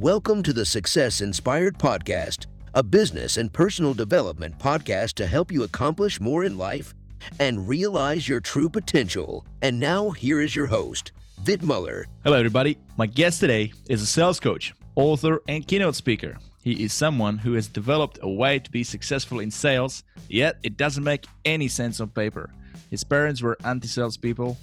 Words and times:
Welcome 0.00 0.42
to 0.44 0.54
the 0.54 0.64
Success 0.64 1.20
Inspired 1.20 1.76
Podcast, 1.78 2.46
a 2.72 2.82
business 2.82 3.36
and 3.36 3.52
personal 3.52 3.92
development 3.92 4.58
podcast 4.58 5.12
to 5.16 5.26
help 5.26 5.52
you 5.52 5.64
accomplish 5.64 6.22
more 6.22 6.44
in 6.44 6.56
life 6.56 6.94
and 7.38 7.68
realize 7.68 8.26
your 8.26 8.40
true 8.40 8.70
potential. 8.70 9.44
And 9.60 9.78
now, 9.78 10.08
here 10.08 10.40
is 10.40 10.56
your 10.56 10.64
host, 10.64 11.12
Vit 11.42 11.62
Muller. 11.62 12.06
Hello, 12.24 12.38
everybody. 12.38 12.78
My 12.96 13.04
guest 13.04 13.40
today 13.40 13.74
is 13.90 14.00
a 14.00 14.06
sales 14.06 14.40
coach, 14.40 14.72
author, 14.96 15.42
and 15.48 15.68
keynote 15.68 15.96
speaker. 15.96 16.38
He 16.62 16.82
is 16.82 16.94
someone 16.94 17.36
who 17.36 17.52
has 17.52 17.68
developed 17.68 18.20
a 18.22 18.30
way 18.30 18.58
to 18.58 18.70
be 18.70 18.82
successful 18.82 19.40
in 19.40 19.50
sales, 19.50 20.02
yet 20.30 20.56
it 20.62 20.78
doesn't 20.78 21.04
make 21.04 21.26
any 21.44 21.68
sense 21.68 22.00
on 22.00 22.08
paper. 22.08 22.48
His 22.88 23.04
parents 23.04 23.42
were 23.42 23.58
anti-sales 23.64 24.16
people. 24.16 24.56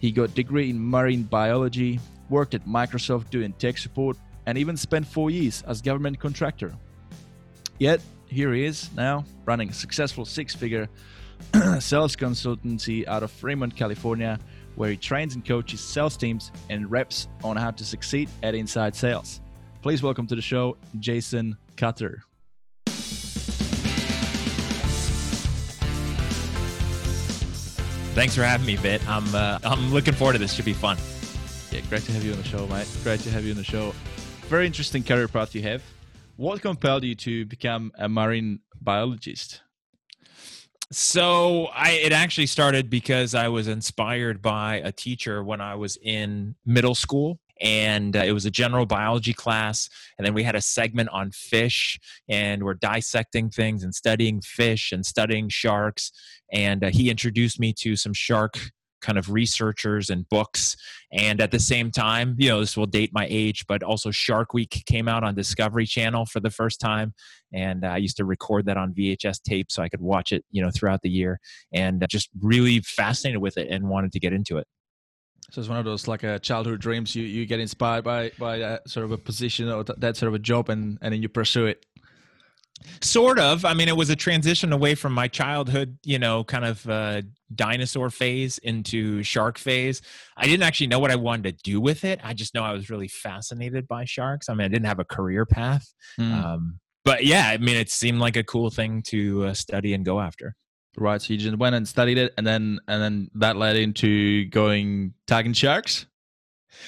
He 0.00 0.12
got 0.12 0.34
degree 0.34 0.68
in 0.68 0.78
marine 0.78 1.22
biology, 1.22 1.98
worked 2.28 2.52
at 2.52 2.66
Microsoft 2.66 3.30
doing 3.30 3.54
tech 3.54 3.78
support, 3.78 4.18
and 4.46 4.58
even 4.58 4.76
spent 4.76 5.06
four 5.06 5.30
years 5.30 5.62
as 5.66 5.80
government 5.82 6.18
contractor. 6.18 6.72
Yet 7.78 8.00
here 8.26 8.52
he 8.52 8.64
is 8.64 8.90
now 8.96 9.24
running 9.44 9.70
a 9.70 9.72
successful 9.72 10.24
six-figure 10.24 10.88
sales 11.80 12.16
consultancy 12.16 13.06
out 13.06 13.22
of 13.22 13.30
Fremont, 13.30 13.76
California, 13.76 14.38
where 14.76 14.90
he 14.90 14.96
trains 14.96 15.34
and 15.34 15.44
coaches 15.44 15.80
sales 15.80 16.16
teams 16.16 16.50
and 16.70 16.90
reps 16.90 17.28
on 17.44 17.56
how 17.56 17.70
to 17.70 17.84
succeed 17.84 18.28
at 18.42 18.54
inside 18.54 18.94
sales. 18.94 19.40
Please 19.82 20.02
welcome 20.02 20.26
to 20.26 20.34
the 20.34 20.42
show, 20.42 20.76
Jason 21.00 21.56
Cutter. 21.76 22.22
Thanks 28.14 28.34
for 28.34 28.42
having 28.42 28.66
me, 28.66 28.76
Vit. 28.76 29.06
I'm 29.08 29.34
uh, 29.34 29.58
I'm 29.64 29.92
looking 29.92 30.12
forward 30.12 30.34
to 30.34 30.38
this. 30.38 30.52
Should 30.52 30.66
be 30.66 30.74
fun. 30.74 30.98
Yeah, 31.70 31.80
great 31.88 32.02
to 32.02 32.12
have 32.12 32.22
you 32.22 32.32
on 32.32 32.38
the 32.38 32.44
show, 32.44 32.66
mate. 32.66 32.86
Great 33.02 33.20
to 33.20 33.30
have 33.30 33.44
you 33.44 33.52
on 33.52 33.56
the 33.56 33.64
show. 33.64 33.94
Very 34.52 34.66
interesting 34.66 35.02
career 35.02 35.28
path 35.28 35.54
you 35.54 35.62
have. 35.62 35.82
What 36.36 36.60
compelled 36.60 37.04
you 37.04 37.14
to 37.14 37.46
become 37.46 37.90
a 37.96 38.06
marine 38.06 38.60
biologist? 38.82 39.62
So 40.90 41.68
I 41.74 41.92
it 41.92 42.12
actually 42.12 42.48
started 42.48 42.90
because 42.90 43.34
I 43.34 43.48
was 43.48 43.66
inspired 43.66 44.42
by 44.42 44.82
a 44.84 44.92
teacher 44.92 45.42
when 45.42 45.62
I 45.62 45.76
was 45.76 45.96
in 46.02 46.54
middle 46.66 46.94
school 46.94 47.40
and 47.62 48.14
uh, 48.14 48.24
it 48.26 48.32
was 48.32 48.44
a 48.44 48.50
general 48.50 48.84
biology 48.84 49.32
class 49.32 49.88
and 50.18 50.26
then 50.26 50.34
we 50.34 50.42
had 50.42 50.54
a 50.54 50.60
segment 50.60 51.08
on 51.08 51.30
fish 51.30 51.98
and 52.28 52.62
we're 52.62 52.74
dissecting 52.74 53.48
things 53.48 53.82
and 53.82 53.94
studying 53.94 54.42
fish 54.42 54.92
and 54.92 55.06
studying 55.06 55.48
sharks 55.48 56.12
and 56.52 56.84
uh, 56.84 56.90
he 56.90 57.08
introduced 57.08 57.58
me 57.58 57.72
to 57.72 57.96
some 57.96 58.12
shark 58.12 58.58
kind 59.02 59.18
of 59.18 59.30
researchers 59.30 60.10
and 60.10 60.28
books 60.28 60.76
and 61.12 61.40
at 61.40 61.50
the 61.50 61.58
same 61.58 61.90
time 61.90 62.34
you 62.38 62.48
know 62.48 62.60
this 62.60 62.76
will 62.76 62.86
date 62.86 63.10
my 63.12 63.26
age 63.28 63.66
but 63.66 63.82
also 63.82 64.10
shark 64.10 64.54
week 64.54 64.82
came 64.86 65.08
out 65.08 65.22
on 65.24 65.34
discovery 65.34 65.86
channel 65.86 66.24
for 66.24 66.40
the 66.40 66.50
first 66.50 66.80
time 66.80 67.12
and 67.52 67.84
uh, 67.84 67.88
i 67.88 67.96
used 67.96 68.16
to 68.16 68.24
record 68.24 68.64
that 68.64 68.76
on 68.76 68.94
vhs 68.94 69.42
tape 69.42 69.70
so 69.70 69.82
i 69.82 69.88
could 69.88 70.00
watch 70.00 70.32
it 70.32 70.44
you 70.50 70.62
know 70.62 70.70
throughout 70.74 71.02
the 71.02 71.10
year 71.10 71.38
and 71.74 72.02
uh, 72.02 72.06
just 72.06 72.30
really 72.40 72.80
fascinated 72.80 73.40
with 73.40 73.58
it 73.58 73.68
and 73.68 73.88
wanted 73.88 74.12
to 74.12 74.20
get 74.20 74.32
into 74.32 74.56
it 74.56 74.66
so 75.52 75.60
it's 75.60 75.68
one 75.68 75.78
of 75.78 75.84
those 75.84 76.08
like 76.08 76.24
uh, 76.24 76.38
childhood 76.38 76.80
dreams. 76.80 77.14
You 77.14 77.24
you 77.24 77.44
get 77.44 77.60
inspired 77.60 78.04
by 78.04 78.30
by 78.38 78.56
that 78.56 78.88
sort 78.88 79.04
of 79.04 79.12
a 79.12 79.18
position 79.18 79.68
or 79.68 79.84
th- 79.84 79.98
that 79.98 80.16
sort 80.16 80.28
of 80.28 80.34
a 80.34 80.38
job, 80.38 80.70
and 80.70 80.96
and 81.02 81.12
then 81.12 81.20
you 81.20 81.28
pursue 81.28 81.66
it. 81.66 81.84
Sort 83.00 83.38
of. 83.38 83.64
I 83.64 83.74
mean, 83.74 83.88
it 83.88 83.96
was 83.96 84.10
a 84.10 84.16
transition 84.16 84.72
away 84.72 84.94
from 84.94 85.12
my 85.12 85.28
childhood, 85.28 85.98
you 86.04 86.18
know, 86.18 86.44
kind 86.44 86.64
of 86.64 86.88
uh, 86.88 87.22
dinosaur 87.54 88.10
phase 88.10 88.58
into 88.58 89.22
shark 89.22 89.58
phase. 89.58 90.02
I 90.36 90.46
didn't 90.46 90.62
actually 90.62 90.88
know 90.88 90.98
what 90.98 91.10
I 91.10 91.16
wanted 91.16 91.56
to 91.56 91.62
do 91.62 91.80
with 91.80 92.04
it. 92.04 92.20
I 92.24 92.34
just 92.34 92.54
know 92.54 92.62
I 92.62 92.72
was 92.72 92.90
really 92.90 93.08
fascinated 93.08 93.86
by 93.86 94.04
sharks. 94.04 94.48
I 94.48 94.54
mean, 94.54 94.64
I 94.64 94.68
didn't 94.68 94.86
have 94.86 94.98
a 94.98 95.04
career 95.04 95.46
path. 95.46 95.92
Mm. 96.18 96.32
Um, 96.32 96.80
but 97.04 97.24
yeah, 97.24 97.48
I 97.48 97.58
mean, 97.58 97.76
it 97.76 97.90
seemed 97.90 98.20
like 98.20 98.36
a 98.36 98.44
cool 98.44 98.70
thing 98.70 99.02
to 99.08 99.46
uh, 99.46 99.54
study 99.54 99.94
and 99.94 100.04
go 100.04 100.20
after. 100.20 100.54
Right. 100.96 101.20
So 101.20 101.32
you 101.32 101.38
just 101.38 101.56
went 101.56 101.74
and 101.74 101.88
studied 101.88 102.18
it, 102.18 102.34
and 102.36 102.46
then 102.46 102.78
and 102.86 103.02
then 103.02 103.30
that 103.36 103.56
led 103.56 103.76
into 103.76 104.44
going 104.46 105.14
tagging 105.26 105.54
sharks. 105.54 106.06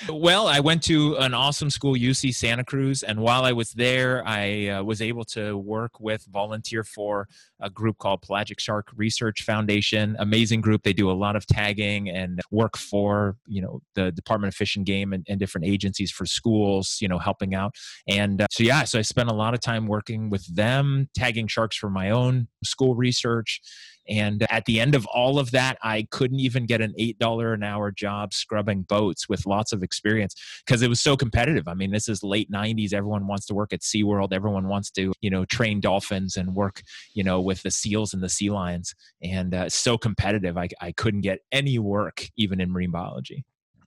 Well, 0.09 0.49
I 0.49 0.61
went 0.61 0.83
to 0.85 1.17
an 1.17 1.35
awesome 1.35 1.71
school, 1.71 1.95
UC 1.95 2.35
Santa 2.35 2.65
Cruz, 2.65 3.03
and 3.03 3.21
while 3.21 3.45
I 3.45 3.53
was 3.53 3.73
there, 3.73 4.27
I 4.27 4.69
uh, 4.69 4.83
was 4.83 5.01
able 5.01 5.25
to 5.27 5.57
work 5.57 6.01
with, 6.01 6.25
volunteer 6.31 6.85
for 6.85 7.29
a 7.61 7.71
group 7.71 7.99
called 7.99 8.23
Pelagic 8.23 8.61
Shark 8.61 8.89
Research 8.97 9.43
Foundation. 9.43 10.17
Amazing 10.19 10.61
group. 10.61 10.83
They 10.83 10.93
do 10.93 11.11
a 11.11 11.13
lot 11.13 11.37
of 11.37 11.47
tagging 11.47 12.09
and 12.09 12.41
work 12.51 12.77
for, 12.77 13.37
you 13.47 13.63
know, 13.63 13.81
the 13.95 14.13
Department 14.13 14.53
of 14.53 14.57
Fish 14.57 14.77
and 14.77 14.85
Game 14.85 15.13
and, 15.13 15.25
and 15.29 15.39
different 15.39 15.67
agencies 15.67 16.11
for 16.11 16.27
schools, 16.27 16.99
you 17.01 17.09
know, 17.09 17.19
helping 17.19 17.55
out. 17.55 17.75
And 18.09 18.43
uh, 18.43 18.47
so, 18.51 18.63
yeah, 18.63 18.85
so 18.85 18.99
I 18.99 19.03
spent 19.03 19.31
a 19.31 19.35
lot 19.35 19.55
of 19.55 19.61
time 19.61 19.87
working 19.87 20.31
with 20.31 20.45
them, 20.55 21.09
tagging 21.15 21.47
sharks 21.47 21.77
for 21.77 21.91
my 21.91 22.11
own 22.11 22.49
school 22.63 22.95
research 22.95 23.61
and 24.09 24.47
at 24.51 24.65
the 24.67 24.81
end 24.81 24.95
of 24.95 25.07
all 25.07 25.39
of 25.39 25.51
that, 25.53 25.79
I 25.83 26.07
couldn't 26.11 26.41
even 26.41 26.67
get 26.67 26.81
an 26.81 26.95
$8 26.99 27.55
an 27.55 27.63
hour 27.63 27.91
job 27.91 28.35
scrubbing 28.35 28.83
boats 28.83 29.29
with 29.29 29.47
lots 29.47 29.73
of 29.73 29.83
experience 29.83 30.35
because 30.65 30.83
it 30.83 30.89
was 30.89 31.01
so 31.01 31.17
competitive. 31.17 31.69
I 31.69 31.75
mean, 31.75 31.91
this 31.91 32.09
is 32.09 32.23
late 32.23 32.51
90s. 32.51 32.93
Everyone 32.93 33.27
wants 33.27 33.47
to 33.47 33.55
work 33.55 33.73
at 33.73 33.81
SeaWorld. 33.81 34.33
Everyone 34.33 34.69
wants 34.69 34.91
to, 34.93 35.13
you 35.21 35.31
know, 35.31 35.45
train 35.45 35.81
dolphins 35.81 36.37
and 36.37 36.55
work, 36.55 36.83
you 37.15 37.25
know, 37.25 37.41
with 37.41 37.63
the 37.63 37.71
seals 37.71 38.13
and 38.13 38.23
the 38.23 38.29
sea 38.29 38.51
lions. 38.51 38.95
And 39.23 39.55
uh, 39.55 39.69
so 39.69 39.97
competitive. 39.97 40.59
I, 40.59 40.69
I 40.81 40.93
couldn't 40.93 41.23
get 41.23 41.41
any 41.53 41.79
work 41.79 42.27
even 42.37 42.61
in 42.61 42.71
marine 42.71 42.91
biology. 42.91 43.45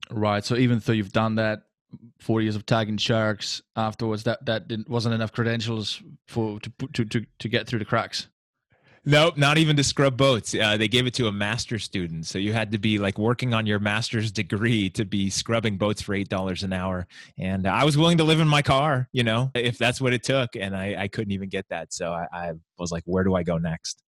Right. 0.09 0.43
So 0.43 0.55
even 0.55 0.79
though 0.79 0.93
you've 0.93 1.11
done 1.11 1.35
that 1.35 1.63
four 2.19 2.41
years 2.41 2.55
of 2.55 2.65
tagging 2.65 2.97
sharks 2.97 3.61
afterwards, 3.75 4.23
that 4.23 4.45
that 4.45 4.67
didn't, 4.67 4.89
wasn't 4.89 5.15
enough 5.15 5.31
credentials 5.31 6.01
for 6.27 6.59
to, 6.59 6.71
to 6.93 7.05
to 7.05 7.25
to 7.39 7.49
get 7.49 7.67
through 7.67 7.79
the 7.79 7.85
cracks. 7.85 8.27
Nope, 9.09 9.37
not 9.37 9.57
even 9.57 9.77
to 9.77 9.85
scrub 9.85 10.17
boats. 10.17 10.53
Uh, 10.53 10.75
they 10.75 10.89
gave 10.89 11.07
it 11.07 11.13
to 11.13 11.27
a 11.27 11.31
master 11.31 11.79
student, 11.79 12.25
so 12.25 12.37
you 12.37 12.51
had 12.51 12.73
to 12.73 12.77
be 12.77 12.99
like 12.99 13.17
working 13.17 13.53
on 13.53 13.65
your 13.65 13.79
master's 13.79 14.33
degree 14.33 14.89
to 14.89 15.05
be 15.05 15.29
scrubbing 15.29 15.77
boats 15.77 16.01
for 16.01 16.13
eight 16.13 16.27
dollars 16.27 16.61
an 16.63 16.73
hour. 16.73 17.07
And 17.37 17.67
I 17.67 17.85
was 17.85 17.97
willing 17.97 18.17
to 18.17 18.25
live 18.25 18.41
in 18.41 18.49
my 18.49 18.61
car, 18.61 19.07
you 19.13 19.23
know, 19.23 19.49
if 19.55 19.77
that's 19.77 20.01
what 20.01 20.11
it 20.11 20.23
took, 20.23 20.57
and 20.57 20.75
I, 20.75 21.03
I 21.03 21.07
couldn't 21.07 21.31
even 21.31 21.47
get 21.47 21.69
that. 21.69 21.93
So 21.93 22.11
I, 22.11 22.27
I 22.33 22.51
was 22.77 22.91
like, 22.91 23.03
where 23.05 23.23
do 23.23 23.33
I 23.33 23.43
go 23.43 23.57
next? 23.57 24.03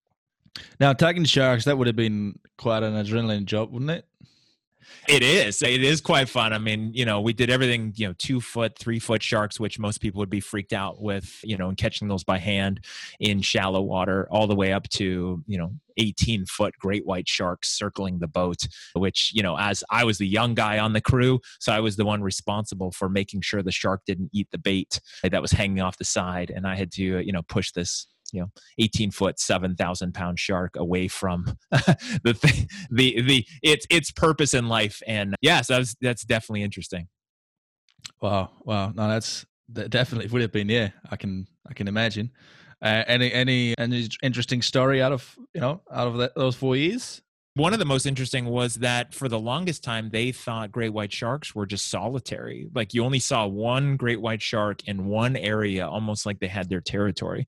Now, 0.81 0.91
tagging 0.91 1.23
sharks, 1.23 1.63
that 1.63 1.77
would 1.77 1.87
have 1.87 1.95
been 1.95 2.37
quite 2.57 2.83
an 2.83 2.93
adrenaline 2.93 3.45
job, 3.45 3.71
wouldn't 3.71 3.91
it? 3.91 4.05
It 5.07 5.23
is. 5.23 5.61
It 5.61 5.83
is 5.83 6.01
quite 6.01 6.29
fun. 6.29 6.53
I 6.53 6.57
mean, 6.57 6.91
you 6.93 7.05
know, 7.05 7.21
we 7.21 7.33
did 7.33 7.49
everything, 7.49 7.93
you 7.95 8.07
know, 8.07 8.13
two 8.17 8.39
foot, 8.39 8.77
three 8.77 8.99
foot 8.99 9.23
sharks, 9.23 9.59
which 9.59 9.79
most 9.79 9.99
people 9.99 10.19
would 10.19 10.29
be 10.29 10.39
freaked 10.39 10.73
out 10.73 11.01
with, 11.01 11.39
you 11.43 11.57
know, 11.57 11.67
and 11.67 11.77
catching 11.77 12.07
those 12.07 12.23
by 12.23 12.37
hand 12.37 12.85
in 13.19 13.41
shallow 13.41 13.81
water, 13.81 14.27
all 14.31 14.47
the 14.47 14.55
way 14.55 14.73
up 14.73 14.87
to, 14.89 15.43
you 15.47 15.57
know, 15.57 15.71
18 15.97 16.45
foot 16.45 16.73
great 16.79 17.05
white 17.05 17.27
sharks 17.27 17.69
circling 17.69 18.19
the 18.19 18.27
boat, 18.27 18.67
which, 18.93 19.31
you 19.33 19.43
know, 19.43 19.57
as 19.57 19.83
I 19.89 20.03
was 20.03 20.17
the 20.17 20.27
young 20.27 20.53
guy 20.53 20.79
on 20.79 20.93
the 20.93 21.01
crew, 21.01 21.39
so 21.59 21.73
I 21.73 21.79
was 21.81 21.95
the 21.95 22.05
one 22.05 22.21
responsible 22.21 22.91
for 22.91 23.09
making 23.09 23.41
sure 23.41 23.61
the 23.61 23.71
shark 23.71 24.01
didn't 24.05 24.29
eat 24.33 24.47
the 24.51 24.57
bait 24.57 24.99
that 25.23 25.41
was 25.41 25.51
hanging 25.51 25.81
off 25.81 25.97
the 25.97 26.05
side. 26.05 26.51
And 26.51 26.65
I 26.65 26.75
had 26.75 26.91
to, 26.93 27.03
you 27.03 27.31
know, 27.31 27.41
push 27.41 27.71
this 27.71 28.07
you 28.33 28.41
know 28.41 28.51
18 28.77 29.11
foot 29.11 29.39
7000 29.39 30.13
pound 30.13 30.39
shark 30.39 30.75
away 30.75 31.07
from 31.07 31.45
the 31.71 32.33
thing 32.33 32.67
the 32.89 33.21
the 33.21 33.45
its 33.61 33.85
its 33.89 34.11
purpose 34.11 34.53
in 34.53 34.67
life. 34.67 35.01
And 35.07 35.35
yes 35.41 35.67
that's 35.67 35.95
that's 36.01 36.23
definitely 36.23 36.63
interesting. 36.63 37.07
Wow 38.21 38.51
wow. 38.63 38.91
No 38.95 39.07
that's 39.07 39.45
that 39.73 39.89
definitely 39.89 40.27
would 40.31 40.41
have 40.41 40.51
been 40.51 40.67
yeah 40.67 40.89
i 41.11 41.15
can 41.15 41.47
i 41.69 41.73
can 41.73 41.87
imagine. 41.87 42.31
Uh, 42.81 43.03
any 43.07 43.31
any 43.33 43.77
any 43.77 44.07
interesting 44.23 44.61
story 44.61 45.01
out 45.01 45.11
of 45.11 45.37
you 45.53 45.59
know 45.59 45.81
out 45.91 46.07
of 46.07 46.17
that, 46.17 46.33
those 46.35 46.55
four 46.55 46.77
years 46.77 47.21
one 47.59 47.73
of 47.73 47.79
the 47.79 47.85
most 47.85 48.05
interesting 48.05 48.45
was 48.45 48.75
that 48.75 49.13
for 49.13 49.27
the 49.27 49.37
longest 49.37 49.83
time 49.83 50.09
they 50.11 50.31
thought 50.31 50.71
great 50.71 50.93
white 50.93 51.11
sharks 51.11 51.53
were 51.53 51.65
just 51.65 51.89
solitary. 51.89 52.69
Like 52.73 52.93
you 52.93 53.03
only 53.03 53.19
saw 53.19 53.45
one 53.45 53.97
great 53.97 54.21
white 54.21 54.41
shark 54.41 54.87
in 54.87 55.07
one 55.07 55.35
area 55.35 55.85
almost 55.85 56.25
like 56.25 56.39
they 56.39 56.47
had 56.47 56.69
their 56.69 56.79
territory. 56.79 57.45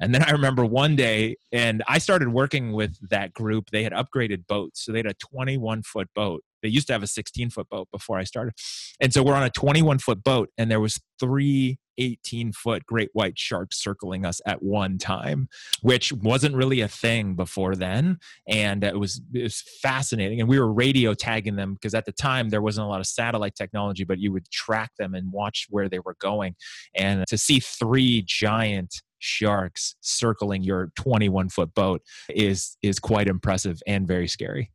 And 0.00 0.14
then 0.14 0.22
i 0.22 0.30
remember 0.30 0.64
one 0.64 0.96
day 0.96 1.36
and 1.52 1.82
i 1.86 1.98
started 1.98 2.30
working 2.30 2.72
with 2.72 2.96
that 3.10 3.34
group. 3.34 3.70
They 3.70 3.82
had 3.82 3.92
upgraded 3.92 4.46
boats. 4.46 4.82
So 4.82 4.92
they 4.92 4.98
had 5.00 5.06
a 5.06 5.14
21 5.14 5.82
foot 5.82 6.08
boat. 6.14 6.42
They 6.62 6.70
used 6.70 6.86
to 6.86 6.94
have 6.94 7.02
a 7.02 7.06
16 7.06 7.50
foot 7.50 7.68
boat 7.68 7.88
before 7.92 8.18
i 8.18 8.24
started. 8.24 8.54
And 8.98 9.12
so 9.12 9.22
we're 9.22 9.34
on 9.34 9.42
a 9.42 9.50
21 9.50 9.98
foot 9.98 10.24
boat 10.24 10.48
and 10.56 10.70
there 10.70 10.80
was 10.80 10.98
three 11.18 11.78
18 12.00 12.52
foot 12.52 12.84
great 12.86 13.10
white 13.12 13.38
sharks 13.38 13.82
circling 13.82 14.24
us 14.24 14.40
at 14.46 14.62
one 14.62 14.98
time, 14.98 15.48
which 15.82 16.12
wasn't 16.12 16.56
really 16.56 16.80
a 16.80 16.88
thing 16.88 17.34
before 17.34 17.76
then. 17.76 18.18
And 18.48 18.82
it 18.82 18.98
was, 18.98 19.20
it 19.32 19.42
was 19.42 19.62
fascinating. 19.82 20.40
And 20.40 20.48
we 20.48 20.58
were 20.58 20.72
radio 20.72 21.14
tagging 21.14 21.56
them 21.56 21.74
because 21.74 21.94
at 21.94 22.06
the 22.06 22.12
time 22.12 22.48
there 22.48 22.62
wasn't 22.62 22.86
a 22.86 22.88
lot 22.88 23.00
of 23.00 23.06
satellite 23.06 23.54
technology, 23.54 24.04
but 24.04 24.18
you 24.18 24.32
would 24.32 24.50
track 24.50 24.92
them 24.98 25.14
and 25.14 25.30
watch 25.30 25.66
where 25.70 25.88
they 25.88 26.00
were 26.00 26.16
going. 26.20 26.56
And 26.96 27.24
to 27.28 27.38
see 27.38 27.60
three 27.60 28.22
giant 28.26 29.02
sharks 29.20 29.94
circling 30.00 30.62
your 30.62 30.90
21 30.96 31.50
foot 31.50 31.74
boat 31.74 32.02
is 32.30 32.76
is 32.82 32.98
quite 32.98 33.28
impressive 33.28 33.80
and 33.86 34.08
very 34.08 34.26
scary. 34.26 34.72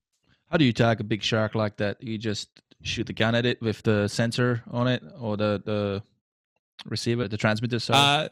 How 0.50 0.58
do 0.58 0.66
you 0.66 0.74
tag 0.74 1.02
a 1.02 1.04
big 1.04 1.24
shark 1.24 1.56
like 1.56 1.78
that? 1.78 2.02
You 2.02 2.18
just 2.18 2.50
shoot 2.82 3.08
the 3.08 3.14
gun 3.14 3.36
at 3.36 3.46
it 3.46 3.62
with 3.62 3.82
the 3.82 4.08
sensor 4.08 4.64
on 4.72 4.88
it 4.88 5.04
or 5.20 5.36
the 5.36 5.62
the 5.66 6.04
receiver, 6.86 7.28
the 7.28 7.38
transmitter? 7.38 7.80
Sorry. 7.80 8.00
Uh, 8.00 8.30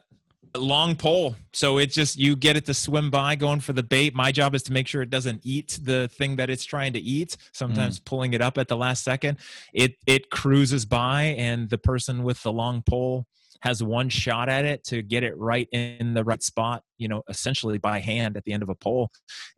long 0.55 0.95
pole. 0.95 1.35
So 1.53 1.79
it 1.79 1.91
just 1.91 2.17
you 2.17 2.35
get 2.35 2.55
it 2.55 2.65
to 2.65 2.73
swim 2.73 3.09
by 3.09 3.35
going 3.35 3.59
for 3.59 3.73
the 3.73 3.81
bait. 3.81 4.13
My 4.13 4.31
job 4.31 4.53
is 4.53 4.61
to 4.63 4.73
make 4.73 4.87
sure 4.87 5.01
it 5.01 5.09
doesn't 5.09 5.41
eat 5.43 5.79
the 5.81 6.09
thing 6.09 6.35
that 6.35 6.49
it's 6.49 6.63
trying 6.63 6.93
to 6.93 6.99
eat. 6.99 7.37
Sometimes 7.53 7.99
Mm. 7.99 8.05
pulling 8.05 8.33
it 8.33 8.41
up 8.41 8.57
at 8.59 8.67
the 8.67 8.77
last 8.77 9.03
second. 9.03 9.39
It 9.73 9.95
it 10.05 10.29
cruises 10.29 10.85
by 10.85 11.35
and 11.39 11.69
the 11.69 11.77
person 11.79 12.23
with 12.23 12.43
the 12.43 12.51
long 12.51 12.83
pole 12.83 13.25
has 13.61 13.81
one 13.81 14.09
shot 14.09 14.49
at 14.49 14.65
it 14.65 14.83
to 14.83 15.01
get 15.01 15.23
it 15.23 15.35
right 15.37 15.69
in 15.71 16.13
the 16.13 16.23
right 16.23 16.43
spot, 16.43 16.83
you 16.97 17.07
know, 17.07 17.23
essentially 17.29 17.77
by 17.77 17.97
hand 17.97 18.35
at 18.35 18.43
the 18.43 18.51
end 18.51 18.61
of 18.61 18.67
a 18.67 18.75
pole. 18.75 19.09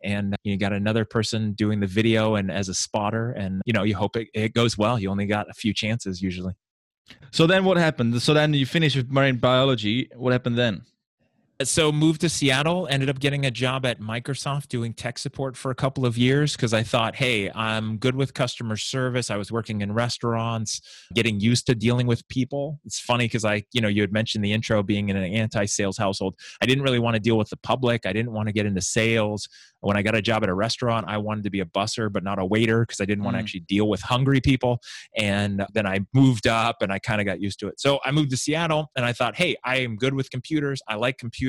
And 0.04 0.36
you 0.44 0.58
got 0.58 0.74
another 0.74 1.06
person 1.06 1.54
doing 1.54 1.80
the 1.80 1.88
video 1.88 2.36
and 2.36 2.52
as 2.52 2.70
a 2.70 2.74
spotter 2.76 3.32
and 3.32 3.62
you 3.66 3.74
know, 3.74 3.82
you 3.84 3.96
hope 3.96 4.16
it, 4.16 4.28
it 4.34 4.54
goes 4.54 4.78
well. 4.78 5.00
You 5.00 5.10
only 5.10 5.26
got 5.26 5.50
a 5.50 5.54
few 5.54 5.74
chances 5.74 6.22
usually. 6.22 6.54
So 7.32 7.48
then 7.48 7.66
what 7.66 7.78
happened? 7.78 8.22
So 8.22 8.34
then 8.34 8.54
you 8.54 8.66
finished 8.66 8.96
with 8.96 9.10
marine 9.10 9.38
biology. 9.38 10.10
What 10.16 10.32
happened 10.32 10.58
then? 10.58 10.84
So 11.64 11.92
moved 11.92 12.20
to 12.22 12.28
seattle 12.28 12.86
ended 12.90 13.10
up 13.10 13.20
getting 13.20 13.46
a 13.46 13.52
job 13.52 13.86
at 13.86 14.00
microsoft 14.02 14.68
doing 14.68 14.94
tech 14.94 15.18
support 15.18 15.56
for 15.56 15.72
a 15.72 15.76
couple 15.76 16.06
of 16.06 16.18
years 16.18 16.56
because 16.56 16.74
i 16.74 16.84
thought 16.84 17.16
hey 17.16 17.50
i'm 17.56 17.98
good 17.98 18.16
with 18.16 18.34
customer 18.34 18.76
service 18.76 19.32
i 19.32 19.38
was 19.38 19.52
working 19.52 19.82
in 19.82 19.92
restaurants 19.94 20.82
getting 21.14 21.40
used 21.40 21.66
to 21.66 21.74
dealing 21.74 22.08
with 22.08 22.28
people 22.28 22.80
it's 22.84 23.00
funny 23.00 23.26
because 23.26 23.46
i 23.46 23.64
you 23.72 23.80
know 23.80 23.88
you 23.88 24.02
had 24.02 24.12
mentioned 24.12 24.44
the 24.44 24.52
intro 24.52 24.84
being 24.84 25.08
in 25.10 25.16
an 25.16 25.32
anti-sales 25.34 25.98
household 25.98 26.36
i 26.62 26.66
didn't 26.66 26.84
really 26.84 27.00
want 27.00 27.14
to 27.14 27.20
deal 27.22 27.38
with 27.38 27.50
the 27.50 27.58
public 27.58 28.06
i 28.06 28.12
didn't 28.12 28.34
want 28.34 28.48
to 28.48 28.54
get 28.54 28.66
into 28.66 28.82
sales 28.82 29.48
when 29.80 29.96
i 29.96 30.02
got 30.02 30.16
a 30.16 30.22
job 30.22 30.44
at 30.44 30.50
a 30.50 30.54
restaurant 30.54 31.06
i 31.08 31.16
wanted 31.18 31.44
to 31.44 31.50
be 31.50 31.62
a 31.62 31.66
busser 31.66 32.12
but 32.12 32.24
not 32.24 32.38
a 32.40 32.46
waiter 32.46 32.82
because 32.82 33.00
i 33.00 33.06
didn't 33.06 33.24
want 33.24 33.34
to 33.34 33.36
Mm. 33.36 33.40
actually 33.44 33.60
deal 33.62 33.90
with 33.90 34.02
hungry 34.02 34.40
people 34.40 34.82
and 35.18 35.66
then 35.74 35.86
I 35.86 36.00
moved 36.14 36.48
up 36.48 36.82
and 36.82 36.90
I 36.92 37.00
kind 37.00 37.20
of 37.20 37.26
got 37.28 37.42
used 37.42 37.60
to 37.60 37.68
it. 37.68 37.82
So 37.82 38.00
I 38.06 38.12
moved 38.12 38.30
to 38.32 38.38
Seattle 38.38 38.92
and 38.96 39.04
I 39.06 39.12
thought, 39.12 39.36
hey, 39.36 39.58
I 39.66 39.78
am 39.78 39.98
good 39.98 40.14
with 40.14 40.30
computers. 40.30 40.82
I 40.88 40.96
like 40.96 41.18
computers. 41.18 41.45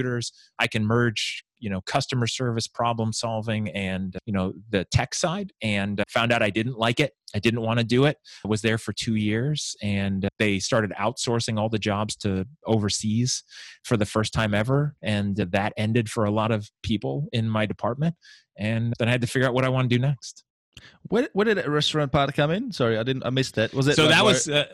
I 0.58 0.66
can 0.66 0.84
merge, 0.86 1.44
you 1.58 1.70
know, 1.70 1.80
customer 1.82 2.26
service 2.26 2.66
problem 2.68 3.12
solving 3.12 3.68
and, 3.70 4.16
you 4.26 4.32
know, 4.32 4.52
the 4.70 4.84
tech 4.86 5.14
side 5.14 5.52
and 5.62 6.02
found 6.08 6.32
out 6.32 6.42
I 6.42 6.50
didn't 6.50 6.78
like 6.78 7.00
it. 7.00 7.12
I 7.34 7.38
didn't 7.38 7.62
want 7.62 7.78
to 7.78 7.84
do 7.84 8.04
it. 8.04 8.18
I 8.44 8.48
was 8.48 8.62
there 8.62 8.78
for 8.78 8.92
two 8.92 9.14
years 9.14 9.74
and 9.82 10.28
they 10.38 10.58
started 10.58 10.92
outsourcing 10.98 11.58
all 11.58 11.68
the 11.68 11.78
jobs 11.78 12.16
to 12.16 12.46
overseas 12.66 13.42
for 13.84 13.96
the 13.96 14.06
first 14.06 14.32
time 14.32 14.54
ever. 14.54 14.94
And 15.02 15.36
that 15.36 15.72
ended 15.76 16.10
for 16.10 16.24
a 16.24 16.30
lot 16.30 16.50
of 16.50 16.70
people 16.82 17.28
in 17.32 17.48
my 17.48 17.66
department. 17.66 18.14
And 18.58 18.94
then 18.98 19.08
I 19.08 19.10
had 19.10 19.20
to 19.22 19.26
figure 19.26 19.48
out 19.48 19.54
what 19.54 19.64
I 19.64 19.68
want 19.68 19.88
to 19.90 19.96
do 19.96 20.00
next. 20.00 20.44
Where, 21.08 21.28
where 21.32 21.44
did 21.44 21.58
the 21.58 21.70
restaurant 21.70 22.12
part 22.12 22.34
come 22.34 22.50
in? 22.50 22.70
Sorry, 22.70 22.98
I 22.98 23.02
didn't. 23.02 23.24
I 23.24 23.30
missed 23.30 23.54
that. 23.54 23.72
Was 23.72 23.88
it 23.88 23.96
so 23.96 24.04
like 24.04 24.12
that 24.12 24.24
where- 24.24 24.32
was 24.34 24.48
uh, 24.48 24.66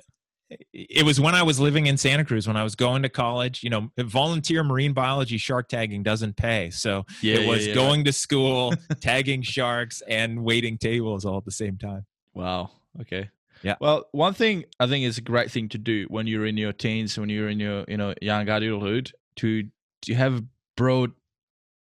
it 0.72 1.04
was 1.04 1.20
when 1.20 1.34
i 1.34 1.42
was 1.42 1.58
living 1.60 1.86
in 1.86 1.96
santa 1.96 2.24
cruz 2.24 2.46
when 2.46 2.56
i 2.56 2.62
was 2.64 2.74
going 2.74 3.02
to 3.02 3.08
college 3.08 3.62
you 3.62 3.70
know 3.70 3.90
volunteer 3.98 4.62
marine 4.64 4.92
biology 4.92 5.38
shark 5.38 5.68
tagging 5.68 6.02
doesn't 6.02 6.36
pay 6.36 6.70
so 6.70 7.04
Yeah, 7.20 7.36
it 7.36 7.42
yeah, 7.42 7.48
was 7.48 7.66
yeah, 7.66 7.74
going 7.74 8.04
to 8.04 8.12
school 8.12 8.74
tagging 9.00 9.42
sharks 9.42 10.02
and 10.08 10.42
waiting 10.44 10.78
tables 10.78 11.24
all 11.24 11.38
at 11.38 11.44
the 11.44 11.50
same 11.52 11.76
time 11.76 12.06
Wow. 12.34 12.70
Okay. 13.00 13.30
Yeah. 13.62 13.76
Well, 13.80 14.06
one 14.12 14.34
thing 14.34 14.64
I 14.80 14.86
think 14.86 15.04
is 15.04 15.18
a 15.18 15.22
great 15.22 15.50
thing 15.50 15.68
to 15.70 15.78
do 15.78 16.06
when 16.08 16.26
you're 16.26 16.46
in 16.46 16.56
your 16.56 16.72
teens, 16.72 17.18
when 17.18 17.28
you're 17.28 17.48
in 17.48 17.60
your 17.60 17.84
you 17.88 17.96
know 17.96 18.14
young 18.20 18.48
adulthood, 18.48 19.12
to 19.36 19.68
to 20.02 20.14
have 20.14 20.42
broad, 20.76 21.12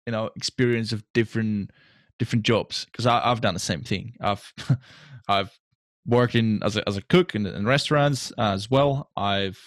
you 0.06 0.12
know, 0.12 0.30
experience 0.36 0.92
of 0.92 1.04
different 1.14 1.72
different 2.20 2.46
jobs. 2.46 2.86
Because 2.86 3.08
I've 3.08 3.42
done 3.42 3.54
the 3.54 3.60
same 3.60 3.82
thing. 3.82 4.14
I've 4.22 4.54
I've 5.28 5.58
worked 6.06 6.36
in 6.36 6.62
as 6.64 6.78
a 6.78 6.88
as 6.88 6.98
a 6.98 7.02
cook 7.02 7.36
in, 7.36 7.46
in 7.46 7.66
restaurants 7.66 8.32
uh, 8.38 8.54
as 8.54 8.70
well. 8.70 9.10
I've 9.16 9.60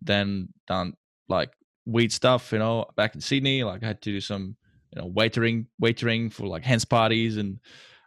then 0.00 0.48
done 0.66 0.94
like 1.28 1.50
weed 1.86 2.12
stuff. 2.12 2.52
You 2.52 2.58
know, 2.58 2.86
back 2.96 3.14
in 3.14 3.20
Sydney, 3.20 3.64
like 3.64 3.82
I 3.82 3.88
had 3.88 4.02
to 4.02 4.12
do 4.12 4.20
some 4.20 4.56
you 4.94 5.00
know 5.00 5.08
waitering 5.08 5.66
waitering 5.82 6.32
for 6.32 6.46
like 6.46 6.64
hands 6.64 6.84
parties 6.84 7.36
and 7.36 7.58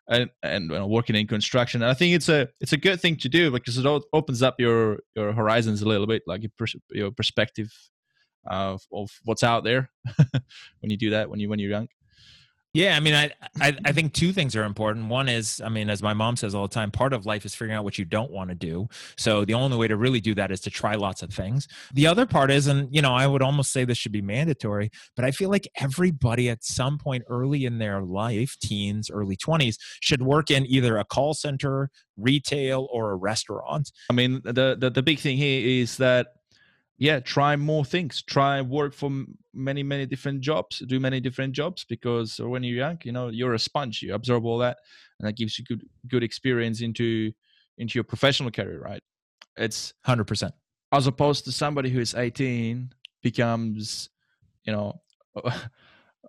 and 0.07 0.29
and 0.43 0.69
you 0.69 0.77
know, 0.77 0.87
working 0.87 1.15
in 1.15 1.27
construction. 1.27 1.81
And 1.81 1.91
I 1.91 1.93
think 1.93 2.15
it's 2.15 2.29
a 2.29 2.47
it's 2.59 2.73
a 2.73 2.77
good 2.77 3.01
thing 3.01 3.17
to 3.17 3.29
do 3.29 3.51
because 3.51 3.77
it 3.77 3.85
opens 3.85 4.41
up 4.41 4.55
your 4.59 4.99
your 5.15 5.33
horizons 5.33 5.81
a 5.81 5.87
little 5.87 6.07
bit, 6.07 6.23
like 6.27 6.43
your 6.43 6.51
pers- 6.57 6.75
your 6.91 7.11
perspective 7.11 7.71
uh, 8.49 8.73
of 8.73 8.85
of 8.93 9.11
what's 9.23 9.43
out 9.43 9.63
there 9.63 9.89
when 10.79 10.89
you 10.89 10.97
do 10.97 11.09
that 11.11 11.29
when 11.29 11.39
you 11.39 11.49
when 11.49 11.59
you're 11.59 11.71
young. 11.71 11.87
Yeah 12.75 12.95
i 12.95 12.99
mean 12.99 13.13
I, 13.13 13.31
I 13.61 13.75
i 13.85 13.91
think 13.91 14.13
two 14.13 14.33
things 14.33 14.55
are 14.55 14.63
important. 14.63 15.07
One 15.07 15.29
is 15.29 15.61
i 15.63 15.69
mean 15.69 15.89
as 15.89 16.03
my 16.03 16.13
mom 16.13 16.35
says 16.35 16.53
all 16.53 16.67
the 16.67 16.73
time 16.73 16.91
part 16.91 17.13
of 17.13 17.25
life 17.25 17.45
is 17.45 17.55
figuring 17.55 17.77
out 17.77 17.83
what 17.83 17.97
you 17.97 18.05
don't 18.05 18.31
want 18.31 18.49
to 18.49 18.55
do. 18.55 18.87
So 19.17 19.45
the 19.45 19.53
only 19.53 19.77
way 19.77 19.87
to 19.87 19.97
really 19.97 20.21
do 20.21 20.35
that 20.35 20.51
is 20.51 20.59
to 20.61 20.69
try 20.69 20.95
lots 20.95 21.23
of 21.23 21.33
things. 21.33 21.67
The 21.93 22.07
other 22.07 22.25
part 22.25 22.51
is 22.51 22.67
and 22.67 22.93
you 22.93 23.01
know 23.01 23.13
i 23.13 23.25
would 23.25 23.41
almost 23.41 23.71
say 23.71 23.85
this 23.85 23.97
should 23.97 24.11
be 24.11 24.21
mandatory 24.21 24.91
but 25.15 25.25
i 25.25 25.31
feel 25.31 25.49
like 25.49 25.67
everybody 25.77 26.49
at 26.49 26.63
some 26.63 26.97
point 26.97 27.23
early 27.29 27.65
in 27.65 27.77
their 27.77 28.01
life 28.01 28.57
teens 28.61 29.09
early 29.09 29.37
20s 29.37 29.77
should 30.01 30.21
work 30.21 30.51
in 30.51 30.65
either 30.65 30.97
a 30.97 31.05
call 31.05 31.33
center 31.33 31.89
retail 32.17 32.87
or 32.91 33.11
a 33.11 33.15
restaurant. 33.15 33.91
I 34.09 34.13
mean, 34.13 34.41
the 34.43 34.75
the, 34.79 34.89
the 34.89 35.03
big 35.03 35.19
thing 35.19 35.37
here 35.37 35.65
is 35.65 35.97
that 35.97 36.27
yeah, 36.97 37.19
try 37.19 37.55
more 37.55 37.83
things. 37.83 38.21
Try 38.21 38.61
work 38.61 38.93
for 38.93 39.11
many 39.53 39.83
many 39.83 40.05
different 40.05 40.41
jobs. 40.41 40.79
Do 40.79 40.99
many 40.99 41.19
different 41.19 41.53
jobs 41.53 41.85
because 41.87 42.39
when 42.39 42.63
you're 42.63 42.77
young, 42.77 42.99
you 43.03 43.11
know, 43.11 43.29
you're 43.29 43.53
a 43.53 43.59
sponge. 43.59 44.01
You 44.01 44.13
absorb 44.13 44.45
all 44.45 44.59
that, 44.59 44.77
and 45.19 45.27
that 45.27 45.35
gives 45.35 45.59
you 45.59 45.65
good 45.65 45.83
good 46.07 46.23
experience 46.23 46.81
into 46.81 47.31
into 47.77 47.97
your 47.97 48.03
professional 48.05 48.51
career. 48.51 48.79
Right? 48.81 49.01
It's 49.57 49.93
100% 50.05 50.51
as 50.91 51.07
opposed 51.07 51.45
to 51.45 51.51
somebody 51.51 51.89
who 51.89 51.99
is 51.99 52.13
18 52.13 52.91
becomes 53.21 54.09
you 54.63 54.71
know 54.71 55.01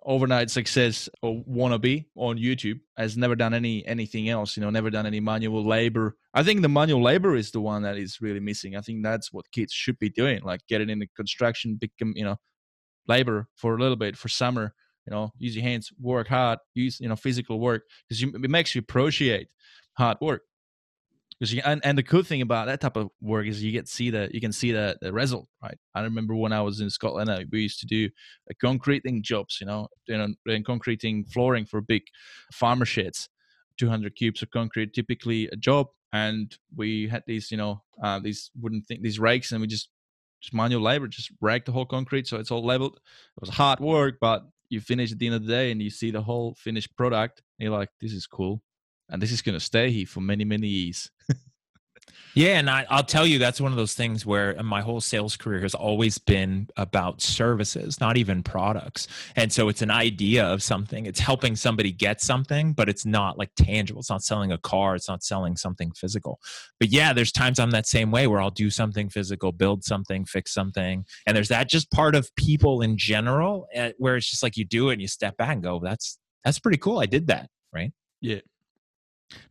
overnight 0.07 0.49
success 0.49 1.09
or 1.21 1.43
wannabe 1.43 2.05
on 2.15 2.37
youtube 2.37 2.79
has 2.97 3.17
never 3.17 3.35
done 3.35 3.53
any 3.53 3.85
anything 3.85 4.29
else 4.29 4.55
you 4.55 4.61
know 4.61 4.69
never 4.69 4.89
done 4.89 5.05
any 5.05 5.19
manual 5.19 5.65
labor. 5.65 6.15
I 6.33 6.43
think 6.43 6.61
the 6.61 6.69
manual 6.69 7.01
labor 7.01 7.35
is 7.35 7.51
the 7.51 7.61
one 7.61 7.81
that 7.83 7.97
is 7.97 8.21
really 8.21 8.39
missing. 8.39 8.75
I 8.75 8.81
think 8.81 9.03
that's 9.03 9.33
what 9.33 9.51
kids 9.51 9.73
should 9.73 9.99
be 9.99 10.09
doing 10.09 10.41
like 10.43 10.61
getting 10.67 10.89
into 10.89 11.07
construction 11.15 11.75
become 11.75 12.13
you 12.15 12.23
know 12.23 12.37
labor 13.07 13.47
for 13.55 13.75
a 13.75 13.79
little 13.79 13.95
bit 13.95 14.17
for 14.17 14.29
summer 14.29 14.73
you 15.05 15.11
know 15.11 15.31
use 15.37 15.55
your 15.55 15.63
hands 15.63 15.91
work 15.99 16.27
hard 16.27 16.59
use 16.73 16.99
you 16.99 17.09
know 17.09 17.15
physical 17.15 17.59
work 17.59 17.83
because 18.07 18.21
it 18.23 18.49
makes 18.49 18.75
you 18.75 18.79
appreciate 18.79 19.47
hard 19.97 20.17
work 20.21 20.41
because 21.39 21.53
you, 21.53 21.61
and, 21.65 21.81
and 21.83 21.97
the 21.97 22.03
cool 22.03 22.23
thing 22.23 22.41
about 22.41 22.67
that 22.67 22.81
type 22.81 22.97
of 22.97 23.09
work 23.21 23.45
is 23.45 23.63
you 23.63 23.71
get 23.71 23.87
see 23.87 24.09
the 24.09 24.29
you 24.33 24.41
can 24.41 24.51
see 24.51 24.71
the, 24.71 24.97
the 25.01 25.13
result 25.13 25.47
right? 25.61 25.77
I 25.95 26.01
remember 26.01 26.35
when 26.35 26.51
i 26.51 26.61
was 26.61 26.79
in 26.79 26.89
scotland 26.89 27.29
uh, 27.29 27.41
we 27.51 27.61
used 27.61 27.79
to 27.81 27.85
do 27.85 28.09
uh, 28.49 28.53
concreting 28.59 29.21
jobs 29.23 29.57
you 29.61 29.67
know 29.67 29.87
know 30.07 30.27
doing 30.45 30.63
concreting 30.63 31.25
flooring 31.25 31.65
for 31.65 31.81
big 31.81 32.03
farmer 32.51 32.85
sheds 32.85 33.29
200 33.77 34.15
cubes 34.15 34.41
of 34.41 34.49
concrete 34.51 34.93
typically 34.93 35.47
a 35.47 35.55
job 35.55 35.87
and 36.13 36.57
we 36.75 37.07
had 37.07 37.23
these 37.27 37.51
you 37.51 37.57
know 37.57 37.81
uh, 38.03 38.19
these 38.19 38.51
wooden 38.59 38.81
thing 38.81 38.99
these 39.01 39.19
rakes 39.19 39.51
and 39.51 39.61
we 39.61 39.67
just 39.67 39.89
just 40.41 40.53
manual 40.53 40.81
labor 40.81 41.07
just 41.07 41.31
rake 41.41 41.65
the 41.65 41.71
whole 41.71 41.85
concrete 41.85 42.27
so 42.27 42.37
it's 42.37 42.51
all 42.51 42.63
leveled. 42.63 42.95
It 42.95 43.41
was 43.41 43.49
hard 43.49 43.79
work 43.79 44.15
but 44.21 44.43
you 44.69 44.81
finish 44.81 45.11
at 45.11 45.19
the 45.19 45.27
end 45.27 45.35
of 45.35 45.45
the 45.45 45.51
day 45.51 45.71
and 45.71 45.81
you 45.81 45.89
see 45.89 46.11
the 46.11 46.21
whole 46.21 46.55
finished 46.55 46.95
product 46.95 47.41
and 47.59 47.65
you're 47.65 47.77
like 47.77 47.89
this 48.01 48.13
is 48.13 48.27
cool 48.27 48.61
and 49.09 49.21
this 49.21 49.31
is 49.31 49.41
going 49.41 49.53
to 49.53 49.63
stay 49.63 49.91
here 49.91 50.05
for 50.05 50.21
many 50.21 50.45
many 50.45 50.67
years 50.67 51.11
Yeah, 52.37 52.59
and 52.59 52.69
I, 52.69 52.85
I'll 52.91 53.03
tell 53.03 53.25
you 53.25 53.39
that's 53.39 53.59
one 53.59 53.71
of 53.71 53.79
those 53.79 53.95
things 53.95 54.23
where 54.23 54.53
my 54.61 54.79
whole 54.81 55.01
sales 55.01 55.35
career 55.35 55.61
has 55.61 55.73
always 55.73 56.19
been 56.19 56.67
about 56.77 57.19
services, 57.19 57.99
not 57.99 58.15
even 58.15 58.43
products. 58.43 59.07
And 59.35 59.51
so 59.51 59.69
it's 59.69 59.81
an 59.81 59.89
idea 59.89 60.45
of 60.45 60.61
something. 60.61 61.07
It's 61.07 61.19
helping 61.19 61.55
somebody 61.55 61.91
get 61.91 62.21
something, 62.21 62.73
but 62.73 62.89
it's 62.89 63.07
not 63.07 63.39
like 63.39 63.49
tangible. 63.55 64.01
It's 64.01 64.11
not 64.11 64.21
selling 64.21 64.51
a 64.51 64.59
car. 64.59 64.93
It's 64.93 65.09
not 65.09 65.23
selling 65.23 65.57
something 65.57 65.91
physical. 65.93 66.39
But 66.79 66.89
yeah, 66.89 67.11
there's 67.11 67.31
times 67.31 67.57
I'm 67.57 67.71
that 67.71 67.87
same 67.87 68.11
way 68.11 68.27
where 68.27 68.39
I'll 68.39 68.51
do 68.51 68.69
something 68.69 69.09
physical, 69.09 69.51
build 69.51 69.83
something, 69.83 70.23
fix 70.23 70.53
something, 70.53 71.05
and 71.25 71.35
there's 71.35 71.49
that 71.49 71.69
just 71.69 71.89
part 71.89 72.13
of 72.13 72.29
people 72.35 72.81
in 72.83 72.97
general, 72.97 73.67
eh, 73.73 73.93
where 73.97 74.15
it's 74.15 74.29
just 74.29 74.43
like 74.43 74.57
you 74.57 74.65
do 74.65 74.89
it 74.89 74.93
and 74.93 75.01
you 75.01 75.07
step 75.07 75.37
back 75.37 75.53
and 75.53 75.63
go, 75.63 75.79
"That's 75.79 76.19
that's 76.43 76.59
pretty 76.59 76.77
cool. 76.77 76.99
I 76.99 77.07
did 77.07 77.25
that." 77.27 77.49
Right. 77.73 77.93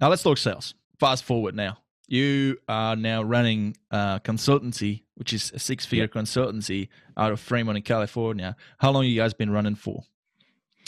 Now 0.01 0.09
let's 0.09 0.23
talk 0.23 0.39
sales. 0.39 0.75
Fast 0.99 1.25
forward 1.25 1.55
now. 1.55 1.79
You 2.09 2.59
are 2.69 2.95
now 2.95 3.23
running 3.23 3.77
a 3.91 4.21
consultancy, 4.23 5.03
which 5.17 5.33
is 5.33 5.51
a 5.53 5.59
six-figure 5.59 6.09
consultancy 6.09 6.89
out 7.17 7.33
of 7.33 7.41
Fremont 7.41 7.77
in 7.77 7.83
California. 7.83 8.55
How 8.79 8.93
long 8.93 9.05
you 9.05 9.17
guys 9.17 9.35
been 9.35 9.51
running 9.51 9.75
for? 9.75 10.05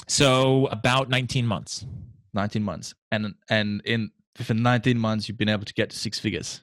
So 0.06 0.66
about 0.66 1.08
19 1.08 1.46
months. 1.46 1.84
19 2.34 2.62
months. 2.62 2.94
And 3.10 3.34
and 3.50 3.82
in 3.84 4.10
within 4.38 4.62
19 4.62 4.96
months 4.96 5.28
you've 5.28 5.38
been 5.38 5.48
able 5.48 5.64
to 5.64 5.74
get 5.74 5.90
to 5.90 5.96
six 5.96 6.20
figures. 6.20 6.62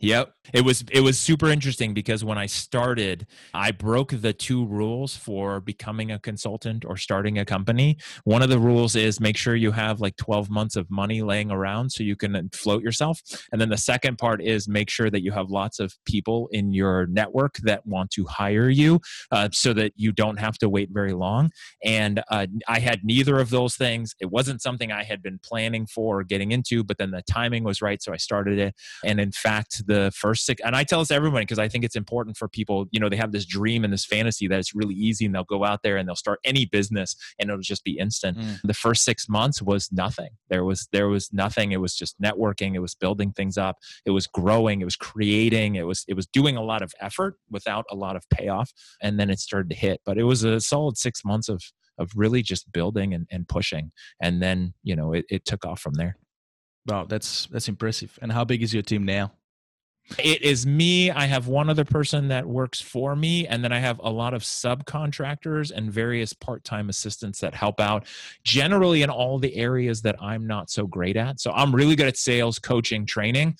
Yep. 0.00 0.32
It 0.52 0.60
was 0.60 0.84
it 0.92 1.00
was 1.00 1.18
super 1.18 1.48
interesting 1.48 1.94
because 1.94 2.22
when 2.22 2.36
I 2.36 2.46
started, 2.46 3.26
I 3.54 3.70
broke 3.70 4.12
the 4.12 4.34
two 4.34 4.66
rules 4.66 5.16
for 5.16 5.58
becoming 5.58 6.12
a 6.12 6.18
consultant 6.18 6.84
or 6.84 6.98
starting 6.98 7.38
a 7.38 7.46
company. 7.46 7.96
One 8.24 8.42
of 8.42 8.50
the 8.50 8.58
rules 8.58 8.94
is 8.94 9.20
make 9.20 9.38
sure 9.38 9.56
you 9.56 9.72
have 9.72 10.00
like 10.00 10.16
12 10.16 10.50
months 10.50 10.76
of 10.76 10.90
money 10.90 11.22
laying 11.22 11.50
around 11.50 11.90
so 11.90 12.04
you 12.04 12.14
can 12.14 12.50
float 12.52 12.82
yourself. 12.82 13.20
And 13.50 13.60
then 13.60 13.70
the 13.70 13.78
second 13.78 14.18
part 14.18 14.42
is 14.42 14.68
make 14.68 14.90
sure 14.90 15.10
that 15.10 15.22
you 15.22 15.32
have 15.32 15.48
lots 15.48 15.80
of 15.80 15.94
people 16.04 16.48
in 16.52 16.72
your 16.74 17.06
network 17.06 17.56
that 17.62 17.86
want 17.86 18.10
to 18.12 18.26
hire 18.26 18.68
you 18.68 19.00
uh, 19.32 19.48
so 19.52 19.72
that 19.72 19.92
you 19.96 20.12
don't 20.12 20.38
have 20.38 20.58
to 20.58 20.68
wait 20.68 20.90
very 20.92 21.14
long. 21.14 21.50
And 21.82 22.22
uh, 22.30 22.46
I 22.68 22.80
had 22.80 23.00
neither 23.02 23.38
of 23.38 23.48
those 23.48 23.76
things. 23.76 24.14
It 24.20 24.30
wasn't 24.30 24.60
something 24.60 24.92
I 24.92 25.04
had 25.04 25.22
been 25.22 25.40
planning 25.42 25.86
for 25.86 26.20
or 26.20 26.24
getting 26.24 26.52
into, 26.52 26.84
but 26.84 26.98
then 26.98 27.12
the 27.12 27.22
timing 27.22 27.64
was 27.64 27.80
right. 27.80 28.02
So 28.02 28.12
I 28.12 28.18
started 28.18 28.58
it. 28.58 28.74
And 29.02 29.18
in 29.18 29.32
fact, 29.32 29.85
the 29.86 30.12
first 30.14 30.44
six, 30.44 30.60
and 30.64 30.76
I 30.76 30.84
tell 30.84 30.98
this 31.00 31.08
to 31.08 31.14
everyone 31.14 31.42
because 31.42 31.58
I 31.58 31.68
think 31.68 31.84
it's 31.84 31.96
important 31.96 32.36
for 32.36 32.48
people, 32.48 32.86
you 32.90 33.00
know, 33.00 33.08
they 33.08 33.16
have 33.16 33.32
this 33.32 33.44
dream 33.44 33.84
and 33.84 33.92
this 33.92 34.04
fantasy 34.04 34.48
that 34.48 34.58
it's 34.58 34.74
really 34.74 34.94
easy 34.94 35.24
and 35.24 35.34
they'll 35.34 35.44
go 35.44 35.64
out 35.64 35.82
there 35.82 35.96
and 35.96 36.08
they'll 36.08 36.16
start 36.16 36.40
any 36.44 36.66
business 36.66 37.16
and 37.38 37.50
it'll 37.50 37.62
just 37.62 37.84
be 37.84 37.98
instant. 37.98 38.38
Mm. 38.38 38.60
The 38.64 38.74
first 38.74 39.04
six 39.04 39.28
months 39.28 39.62
was 39.62 39.90
nothing. 39.92 40.30
There 40.48 40.64
was, 40.64 40.88
there 40.92 41.08
was 41.08 41.32
nothing. 41.32 41.72
It 41.72 41.80
was 41.80 41.94
just 41.94 42.20
networking. 42.20 42.74
It 42.74 42.80
was 42.80 42.94
building 42.94 43.32
things 43.32 43.56
up. 43.56 43.78
It 44.04 44.10
was 44.10 44.26
growing. 44.26 44.80
It 44.80 44.84
was 44.84 44.96
creating. 44.96 45.76
It 45.76 45.86
was, 45.86 46.04
it 46.08 46.14
was 46.14 46.26
doing 46.26 46.56
a 46.56 46.62
lot 46.62 46.82
of 46.82 46.92
effort 47.00 47.36
without 47.50 47.84
a 47.90 47.96
lot 47.96 48.16
of 48.16 48.28
payoff. 48.30 48.72
And 49.00 49.18
then 49.18 49.30
it 49.30 49.38
started 49.38 49.70
to 49.70 49.76
hit, 49.76 50.00
but 50.04 50.18
it 50.18 50.24
was 50.24 50.44
a 50.44 50.60
solid 50.60 50.96
six 50.96 51.24
months 51.24 51.48
of, 51.48 51.62
of 51.98 52.10
really 52.14 52.42
just 52.42 52.70
building 52.72 53.14
and, 53.14 53.26
and 53.30 53.48
pushing. 53.48 53.90
And 54.20 54.42
then, 54.42 54.74
you 54.82 54.94
know, 54.94 55.12
it, 55.12 55.24
it 55.30 55.44
took 55.44 55.64
off 55.64 55.80
from 55.80 55.94
there. 55.94 56.18
Wow, 56.86 57.04
that's 57.08 57.46
that's 57.46 57.68
impressive. 57.68 58.16
And 58.22 58.30
how 58.30 58.44
big 58.44 58.62
is 58.62 58.72
your 58.72 58.82
team 58.82 59.04
now? 59.04 59.32
It 60.18 60.42
is 60.42 60.66
me. 60.66 61.10
I 61.10 61.26
have 61.26 61.48
one 61.48 61.68
other 61.68 61.84
person 61.84 62.28
that 62.28 62.46
works 62.46 62.80
for 62.80 63.16
me, 63.16 63.46
and 63.46 63.62
then 63.64 63.72
I 63.72 63.80
have 63.80 64.00
a 64.02 64.10
lot 64.10 64.34
of 64.34 64.42
subcontractors 64.42 65.72
and 65.72 65.90
various 65.90 66.32
part 66.32 66.62
time 66.64 66.88
assistants 66.88 67.40
that 67.40 67.54
help 67.54 67.80
out 67.80 68.06
generally 68.44 69.02
in 69.02 69.10
all 69.10 69.38
the 69.38 69.56
areas 69.56 70.02
that 70.02 70.22
I'm 70.22 70.46
not 70.46 70.70
so 70.70 70.86
great 70.86 71.16
at. 71.16 71.40
So 71.40 71.50
I'm 71.50 71.74
really 71.74 71.96
good 71.96 72.06
at 72.06 72.16
sales, 72.16 72.58
coaching, 72.58 73.04
training. 73.04 73.56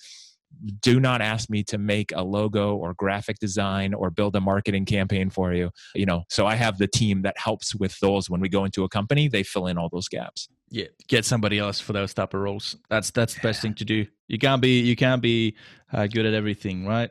Do 0.81 0.99
not 0.99 1.21
ask 1.21 1.49
me 1.49 1.63
to 1.65 1.77
make 1.77 2.11
a 2.15 2.23
logo 2.23 2.75
or 2.75 2.93
graphic 2.95 3.39
design 3.39 3.93
or 3.93 4.09
build 4.09 4.35
a 4.35 4.41
marketing 4.41 4.85
campaign 4.85 5.29
for 5.29 5.53
you. 5.53 5.69
You 5.93 6.05
know, 6.05 6.23
so 6.29 6.47
I 6.47 6.55
have 6.55 6.77
the 6.77 6.87
team 6.87 7.21
that 7.21 7.37
helps 7.37 7.75
with 7.75 7.99
those. 7.99 8.29
When 8.29 8.41
we 8.41 8.49
go 8.49 8.65
into 8.65 8.83
a 8.83 8.89
company, 8.89 9.27
they 9.27 9.43
fill 9.43 9.67
in 9.67 9.77
all 9.77 9.89
those 9.89 10.07
gaps. 10.07 10.49
Yeah 10.69 10.87
get 11.07 11.25
somebody 11.25 11.57
else 11.57 11.79
for 11.79 11.93
those 11.93 12.13
type 12.13 12.33
of 12.33 12.41
roles. 12.41 12.75
That's 12.89 13.11
that's 13.11 13.33
the 13.33 13.41
best 13.41 13.61
thing 13.61 13.73
to 13.75 13.85
do. 13.85 14.05
You 14.27 14.37
can't 14.37 14.61
be 14.61 14.81
you 14.81 14.95
can't 14.95 15.21
be 15.21 15.55
uh, 15.91 16.07
good 16.07 16.25
at 16.25 16.33
everything 16.33 16.85
right? 16.85 17.09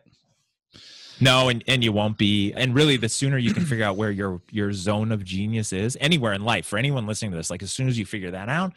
No 1.21 1.49
and, 1.49 1.65
and 1.67 1.83
you 1.83 1.93
won't 1.93 2.19
be. 2.19 2.53
And 2.53 2.75
really 2.75 2.97
the 2.97 3.09
sooner 3.09 3.39
you 3.39 3.55
can 3.55 3.65
figure 3.65 3.85
out 3.85 3.97
where 3.97 4.11
your 4.11 4.43
your 4.51 4.73
zone 4.73 5.13
of 5.13 5.25
genius 5.25 5.73
is 5.73 5.97
anywhere 6.01 6.35
in 6.35 6.45
life 6.45 6.67
for 6.67 6.79
anyone 6.79 7.07
listening 7.07 7.31
to 7.33 7.37
this 7.37 7.51
like 7.51 7.63
as 7.63 7.73
soon 7.73 7.89
as 7.89 7.99
you 7.99 8.05
figure 8.05 8.31
that 8.31 8.49
out 8.49 8.73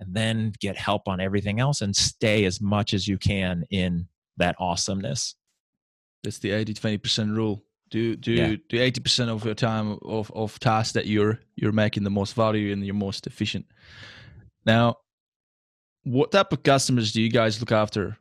and 0.00 0.14
then 0.14 0.52
get 0.60 0.76
help 0.76 1.06
on 1.06 1.20
everything 1.20 1.60
else 1.60 1.80
and 1.80 1.94
stay 1.94 2.44
as 2.44 2.60
much 2.60 2.92
as 2.92 3.06
you 3.06 3.18
can 3.18 3.64
in 3.70 4.06
that 4.36 4.56
awesomeness 4.58 5.36
that's 6.24 6.38
the 6.38 6.50
80 6.50 6.74
20% 6.74 7.36
rule 7.36 7.62
do 7.90 8.16
do 8.16 8.32
yeah. 8.32 8.54
do 8.68 8.78
80% 8.78 9.28
of 9.28 9.44
your 9.44 9.54
time 9.54 9.98
of, 10.02 10.30
of 10.32 10.58
tasks 10.58 10.92
that 10.92 11.06
you're 11.06 11.38
you're 11.56 11.72
making 11.72 12.04
the 12.04 12.10
most 12.10 12.34
value 12.34 12.72
and 12.72 12.84
you're 12.84 12.94
most 12.94 13.26
efficient 13.26 13.66
now, 14.66 14.96
what 16.04 16.32
type 16.32 16.52
of 16.52 16.62
customers 16.62 17.12
do 17.12 17.22
you 17.22 17.30
guys 17.30 17.60
look 17.60 17.72
after? 17.72 18.16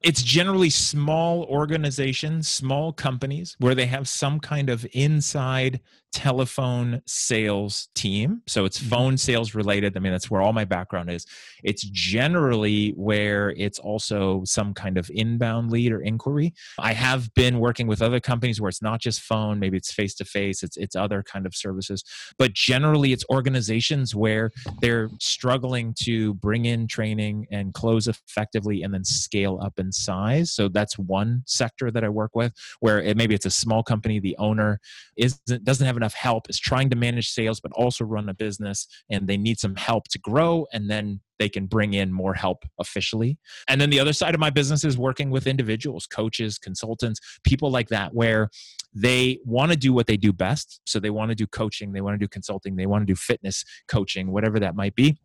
It's 0.00 0.22
generally 0.22 0.70
small 0.70 1.44
organizations, 1.44 2.48
small 2.48 2.92
companies 2.92 3.56
where 3.58 3.74
they 3.74 3.86
have 3.86 4.08
some 4.08 4.38
kind 4.38 4.70
of 4.70 4.86
inside 4.92 5.80
telephone 6.12 7.02
sales 7.06 7.88
team. 7.94 8.42
So 8.46 8.64
it's 8.64 8.78
mm-hmm. 8.78 8.88
phone 8.88 9.16
sales 9.16 9.54
related. 9.54 9.96
I 9.96 10.00
mean, 10.00 10.12
that's 10.12 10.30
where 10.30 10.40
all 10.40 10.52
my 10.52 10.64
background 10.64 11.10
is. 11.10 11.26
It's 11.62 11.82
generally 11.82 12.90
where 12.90 13.50
it's 13.50 13.78
also 13.78 14.42
some 14.44 14.74
kind 14.74 14.96
of 14.96 15.10
inbound 15.14 15.70
lead 15.70 15.92
or 15.92 16.00
inquiry. 16.00 16.54
I 16.78 16.92
have 16.92 17.32
been 17.34 17.58
working 17.58 17.86
with 17.86 18.00
other 18.00 18.20
companies 18.20 18.60
where 18.60 18.68
it's 18.68 18.82
not 18.82 19.00
just 19.00 19.20
phone, 19.20 19.58
maybe 19.58 19.76
it's 19.76 19.92
face 19.92 20.14
to 20.16 20.24
face, 20.24 20.62
it's 20.62 20.76
it's 20.76 20.96
other 20.96 21.22
kind 21.22 21.46
of 21.46 21.54
services. 21.54 22.02
But 22.38 22.54
generally 22.54 23.12
it's 23.12 23.24
organizations 23.30 24.14
where 24.14 24.50
they're 24.80 25.10
struggling 25.20 25.94
to 26.04 26.34
bring 26.34 26.64
in 26.64 26.86
training 26.86 27.46
and 27.50 27.74
close 27.74 28.08
effectively 28.08 28.82
and 28.82 28.94
then 28.94 29.04
scale 29.04 29.58
up 29.62 29.78
in 29.78 29.92
size. 29.92 30.52
So 30.52 30.68
that's 30.68 30.98
one 30.98 31.42
sector 31.46 31.90
that 31.90 32.04
I 32.04 32.08
work 32.08 32.34
with 32.34 32.54
where 32.80 33.00
it, 33.02 33.16
maybe 33.16 33.34
it's 33.34 33.46
a 33.46 33.50
small 33.50 33.82
company, 33.82 34.20
the 34.20 34.36
owner 34.38 34.80
isn't 35.16 35.64
doesn't 35.64 35.86
have 35.86 35.97
enough 35.98 36.14
help, 36.14 36.48
is 36.48 36.58
trying 36.58 36.88
to 36.90 36.96
manage 36.96 37.28
sales, 37.28 37.60
but 37.60 37.72
also 37.72 38.04
run 38.04 38.28
a 38.28 38.34
business, 38.34 38.86
and 39.10 39.28
they 39.28 39.36
need 39.36 39.58
some 39.58 39.76
help 39.76 40.08
to 40.08 40.18
grow, 40.18 40.66
and 40.72 40.88
then 40.88 41.20
they 41.38 41.48
can 41.48 41.66
bring 41.66 41.94
in 41.94 42.12
more 42.12 42.34
help 42.34 42.64
officially. 42.80 43.38
And 43.68 43.80
then 43.80 43.90
the 43.90 44.00
other 44.00 44.12
side 44.12 44.34
of 44.34 44.40
my 44.40 44.50
business 44.50 44.84
is 44.84 44.96
working 44.96 45.30
with 45.30 45.46
individuals, 45.46 46.06
coaches, 46.06 46.58
consultants, 46.58 47.20
people 47.44 47.70
like 47.70 47.88
that, 47.88 48.14
where 48.14 48.48
they 48.94 49.38
want 49.44 49.70
to 49.70 49.76
do 49.76 49.92
what 49.92 50.06
they 50.06 50.16
do 50.16 50.32
best. 50.32 50.80
So 50.86 50.98
they 50.98 51.10
want 51.10 51.30
to 51.30 51.34
do 51.34 51.46
coaching, 51.46 51.92
they 51.92 52.00
want 52.00 52.14
to 52.14 52.18
do 52.18 52.28
consulting, 52.28 52.76
they 52.76 52.86
want 52.86 53.02
to 53.02 53.06
do 53.06 53.14
fitness 53.14 53.64
coaching, 53.86 54.32
whatever 54.32 54.58
that 54.58 54.74
might 54.74 54.94
be 54.94 55.18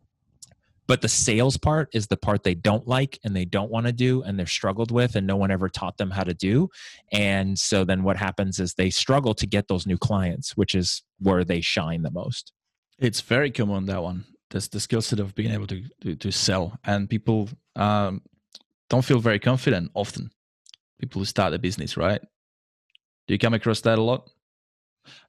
but 0.88 1.02
the 1.02 1.08
sales 1.08 1.58
part 1.58 1.90
is 1.94 2.08
the 2.08 2.18
part 2.18 2.44
they 2.44 2.56
don't 2.56 2.88
like 2.88 3.20
and 3.24 3.36
they 3.36 3.46
don't 3.46 3.72
want 3.72 3.86
to 3.86 3.94
do 3.94 4.22
and 4.24 4.38
they're 4.38 4.46
struggled 4.46 4.92
with 4.92 5.16
and 5.16 5.26
no 5.26 5.36
one 5.36 5.52
ever 5.52 5.70
taught 5.70 5.98
them 5.98 6.12
how 6.12 6.24
to 6.24 6.34
do. 6.34 6.70
And 7.12 7.58
so 7.58 7.86
then 7.86 8.04
what 8.04 8.18
happens 8.18 8.60
is 8.60 8.74
they 8.74 8.90
struggle 8.90 9.34
to 9.36 9.48
get 9.48 9.68
those 9.68 9.88
new 9.88 9.98
clients 9.98 10.58
which 10.58 10.76
is 10.76 11.04
where 11.20 11.44
they 11.44 11.62
shine 11.62 12.02
the 12.02 12.12
most. 12.12 12.52
It's 13.00 13.22
very 13.22 13.52
common 13.52 13.86
that 13.86 14.04
one. 14.04 14.26
There's 14.50 14.68
the 14.68 14.80
skill 14.80 15.02
set 15.02 15.20
of 15.20 15.34
being 15.36 15.52
able 15.52 15.68
to, 15.68 15.84
to, 16.02 16.16
to 16.16 16.32
sell 16.32 16.78
and 16.84 17.10
people 17.10 17.50
um, 17.76 18.22
don't 18.90 19.06
feel 19.06 19.20
very 19.20 19.40
confident 19.40 19.92
often. 19.94 20.32
People 21.00 21.20
who 21.20 21.26
start 21.26 21.54
a 21.54 21.60
business 21.60 21.98
right? 21.98 22.22
Do 23.28 23.34
you 23.34 23.40
come 23.40 23.54
across 23.54 23.82
that 23.82 23.98
a 23.98 24.02
lot 24.02 24.30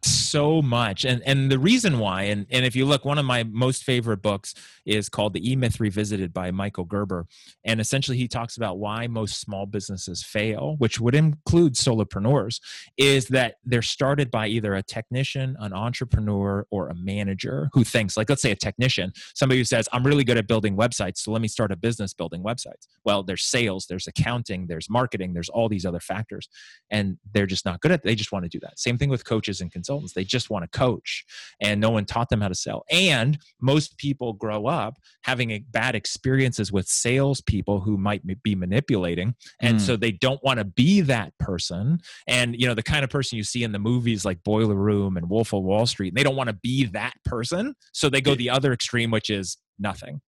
so 0.02 0.62
much. 0.62 1.04
And 1.04 1.22
and 1.24 1.50
the 1.50 1.58
reason 1.58 1.98
why 1.98 2.22
and 2.24 2.46
and 2.50 2.64
if 2.64 2.76
you 2.76 2.84
look 2.84 3.04
one 3.04 3.18
of 3.18 3.24
my 3.24 3.44
most 3.44 3.84
favorite 3.84 4.22
books 4.22 4.54
is 4.84 5.08
called 5.08 5.32
the 5.32 5.50
e-myth 5.50 5.80
revisited 5.80 6.32
by 6.32 6.50
michael 6.50 6.84
gerber. 6.84 7.26
And 7.64 7.80
essentially 7.80 8.16
he 8.16 8.28
talks 8.28 8.56
about 8.56 8.78
why 8.78 9.06
most 9.06 9.40
small 9.40 9.66
businesses 9.66 10.22
fail 10.22 10.76
which 10.78 11.00
would 11.00 11.14
include 11.14 11.74
solopreneurs 11.74 12.60
is 12.96 13.26
that 13.28 13.56
they're 13.64 13.82
started 13.82 14.30
by 14.30 14.46
either 14.46 14.74
a 14.74 14.82
technician 14.82 15.56
an 15.60 15.72
entrepreneur 15.72 16.66
or 16.70 16.88
a 16.88 16.94
manager 16.94 17.70
who 17.72 17.84
thinks 17.84 18.16
like 18.16 18.28
let's 18.28 18.42
say 18.42 18.50
a 18.50 18.56
technician 18.56 19.12
somebody 19.34 19.58
who 19.60 19.64
says 19.64 19.88
i'm 19.92 20.04
really 20.04 20.24
good 20.24 20.36
at 20.36 20.46
building 20.46 20.76
websites 20.76 21.18
so 21.18 21.30
let 21.30 21.40
me 21.40 21.48
start 21.48 21.72
a 21.72 21.76
business 21.76 22.12
building 22.12 22.42
websites. 22.42 22.86
Well 23.04 23.22
there's 23.22 23.44
sales 23.44 23.86
there's 23.86 24.06
accounting 24.06 24.66
there's 24.66 24.90
marketing 24.90 25.32
there's 25.32 25.48
all 25.48 25.68
these 25.68 25.86
other 25.86 26.00
factors 26.00 26.48
and 26.90 27.18
they're 27.32 27.46
just 27.46 27.64
not 27.64 27.80
good 27.80 27.92
at 27.92 28.00
it. 28.00 28.04
they 28.04 28.14
just 28.14 28.32
want 28.32 28.44
to 28.44 28.48
do 28.48 28.60
that. 28.60 28.78
Same 28.78 28.98
thing 28.98 29.08
with 29.08 29.24
coaches 29.24 29.60
and 29.64 29.72
consultants. 29.72 30.12
They 30.12 30.24
just 30.24 30.50
want 30.50 30.70
to 30.70 30.78
coach, 30.78 31.24
and 31.60 31.80
no 31.80 31.90
one 31.90 32.04
taught 32.04 32.28
them 32.28 32.40
how 32.40 32.48
to 32.48 32.54
sell. 32.54 32.84
And 32.90 33.38
most 33.60 33.98
people 33.98 34.32
grow 34.32 34.66
up 34.66 34.94
having 35.22 35.50
a 35.50 35.64
bad 35.70 35.94
experiences 35.94 36.70
with 36.70 36.86
salespeople 36.86 37.80
who 37.80 37.96
might 37.96 38.22
be 38.42 38.54
manipulating, 38.54 39.34
and 39.60 39.78
mm. 39.78 39.80
so 39.80 39.96
they 39.96 40.12
don't 40.12 40.42
want 40.44 40.58
to 40.58 40.64
be 40.64 41.00
that 41.02 41.36
person. 41.38 41.98
And 42.26 42.58
you 42.58 42.66
know, 42.66 42.74
the 42.74 42.82
kind 42.82 43.04
of 43.04 43.10
person 43.10 43.36
you 43.36 43.44
see 43.44 43.64
in 43.64 43.72
the 43.72 43.78
movies 43.78 44.24
like 44.24 44.44
Boiler 44.44 44.76
Room 44.76 45.16
and 45.16 45.28
Wolf 45.28 45.52
of 45.52 45.62
Wall 45.62 45.86
Street, 45.86 46.08
and 46.08 46.16
they 46.16 46.22
don't 46.22 46.36
want 46.36 46.50
to 46.50 46.56
be 46.62 46.84
that 46.86 47.14
person, 47.24 47.74
so 47.92 48.08
they 48.08 48.20
go 48.20 48.34
the 48.34 48.50
other 48.50 48.72
extreme, 48.72 49.10
which 49.10 49.30
is 49.30 49.56
nothing. 49.78 50.20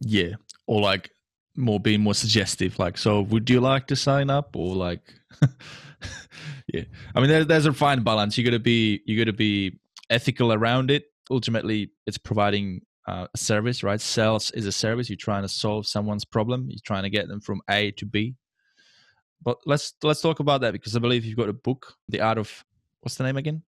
Yeah, 0.00 0.34
or 0.66 0.80
like 0.80 1.10
more 1.56 1.78
being 1.78 2.00
more 2.00 2.14
suggestive 2.14 2.78
like 2.78 2.96
so 2.96 3.20
would 3.20 3.48
you 3.50 3.60
like 3.60 3.86
to 3.86 3.94
sign 3.94 4.30
up 4.30 4.56
or 4.56 4.74
like 4.74 5.14
yeah. 6.72 6.82
I 7.14 7.20
mean 7.20 7.28
there, 7.28 7.44
there's 7.44 7.66
a 7.66 7.72
fine 7.72 8.02
balance. 8.02 8.36
You 8.36 8.44
got 8.44 8.50
to 8.50 8.58
be 8.58 9.02
you 9.06 9.18
got 9.18 9.30
to 9.30 9.36
be 9.36 9.78
ethical 10.10 10.52
around 10.52 10.90
it. 10.90 11.04
Ultimately 11.30 11.90
it's 12.06 12.18
providing 12.18 12.82
uh, 13.06 13.26
a 13.32 13.38
service 13.38 13.82
right? 13.82 14.00
Sales 14.00 14.50
is 14.52 14.66
a 14.66 14.72
service. 14.72 15.08
You're 15.08 15.16
trying 15.16 15.42
to 15.42 15.48
solve 15.48 15.86
someone's 15.86 16.24
problem. 16.24 16.66
You're 16.68 16.78
trying 16.84 17.04
to 17.04 17.10
get 17.10 17.28
them 17.28 17.40
from 17.40 17.60
a 17.68 17.90
to 17.92 18.06
b. 18.06 18.34
But 19.42 19.58
let's 19.66 19.94
let's 20.02 20.20
talk 20.20 20.38
about 20.38 20.60
that 20.60 20.72
because 20.72 20.94
i 20.94 21.00
believe 21.00 21.24
you've 21.24 21.36
got 21.36 21.48
a 21.48 21.52
book 21.52 21.94
the 22.08 22.20
art 22.20 22.38
of 22.38 22.64
what's 23.00 23.16
the 23.16 23.24
name 23.24 23.36
again? 23.36 23.62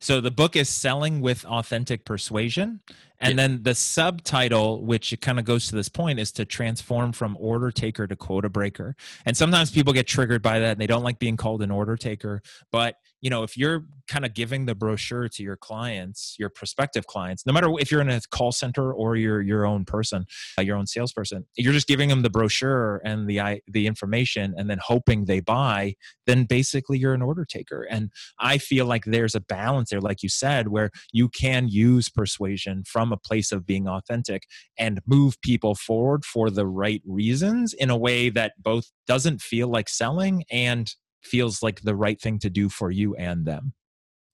So 0.00 0.20
the 0.20 0.32
book 0.32 0.56
is 0.56 0.68
Selling 0.68 1.20
with 1.20 1.44
Authentic 1.44 2.04
Persuasion. 2.04 2.80
And 3.20 3.32
Yeah. 3.32 3.36
then 3.48 3.62
the 3.62 3.74
subtitle, 3.74 4.84
which 4.84 5.12
it 5.12 5.20
kind 5.20 5.38
of 5.38 5.44
goes 5.44 5.68
to 5.68 5.76
this 5.76 5.88
point, 5.88 6.18
is 6.18 6.32
to 6.32 6.44
transform 6.44 7.12
from 7.12 7.36
order 7.40 7.70
taker 7.70 8.06
to 8.06 8.16
quota 8.16 8.48
breaker. 8.48 8.94
And 9.24 9.36
sometimes 9.36 9.70
people 9.70 9.92
get 9.92 10.06
triggered 10.06 10.42
by 10.42 10.58
that 10.60 10.72
and 10.72 10.80
they 10.80 10.86
don't 10.86 11.02
like 11.02 11.18
being 11.18 11.36
called 11.36 11.62
an 11.62 11.70
order 11.70 11.96
taker. 11.96 12.42
But 12.70 12.96
you 13.22 13.30
know, 13.30 13.42
if 13.42 13.56
you're 13.56 13.86
kind 14.06 14.24
of 14.26 14.34
giving 14.34 14.66
the 14.66 14.74
brochure 14.74 15.26
to 15.26 15.42
your 15.42 15.56
clients, 15.56 16.36
your 16.38 16.50
prospective 16.50 17.06
clients, 17.06 17.44
no 17.46 17.52
matter 17.52 17.68
if 17.80 17.90
you're 17.90 18.02
in 18.02 18.10
a 18.10 18.20
call 18.30 18.52
center 18.52 18.92
or 18.92 19.16
you're 19.16 19.40
your 19.40 19.64
own 19.66 19.84
person, 19.84 20.26
uh, 20.58 20.62
your 20.62 20.76
own 20.76 20.86
salesperson, 20.86 21.44
you're 21.56 21.72
just 21.72 21.88
giving 21.88 22.08
them 22.10 22.22
the 22.22 22.30
brochure 22.30 23.00
and 23.04 23.26
the 23.26 23.40
i- 23.40 23.62
the 23.66 23.86
information, 23.86 24.54
and 24.56 24.68
then 24.70 24.78
hoping 24.80 25.24
they 25.24 25.40
buy. 25.40 25.94
Then 26.26 26.44
basically, 26.44 26.98
you're 26.98 27.14
an 27.14 27.22
order 27.22 27.44
taker. 27.44 27.82
And 27.90 28.10
I 28.38 28.58
feel 28.58 28.84
like 28.86 29.06
there's 29.06 29.34
a 29.34 29.40
balance 29.40 29.90
there, 29.90 30.00
like 30.00 30.22
you 30.22 30.28
said, 30.28 30.68
where 30.68 30.90
you 31.10 31.28
can 31.28 31.68
use 31.68 32.08
persuasion 32.10 32.84
from 32.86 33.05
a 33.12 33.16
place 33.16 33.52
of 33.52 33.66
being 33.66 33.88
authentic 33.88 34.44
and 34.78 35.00
move 35.06 35.40
people 35.40 35.74
forward 35.74 36.24
for 36.24 36.50
the 36.50 36.66
right 36.66 37.02
reasons 37.06 37.72
in 37.72 37.90
a 37.90 37.96
way 37.96 38.28
that 38.30 38.52
both 38.62 38.90
doesn't 39.06 39.40
feel 39.40 39.68
like 39.68 39.88
selling 39.88 40.44
and 40.50 40.94
feels 41.22 41.62
like 41.62 41.82
the 41.82 41.96
right 41.96 42.20
thing 42.20 42.38
to 42.38 42.50
do 42.50 42.68
for 42.68 42.90
you 42.90 43.14
and 43.16 43.44
them. 43.44 43.72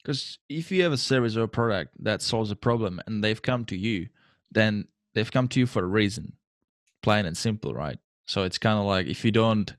Because 0.03 0.39
if 0.49 0.71
you 0.73 0.83
have 0.83 0.93
a 0.93 0.99
service 0.99 1.37
or 1.37 1.45
a 1.45 1.49
product 1.49 1.95
that 2.01 2.23
solves 2.23 2.51
a 2.51 2.57
problem 2.57 3.01
and 3.07 3.23
they've 3.23 3.41
come 3.41 3.65
to 3.67 3.77
you, 3.77 4.09
then 4.51 4.87
they've 5.15 5.31
come 5.31 5.49
to 5.49 5.61
you 5.61 5.67
for 5.67 5.85
a 5.85 5.87
reason, 5.87 6.33
plain 7.03 7.25
and 7.25 7.37
simple, 7.37 7.73
right? 7.73 7.99
So 8.27 8.43
it's 8.43 8.59
kind 8.59 8.79
of 8.79 8.85
like 8.85 9.07
if 9.07 9.25
you 9.25 9.31
don't, 9.31 9.75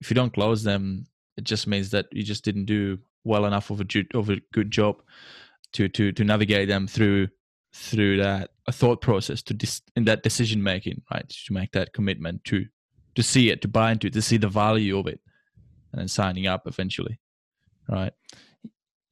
if 0.00 0.10
you 0.10 0.14
don't 0.14 0.32
close 0.32 0.62
them, 0.62 1.06
it 1.36 1.44
just 1.44 1.66
means 1.66 1.90
that 1.90 2.06
you 2.12 2.22
just 2.22 2.44
didn't 2.44 2.66
do 2.66 2.98
well 3.24 3.44
enough 3.44 3.70
of 3.70 3.80
a 3.80 3.86
of 4.14 4.30
a 4.30 4.40
good 4.52 4.70
job 4.70 5.02
to 5.72 5.88
to 5.88 6.12
to 6.12 6.24
navigate 6.24 6.68
them 6.68 6.86
through 6.86 7.28
through 7.76 8.16
that 8.16 8.50
a 8.66 8.72
thought 8.72 9.00
process 9.00 9.42
to 9.42 9.54
dis- 9.54 9.82
in 9.94 10.04
that 10.04 10.22
decision 10.22 10.62
making, 10.62 11.02
right? 11.12 11.28
To 11.28 11.52
make 11.52 11.72
that 11.72 11.92
commitment 11.92 12.44
to 12.44 12.66
to 13.14 13.22
see 13.22 13.50
it, 13.50 13.62
to 13.62 13.68
buy 13.68 13.92
into 13.92 14.08
it, 14.08 14.12
to 14.12 14.20
see 14.20 14.36
the 14.36 14.48
value 14.48 14.98
of 14.98 15.06
it, 15.06 15.20
and 15.92 16.00
then 16.00 16.08
signing 16.08 16.46
up 16.46 16.66
eventually, 16.66 17.18
right? 17.88 18.12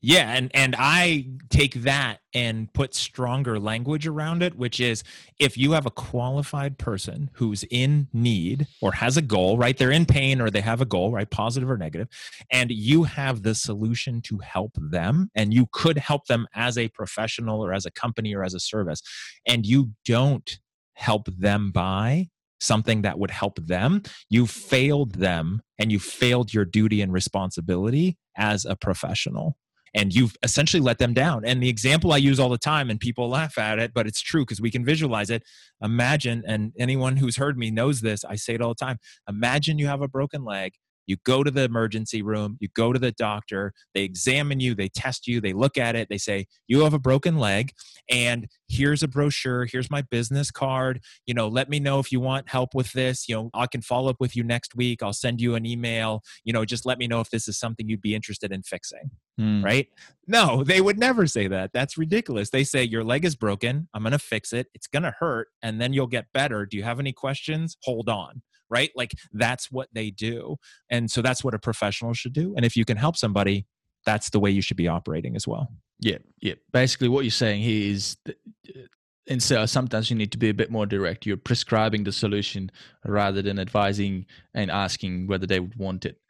Yeah, 0.07 0.35
and 0.35 0.51
and 0.53 0.77
I 0.79 1.29
take 1.49 1.73
that 1.85 2.19
and 2.35 2.71
put 2.75 2.95
stronger 2.95 3.59
language 3.59 4.07
around 4.07 4.43
it, 4.43 4.55
which 4.55 4.79
is 4.79 5.03
if 5.39 5.57
you 5.57 5.73
have 5.73 5.87
a 5.87 5.91
qualified 5.91 6.77
person 6.77 7.31
who's 7.33 7.65
in 7.71 8.09
need 8.13 8.67
or 8.83 8.93
has 8.93 9.17
a 9.17 9.23
goal, 9.23 9.57
right? 9.57 9.75
They're 9.75 9.91
in 9.91 10.05
pain 10.05 10.43
or 10.43 10.51
they 10.51 10.61
have 10.61 10.83
a 10.83 10.85
goal, 10.85 11.11
right? 11.11 11.31
Positive 11.31 11.71
or 11.71 11.79
negative, 11.79 12.09
and 12.53 12.71
you 12.71 13.05
have 13.05 13.45
the 13.45 13.55
solution 13.55 14.21
to 14.23 14.37
help 14.41 14.73
them, 14.77 15.31
and 15.35 15.55
you 15.55 15.69
could 15.73 15.97
help 15.97 16.27
them 16.27 16.47
as 16.55 16.77
a 16.77 16.89
professional 16.89 17.65
or 17.65 17.73
as 17.73 17.87
a 17.87 17.91
company 17.91 18.35
or 18.35 18.45
as 18.45 18.53
a 18.53 18.61
service, 18.61 19.01
and 19.47 19.65
you 19.65 19.93
don't 20.05 20.59
help 20.93 21.29
them 21.29 21.71
buy 21.71 22.29
something 22.61 23.01
that 23.03 23.19
would 23.19 23.31
help 23.31 23.57
them, 23.67 24.03
you 24.29 24.47
failed 24.47 25.15
them 25.15 25.63
and 25.79 25.91
you 25.91 25.99
failed 25.99 26.53
your 26.53 26.67
duty 26.67 27.01
and 27.01 27.13
responsibility 27.13 28.19
as 28.37 28.67
a 28.67 28.77
professional 28.77 29.57
and 29.95 30.13
you've 30.13 30.37
essentially 30.43 30.81
let 30.81 30.99
them 30.99 31.15
down. 31.15 31.45
And 31.45 31.63
the 31.63 31.69
example 31.69 32.13
I 32.13 32.17
use 32.17 32.41
all 32.41 32.49
the 32.49 32.59
time, 32.59 32.91
and 32.91 32.99
people 32.99 33.29
laugh 33.29 33.57
at 33.59 33.79
it, 33.79 33.93
but 33.95 34.07
it's 34.07 34.21
true 34.21 34.43
because 34.43 34.61
we 34.61 34.71
can 34.71 34.85
visualize 34.85 35.31
it. 35.31 35.43
Imagine, 35.83 36.43
and 36.47 36.73
anyone 36.79 37.17
who's 37.17 37.37
heard 37.37 37.57
me 37.57 37.71
knows 37.71 38.01
this, 38.01 38.25
I 38.25 38.37
say 38.37 38.55
it 38.55 38.61
all 38.61 38.71
the 38.71 38.85
time. 38.85 38.99
Imagine 39.29 39.79
you 39.79 39.87
have 39.87 40.03
a 40.03 40.09
broken 40.09 40.45
leg. 40.45 40.73
You 41.07 41.17
go 41.25 41.45
to 41.45 41.51
the 41.51 41.65
emergency 41.65 42.23
room, 42.23 42.57
you 42.61 42.69
go 42.75 42.93
to 42.93 42.99
the 42.99 43.13
doctor, 43.13 43.73
they 43.95 44.05
examine 44.05 44.61
you, 44.61 44.75
they 44.75 44.89
test 44.89 45.27
you, 45.27 45.41
they 45.41 45.53
look 45.53 45.77
at 45.77 45.95
it, 45.97 46.09
they 46.09 46.19
say, 46.19 46.47
You 46.67 46.81
have 46.81 46.95
a 46.95 46.99
broken 46.99 47.39
leg, 47.39 47.73
and 48.11 48.47
here's 48.69 49.03
a 49.03 49.09
brochure, 49.09 49.67
here's 49.67 49.91
my 49.91 50.03
business 50.03 50.51
card. 50.51 51.01
You 51.27 51.35
know, 51.35 51.49
let 51.49 51.69
me 51.69 51.81
know 51.81 51.99
if 51.99 52.11
you 52.11 52.21
want 52.21 52.49
help 52.49 52.75
with 52.75 52.93
this. 52.93 53.29
You 53.29 53.37
know, 53.37 53.51
I 53.55 53.67
can 53.67 53.83
follow 53.83 54.11
up 54.11 54.17
with 54.21 54.35
you 54.37 54.43
next 54.43 54.75
week. 54.75 55.03
I'll 55.03 55.13
send 55.13 55.41
you 55.41 55.55
an 55.55 55.67
email. 55.67 56.23
You 56.45 56.53
know, 56.53 56.65
just 56.65 56.87
let 56.87 56.99
me 56.99 57.07
know 57.07 57.21
if 57.21 57.31
this 57.31 57.49
is 57.49 57.59
something 57.59 57.89
you'd 57.89 58.01
be 58.01 58.15
interested 58.15 58.53
in 58.53 58.63
fixing 58.63 59.11
Hmm. 59.39 59.65
right? 59.65 59.89
No, 60.29 60.63
they 60.63 60.81
would 60.81 60.97
never 60.99 61.27
say 61.27 61.49
that. 61.49 61.71
That's 61.73 61.99
ridiculous. 61.99 62.51
They 62.51 62.63
say, 62.63 62.85
Your 62.85 63.03
leg 63.03 63.25
is 63.25 63.35
broken. 63.35 63.89
I'm 63.93 64.03
going 64.03 64.13
to 64.13 64.19
fix 64.19 64.53
it. 64.53 64.69
It's 64.75 64.87
going 64.87 65.03
to 65.03 65.15
hurt, 65.19 65.49
and 65.63 65.81
then 65.81 65.93
you'll 65.93 66.07
get 66.07 66.27
better. 66.33 66.65
Do 66.67 66.77
you 66.77 66.85
have 66.85 67.01
any 67.01 67.13
questions? 67.13 67.77
Hold 67.83 68.09
on, 68.09 68.43
right? 68.71 68.91
Like 68.95 69.13
that's 69.33 69.73
what 69.73 69.89
they 69.93 70.11
do. 70.11 70.57
And 70.89 71.11
so 71.11 71.21
that's 71.21 71.43
what 71.43 71.53
a 71.55 71.59
professional 71.59 72.15
should 72.15 72.33
do. 72.33 72.55
And 72.57 72.65
if 72.65 72.77
you 72.77 72.85
can 72.85 72.97
help 72.97 73.17
somebody, 73.17 73.67
that's 74.07 74.31
the 74.31 74.39
way 74.39 74.51
you 74.51 74.63
should 74.63 74.77
be 74.77 74.87
operating 74.87 75.35
as 75.35 75.49
well. 75.49 75.69
Yeah, 76.01 76.19
yeah. 76.41 76.55
Basically, 76.73 77.09
what 77.09 77.25
you're 77.25 77.31
saying 77.31 77.63
here 77.63 77.93
is, 77.93 78.17
that, 78.25 78.37
uh, 78.69 78.81
in 79.27 79.41
sales, 79.41 79.71
sometimes 79.71 80.11
you 80.11 80.17
need 80.17 80.33
to 80.33 80.39
be 80.39 80.51
a 80.51 80.55
bit 80.55 80.71
more 80.71 80.85
direct. 80.87 81.25
You're 81.25 81.39
prescribing 81.39 82.05
the 82.05 82.13
solution 82.13 82.71
rather 83.07 83.41
than 83.41 83.59
advising 83.59 84.27
and 84.53 84.71
asking 84.71 85.29
whether 85.29 85.47
they 85.47 85.61
would 85.61 85.77
want 85.77 86.05
it, 86.05 86.21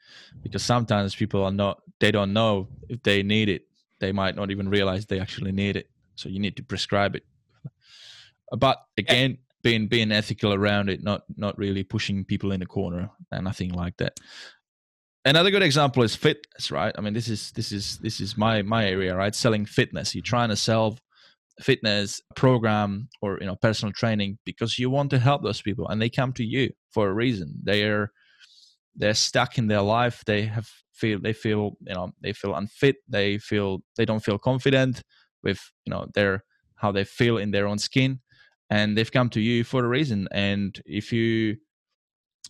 because 0.42 0.62
sometimes 0.62 1.14
people 1.14 1.42
are 1.42 1.50
not, 1.50 1.82
they 1.98 2.12
don't 2.12 2.32
know 2.32 2.68
if 2.88 3.02
they 3.02 3.22
need 3.22 3.48
it. 3.48 3.62
They 3.98 4.12
might 4.12 4.36
not 4.36 4.50
even 4.50 4.68
realize 4.68 5.06
they 5.06 5.18
actually 5.18 5.52
need 5.52 5.76
it. 5.76 5.88
So 6.14 6.28
you 6.28 6.38
need 6.38 6.56
to 6.56 6.62
prescribe 6.62 7.16
it. 7.16 7.24
But 8.56 8.78
again, 8.96 9.38
being 9.62 9.88
being 9.88 10.12
ethical 10.12 10.52
around 10.52 10.90
it, 10.90 11.02
not 11.02 11.22
not 11.36 11.58
really 11.58 11.82
pushing 11.82 12.24
people 12.24 12.52
in 12.52 12.62
a 12.62 12.66
corner 12.66 13.10
and 13.32 13.44
nothing 13.44 13.72
like 13.72 13.96
that. 13.96 14.20
Another 15.26 15.50
good 15.50 15.62
example 15.62 16.02
is 16.02 16.14
fitness, 16.14 16.70
right? 16.70 16.94
I 16.98 17.00
mean, 17.00 17.14
this 17.14 17.28
is 17.28 17.50
this 17.52 17.72
is 17.72 17.98
this 17.98 18.20
is 18.20 18.36
my 18.36 18.60
my 18.62 18.86
area, 18.86 19.16
right? 19.16 19.34
Selling 19.34 19.64
fitness. 19.64 20.14
You're 20.14 20.22
trying 20.22 20.50
to 20.50 20.56
sell 20.56 20.98
fitness 21.60 22.20
program 22.36 23.08
or 23.22 23.38
you 23.40 23.46
know 23.46 23.56
personal 23.56 23.92
training 23.92 24.38
because 24.44 24.78
you 24.78 24.90
want 24.90 25.08
to 25.10 25.18
help 25.18 25.42
those 25.42 25.62
people 25.62 25.88
and 25.88 26.02
they 26.02 26.10
come 26.10 26.32
to 26.34 26.44
you 26.44 26.70
for 26.92 27.08
a 27.08 27.14
reason. 27.14 27.54
They're 27.62 28.12
they're 28.96 29.14
stuck 29.14 29.58
in 29.58 29.68
their 29.68 29.82
life. 29.82 30.22
They 30.26 30.42
have 30.42 30.68
feel 30.92 31.18
they 31.20 31.32
feel 31.32 31.76
you 31.86 31.94
know 31.94 32.12
they 32.22 32.32
feel 32.32 32.54
unfit. 32.54 32.96
They 33.08 33.38
feel 33.38 33.82
they 33.96 34.04
don't 34.04 34.24
feel 34.24 34.38
confident 34.38 35.02
with 35.42 35.60
you 35.86 35.90
know 35.90 36.06
their 36.14 36.44
how 36.76 36.92
they 36.92 37.04
feel 37.04 37.38
in 37.38 37.50
their 37.50 37.66
own 37.66 37.78
skin, 37.78 38.20
and 38.70 38.96
they've 38.96 39.10
come 39.10 39.30
to 39.30 39.40
you 39.40 39.64
for 39.64 39.84
a 39.84 39.88
reason. 39.88 40.28
And 40.32 40.78
if 40.84 41.12
you 41.12 41.56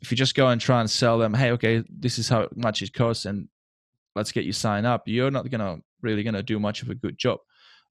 if 0.00 0.10
you 0.10 0.16
just 0.16 0.34
go 0.34 0.48
and 0.48 0.60
try 0.60 0.80
and 0.80 0.90
sell 0.90 1.18
them, 1.18 1.34
hey, 1.34 1.52
okay, 1.52 1.84
this 1.88 2.18
is 2.18 2.28
how 2.28 2.48
much 2.54 2.82
it 2.82 2.92
costs, 2.92 3.24
and 3.26 3.48
let's 4.14 4.32
get 4.32 4.44
you 4.44 4.52
signed 4.52 4.86
up, 4.86 5.02
you're 5.06 5.30
not 5.30 5.50
gonna 5.50 5.78
really 6.02 6.22
gonna 6.22 6.42
do 6.42 6.58
much 6.58 6.82
of 6.82 6.90
a 6.90 6.94
good 6.94 7.18
job. 7.18 7.38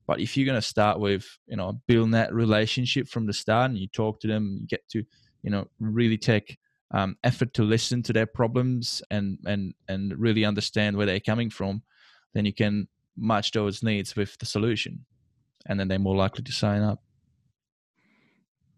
But 0.06 0.20
if 0.20 0.36
you're 0.36 0.46
gonna 0.46 0.62
start 0.62 1.00
with, 1.00 1.26
you 1.48 1.56
know, 1.56 1.82
building 1.88 2.12
that 2.12 2.34
relationship 2.34 3.08
from 3.08 3.26
the 3.26 3.34
start, 3.34 3.72
and 3.72 3.80
you 3.80 3.88
talk 3.88 4.20
to 4.22 4.28
them, 4.28 4.58
you 4.62 4.68
get 4.68 4.88
to, 4.90 5.04
you 5.42 5.50
know, 5.50 5.68
really 5.80 6.18
take 6.18 6.58
um, 6.92 7.18
effort 7.24 7.54
to 7.56 7.64
listen 7.64 8.04
to 8.04 8.14
their 8.14 8.28
problems 8.28 9.02
and 9.10 9.40
and 9.46 9.74
and 9.88 10.18
really 10.20 10.46
understand 10.46 10.96
where 10.96 11.06
they're 11.06 11.20
coming 11.20 11.50
from, 11.50 11.82
then 12.34 12.46
you 12.46 12.54
can 12.54 12.88
match 13.18 13.52
those 13.52 13.84
needs 13.84 14.16
with 14.16 14.38
the 14.38 14.46
solution, 14.46 15.06
and 15.66 15.80
then 15.80 15.88
they're 15.88 16.00
more 16.00 16.16
likely 16.16 16.44
to 16.44 16.52
sign 16.52 16.82
up. 16.82 17.02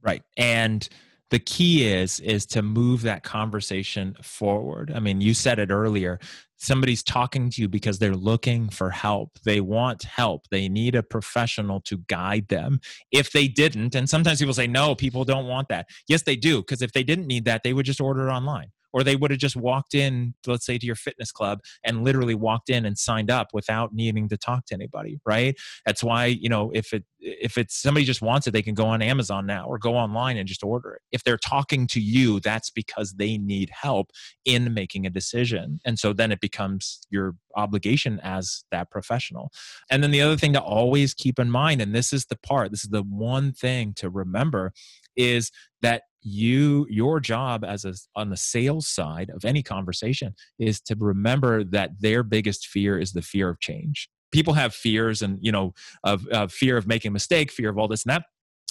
Right. 0.02 0.22
And 0.38 0.88
the 1.32 1.40
key 1.40 1.88
is 1.88 2.20
is 2.20 2.46
to 2.48 2.62
move 2.62 3.02
that 3.02 3.24
conversation 3.24 4.16
forward. 4.22 4.92
I 4.94 5.00
mean, 5.00 5.22
you 5.22 5.34
said 5.34 5.60
it 5.60 5.72
earlier. 5.72 6.20
Somebody's 6.58 7.04
talking 7.04 7.50
to 7.50 7.62
you 7.62 7.68
because 7.68 8.00
they're 8.00 8.16
looking 8.16 8.70
for 8.70 8.90
help. 8.90 9.38
They 9.44 9.60
want 9.60 10.04
help. 10.04 10.48
They 10.50 10.70
need 10.70 10.96
a 10.96 11.04
professional 11.04 11.82
to 11.82 11.98
guide 12.08 12.48
them. 12.48 12.80
If 13.12 13.32
they 13.32 13.48
didn't, 13.48 13.96
and 13.96 14.10
sometimes 14.10 14.40
people 14.40 14.54
say 14.54 14.68
no, 14.68 14.96
people 14.96 15.26
don't 15.26 15.48
want 15.48 15.68
that. 15.70 15.88
Yes, 16.08 16.24
they 16.24 16.36
do 16.36 16.62
because 16.62 16.82
if 16.82 16.94
they 16.94 17.04
didn't 17.04 17.28
need 17.28 17.46
that, 17.46 17.64
they 17.64 17.74
would 17.74 17.86
just 17.86 18.02
order 18.02 18.28
it 18.28 18.32
online. 18.32 18.72
Or 18.96 19.04
they 19.04 19.18
would 19.18 19.30
have 19.30 19.42
just 19.42 19.58
walked 19.58 19.94
in, 19.94 20.36
let's 20.48 20.66
say 20.66 20.78
to 20.78 20.86
your 20.86 20.96
fitness 20.96 21.30
club 21.30 21.60
and 21.84 22.06
literally 22.06 22.34
walked 22.34 22.70
in 22.70 22.86
and 22.86 22.98
signed 22.98 23.30
up 23.30 23.50
without 23.52 23.94
needing 23.94 24.30
to 24.30 24.38
talk 24.38 24.66
to 24.68 24.74
anybody, 24.74 25.20
right? 25.26 25.54
That's 25.86 26.02
why, 26.02 26.28
you 26.28 26.48
know, 26.48 26.72
if 26.74 26.94
it 26.94 27.04
if 27.20 27.58
it's 27.58 27.76
somebody 27.76 28.06
just 28.06 28.22
wants 28.22 28.48
it, 28.48 28.52
they 28.52 28.62
can 28.62 28.74
go 28.74 28.86
on 28.86 29.02
Amazon 29.02 29.46
now 29.46 29.66
or 29.68 29.78
go 29.78 29.96
online 29.98 30.38
and 30.38 30.48
just 30.48 30.64
order 30.64 30.94
it. 30.94 31.02
If 31.12 31.26
they're 31.26 31.38
talking 31.38 31.88
to 31.88 32.00
you, 32.00 32.40
that's 32.40 32.70
because 32.70 33.14
they 33.14 33.38
need 33.38 33.70
help 33.70 34.12
in 34.46 34.74
making 34.74 35.06
a 35.06 35.10
decision. 35.10 35.80
And 35.84 36.00
so 36.00 36.14
then 36.14 36.32
it 36.32 36.40
becomes 36.40 37.06
your 37.10 37.36
obligation 37.58 38.22
as 38.24 38.64
that 38.72 38.92
professional. 38.92 39.52
And 39.90 40.02
then 40.02 40.12
the 40.12 40.22
other 40.22 40.38
thing 40.38 40.54
to 40.54 40.62
always 40.62 41.14
keep 41.14 41.38
in 41.38 41.52
mind, 41.52 41.82
and 41.82 41.94
this 41.94 42.14
is 42.14 42.28
the 42.28 42.38
part, 42.38 42.72
this 42.72 42.86
is 42.86 42.92
the 42.92 43.04
one 43.04 43.52
thing 43.52 43.94
to 43.96 44.10
remember, 44.10 44.72
is 45.18 45.52
that 45.82 46.04
you 46.26 46.88
your 46.90 47.20
job 47.20 47.64
as 47.64 47.86
a 47.86 47.94
on 48.16 48.30
the 48.30 48.38
sales 48.38 48.88
side 48.88 49.30
of 49.30 49.46
any 49.46 49.62
conversation 49.62 50.34
is 50.60 50.82
to 50.82 50.96
remember 51.00 51.64
that 51.64 51.92
their 52.00 52.24
biggest 52.24 52.68
fear 52.68 52.98
is 53.00 53.14
the 53.14 53.22
fear 53.22 53.50
of 53.50 53.60
change. 53.60 54.10
People 54.32 54.54
have 54.54 54.74
fears 54.74 55.22
and 55.22 55.38
you 55.42 55.52
know 55.52 55.74
of, 56.04 56.28
of 56.28 56.52
fear 56.52 56.78
of 56.78 56.88
making 56.88 57.10
a 57.10 57.14
mistake 57.14 57.52
fear 57.52 57.70
of 57.70 57.78
all 57.78 57.88
this 57.88 58.04
and 58.06 58.12
that 58.12 58.24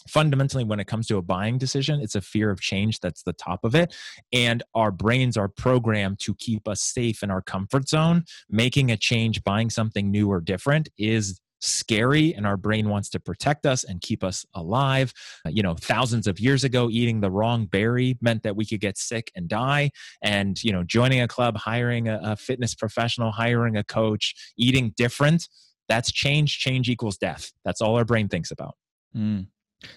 fundamentally 0.08 0.64
when 0.64 0.80
it 0.80 0.86
comes 0.86 1.06
to 1.06 1.16
a 1.16 1.22
buying 1.22 1.56
decision 1.56 1.98
it's 1.98 2.14
a 2.14 2.20
fear 2.20 2.50
of 2.50 2.60
change 2.60 3.00
that's 3.00 3.22
the 3.22 3.32
top 3.32 3.64
of 3.64 3.74
it 3.74 3.96
and 4.34 4.62
our 4.74 4.90
brains 4.90 5.34
are 5.34 5.48
programmed 5.48 6.18
to 6.18 6.34
keep 6.34 6.68
us 6.68 6.82
safe 6.82 7.22
in 7.22 7.30
our 7.30 7.40
comfort 7.40 7.88
zone. 7.88 8.24
Making 8.50 8.90
a 8.90 8.96
change 8.96 9.42
buying 9.44 9.70
something 9.70 10.10
new 10.10 10.30
or 10.30 10.40
different 10.40 10.88
is 10.98 11.40
scary 11.64 12.34
and 12.34 12.46
our 12.46 12.56
brain 12.56 12.88
wants 12.88 13.08
to 13.10 13.20
protect 13.20 13.66
us 13.66 13.84
and 13.84 14.00
keep 14.00 14.22
us 14.22 14.44
alive. 14.54 15.12
Uh, 15.46 15.50
you 15.50 15.62
know, 15.62 15.74
thousands 15.74 16.26
of 16.26 16.38
years 16.38 16.64
ago, 16.64 16.88
eating 16.90 17.20
the 17.20 17.30
wrong 17.30 17.66
berry 17.66 18.18
meant 18.20 18.42
that 18.42 18.56
we 18.56 18.64
could 18.64 18.80
get 18.80 18.98
sick 18.98 19.30
and 19.34 19.48
die. 19.48 19.90
And, 20.22 20.62
you 20.62 20.72
know, 20.72 20.82
joining 20.82 21.20
a 21.20 21.28
club, 21.28 21.56
hiring 21.56 22.08
a, 22.08 22.20
a 22.22 22.36
fitness 22.36 22.74
professional, 22.74 23.30
hiring 23.32 23.76
a 23.76 23.84
coach, 23.84 24.34
eating 24.56 24.92
different, 24.96 25.48
that's 25.88 26.12
change. 26.12 26.58
Change 26.58 26.88
equals 26.88 27.18
death. 27.18 27.52
That's 27.64 27.80
all 27.80 27.96
our 27.96 28.04
brain 28.04 28.28
thinks 28.28 28.50
about. 28.50 28.76
Mm. 29.16 29.46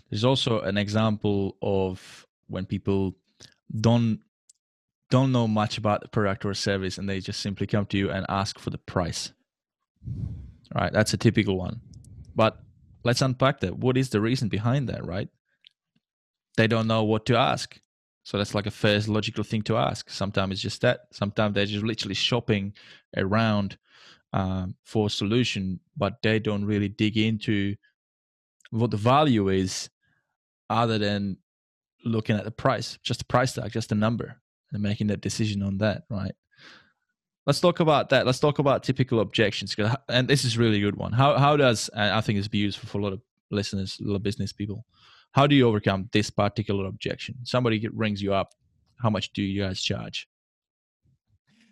There's 0.10 0.24
also 0.24 0.62
an 0.62 0.78
example 0.78 1.58
of 1.62 2.26
when 2.48 2.66
people 2.66 3.16
don't 3.82 4.20
don't 5.10 5.32
know 5.32 5.48
much 5.48 5.78
about 5.78 6.02
the 6.02 6.08
product 6.10 6.44
or 6.44 6.54
service 6.54 6.98
and 6.98 7.08
they 7.08 7.22
just 7.22 7.40
simply 7.40 7.66
come 7.66 7.86
to 7.86 7.98
you 7.98 8.12
and 8.12 8.26
ask 8.28 8.60
for 8.60 8.72
the 8.72 8.78
price 8.78 9.32
right? 10.74 10.92
That's 10.92 11.14
a 11.14 11.18
typical 11.18 11.58
one. 11.58 11.82
But 12.36 12.60
let's 13.04 13.22
unpack 13.22 13.62
that. 13.62 13.78
What 13.78 13.98
is 13.98 14.10
the 14.10 14.22
reason 14.22 14.50
behind 14.50 14.90
that 14.90 15.06
right? 15.06 15.30
They 16.56 16.68
don't 16.68 16.88
know 16.88 17.04
what 17.04 17.26
to 17.28 17.38
ask. 17.38 17.80
So 18.24 18.38
that's 18.38 18.56
like 18.56 18.66
a 18.66 18.72
first 18.72 19.08
logical 19.08 19.44
thing 19.44 19.62
to 19.64 19.78
ask. 19.78 20.10
Sometimes 20.10 20.54
it's 20.54 20.62
just 20.62 20.82
that. 20.82 21.02
Sometimes 21.12 21.56
they're 21.56 21.66
just 21.66 21.86
literally 21.86 22.16
shopping 22.16 22.74
around 23.16 23.78
um, 24.34 24.76
for 24.84 25.08
a 25.08 25.10
solution 25.10 25.80
but 25.96 26.22
they 26.22 26.38
don't 26.38 26.66
really 26.66 26.90
dig 26.90 27.18
into 27.18 27.76
what 28.72 28.92
the 28.92 28.98
value 28.98 29.48
is 29.48 29.90
other 30.70 30.98
than 30.98 31.38
looking 32.04 32.36
at 32.36 32.44
the 32.44 32.52
price 32.52 33.00
just 33.02 33.20
the 33.20 33.26
price 33.26 33.54
tag 33.54 33.72
just 33.72 33.88
the 33.88 33.96
number 33.96 34.42
and 34.72 34.84
making 34.84 35.08
that 35.08 35.22
decision 35.22 35.64
on 35.64 35.78
that, 35.80 36.04
right? 36.10 36.34
Let's 37.48 37.62
talk 37.62 37.80
about 37.80 38.10
that. 38.10 38.26
Let's 38.26 38.40
talk 38.40 38.60
about 38.60 38.84
typical 38.84 39.22
objections, 39.22 39.76
and 40.10 40.28
this 40.28 40.44
is 40.44 40.58
really 40.58 40.82
good 40.82 40.98
one. 40.98 41.14
How 41.14 41.38
how 41.38 41.58
does 41.58 41.90
I 41.96 42.22
think 42.22 42.38
it's 42.38 42.48
be 42.50 42.60
useful 42.60 42.90
for 42.90 43.00
a 43.00 43.02
lot 43.02 43.14
of 43.14 43.22
listeners, 43.50 44.00
a 44.00 44.08
lot 44.08 44.16
of 44.16 44.24
business 44.24 44.52
people. 44.52 44.86
How 45.32 45.48
do 45.48 45.56
you 45.56 45.68
overcome 45.68 46.10
this 46.12 46.30
particular 46.30 46.86
objection? 46.86 47.36
Somebody 47.44 47.88
rings 47.94 48.22
you 48.22 48.34
up. 48.34 48.54
How 49.02 49.10
much 49.10 49.34
do 49.34 49.42
you 49.42 49.62
guys 49.62 49.82
charge? 49.82 50.28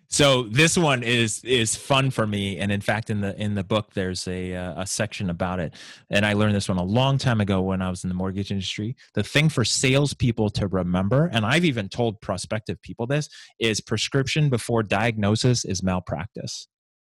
So 0.08 0.44
this 0.44 0.78
one 0.78 1.04
is 1.04 1.44
is 1.44 1.76
fun 1.76 2.12
for 2.12 2.28
me, 2.28 2.60
and 2.60 2.72
in 2.72 2.82
fact, 2.82 3.10
in 3.10 3.22
the 3.22 3.40
in 3.42 3.56
the 3.56 3.64
book, 3.64 3.94
there's 3.94 4.28
a 4.28 4.56
uh, 4.56 4.82
a 4.82 4.88
section 4.88 5.30
about 5.30 5.60
it. 5.60 5.74
And 6.10 6.26
I 6.26 6.34
learned 6.34 6.56
this 6.56 6.70
one 6.70 6.78
a 6.78 6.84
long 6.84 7.18
time 7.18 7.42
ago 7.42 7.62
when 7.62 7.82
I 7.82 7.90
was 7.90 8.04
in 8.04 8.10
the 8.10 8.16
mortgage 8.16 8.52
industry. 8.52 8.96
The 9.16 9.24
thing 9.24 9.50
for 9.50 9.66
salespeople 9.66 10.52
to 10.52 10.68
remember, 10.68 11.30
and 11.34 11.46
I've 11.46 11.66
even 11.66 11.90
told 11.90 12.22
prospective 12.22 12.82
people 12.82 13.08
this, 13.08 13.30
is 13.60 13.82
prescription 13.82 14.50
before 14.50 14.84
diagnosis 14.84 15.66
is 15.66 15.82
malpractice. 15.82 16.68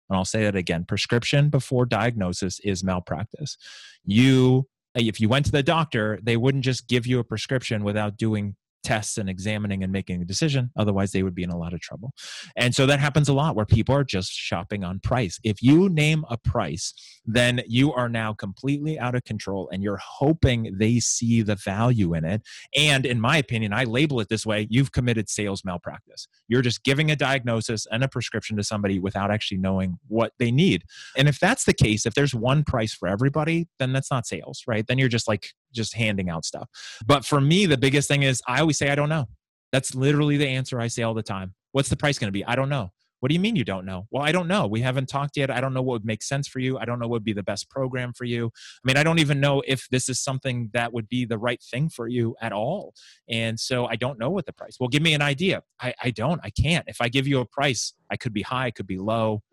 And 0.10 0.17
I'll 0.17 0.25
say 0.25 0.43
that 0.43 0.56
again: 0.56 0.86
prescription 0.86 1.49
before 1.49 1.86
diagnosis 1.86 2.60
is 2.60 2.84
malpractice. 2.84 3.58
You 4.04 4.67
if 4.95 5.21
you 5.21 5.30
went 5.30 5.45
to 5.45 5.51
the 5.51 5.63
doctor, 5.63 6.19
they 6.21 6.36
wouldn't 6.36 6.65
just 6.65 6.89
give 6.89 7.08
you 7.08 7.19
a 7.19 7.23
prescription 7.23 7.84
without 7.84 8.17
doing 8.17 8.56
tests 8.84 9.17
and 9.17 9.30
examining 9.30 9.84
and 9.84 9.91
making 9.91 10.22
a 10.22 10.26
decision. 10.26 10.72
Otherwise, 10.78 11.12
they 11.12 11.24
would 11.24 11.36
be 11.36 11.44
in 11.44 11.50
a 11.50 11.58
lot 11.58 11.74
of 11.74 11.80
trouble. 11.80 12.13
And 12.56 12.74
so 12.74 12.86
that 12.86 13.00
happens 13.00 13.30
a 13.30 13.34
lot 13.34 13.56
where 13.56 13.65
people 13.65 13.96
are 13.96 14.04
just 14.04 14.32
shopping 14.32 14.84
on 14.84 15.00
price. 15.00 15.39
If 15.44 15.62
you 15.62 15.89
name 15.89 16.26
a 16.30 16.38
price, 16.38 16.94
then 17.26 17.62
you 17.67 17.94
are 17.94 18.10
now 18.10 18.34
completely 18.34 19.00
out 19.00 19.15
of 19.15 19.24
control 19.24 19.70
and 19.72 19.84
you're 19.84 20.02
hoping 20.02 20.76
they 20.78 21.00
see 21.00 21.41
the 21.41 21.56
value 21.56 22.13
in 22.13 22.26
it. 22.26 22.41
And 22.76 23.06
in 23.06 23.22
my 23.22 23.38
opinion, 23.38 23.74
I 23.74 23.84
label 23.84 24.20
it 24.20 24.30
this 24.30 24.46
way 24.46 24.67
you've 24.70 24.91
committed 24.91 25.30
sales 25.30 25.63
malpractice. 25.63 26.28
You're 26.48 26.62
just 26.62 26.84
giving 26.84 27.12
a 27.12 27.15
diagnosis 27.15 27.86
and 27.91 28.04
a 28.04 28.08
prescription 28.08 28.58
to 28.58 28.63
somebody 28.63 29.00
without 29.00 29.32
actually 29.32 29.58
knowing 29.58 29.98
what 30.08 30.34
they 30.39 30.52
need. 30.52 30.84
And 31.17 31.28
if 31.28 31.39
that's 31.39 31.65
the 31.65 31.74
case, 31.74 32.06
if 32.06 32.13
there's 32.13 32.34
one 32.36 32.63
price 32.63 32.94
for 32.94 33.08
everybody, 33.08 33.67
then 33.80 33.94
that's 33.94 34.12
not 34.12 34.28
sales, 34.28 34.63
right? 34.67 34.86
Then 34.86 34.98
you're 34.98 35.10
just 35.10 35.28
like 35.28 35.50
just 35.73 35.95
handing 35.95 36.29
out 36.29 36.45
stuff. 36.45 36.69
But 37.05 37.25
for 37.25 37.41
me, 37.41 37.65
the 37.65 37.77
biggest 37.77 38.07
thing 38.07 38.23
is 38.23 38.41
I 38.47 38.60
always 38.60 38.77
say, 38.77 38.89
I 38.89 38.95
don't 38.95 39.10
know. 39.10 39.27
That's 39.71 39.95
literally 39.95 40.38
the 40.38 40.47
answer 40.47 40.79
I 40.79 40.88
say 40.88 41.03
all 41.03 41.13
the 41.13 41.23
time. 41.23 41.53
What's 41.71 41.89
the 41.89 41.95
price 41.95 42.19
going 42.19 42.27
to 42.27 42.31
be? 42.31 42.45
I 42.45 42.55
don't 42.55 42.69
know. 42.69 42.91
What 43.21 43.29
do 43.29 43.36
you 43.36 43.39
mean 43.39 43.55
you 43.55 43.63
don't 43.63 43.86
know? 43.86 44.07
Well, 44.10 44.23
I 44.23 44.31
don't 44.31 44.47
know. 44.47 44.65
We 44.65 44.81
haven't 44.81 45.07
talked 45.07 45.38
yet. 45.38 45.51
I 45.51 45.62
don't 45.62 45.75
know 45.75 45.84
what 45.84 45.93
would 45.93 46.05
make 46.05 46.23
sense 46.23 46.47
for 46.47 46.57
you. 46.57 46.79
I 46.79 46.86
don't 46.86 46.97
know 46.97 47.07
what 47.07 47.17
would 47.17 47.23
be 47.23 47.34
the 47.34 47.43
best 47.43 47.69
program 47.69 48.13
for 48.13 48.25
you. 48.25 48.47
I 48.47 48.81
mean, 48.84 48.97
I 48.97 49.03
don't 49.03 49.19
even 49.19 49.39
know 49.39 49.62
if 49.67 49.88
this 49.89 50.10
is 50.10 50.19
something 50.19 50.71
that 50.73 50.91
would 50.91 51.07
be 51.07 51.25
the 51.25 51.38
right 51.38 51.62
thing 51.62 51.88
for 51.89 52.07
you 52.07 52.36
at 52.41 52.51
all. 52.51 52.95
And 53.29 53.60
so 53.60 53.86
I 53.86 53.95
don't 53.95 54.17
know 54.17 54.31
what 54.31 54.47
the 54.47 54.53
price. 54.53 54.77
Well, 54.79 54.89
give 54.89 55.03
me 55.03 55.13
an 55.13 55.21
idea. 55.21 55.62
I, 55.79 55.93
I 56.01 56.10
don't. 56.10 56.41
I 56.43 56.49
can't. 56.49 56.84
If 56.88 56.97
I 56.99 57.10
give 57.10 57.27
you 57.27 57.41
a 57.41 57.45
price, 57.45 57.93
I 58.10 58.17
could 58.17 58.34
be 58.34 58.41
high, 58.41 58.65
I 58.65 58.71
could 58.71 58.88
be 58.88 58.97
low 58.97 59.43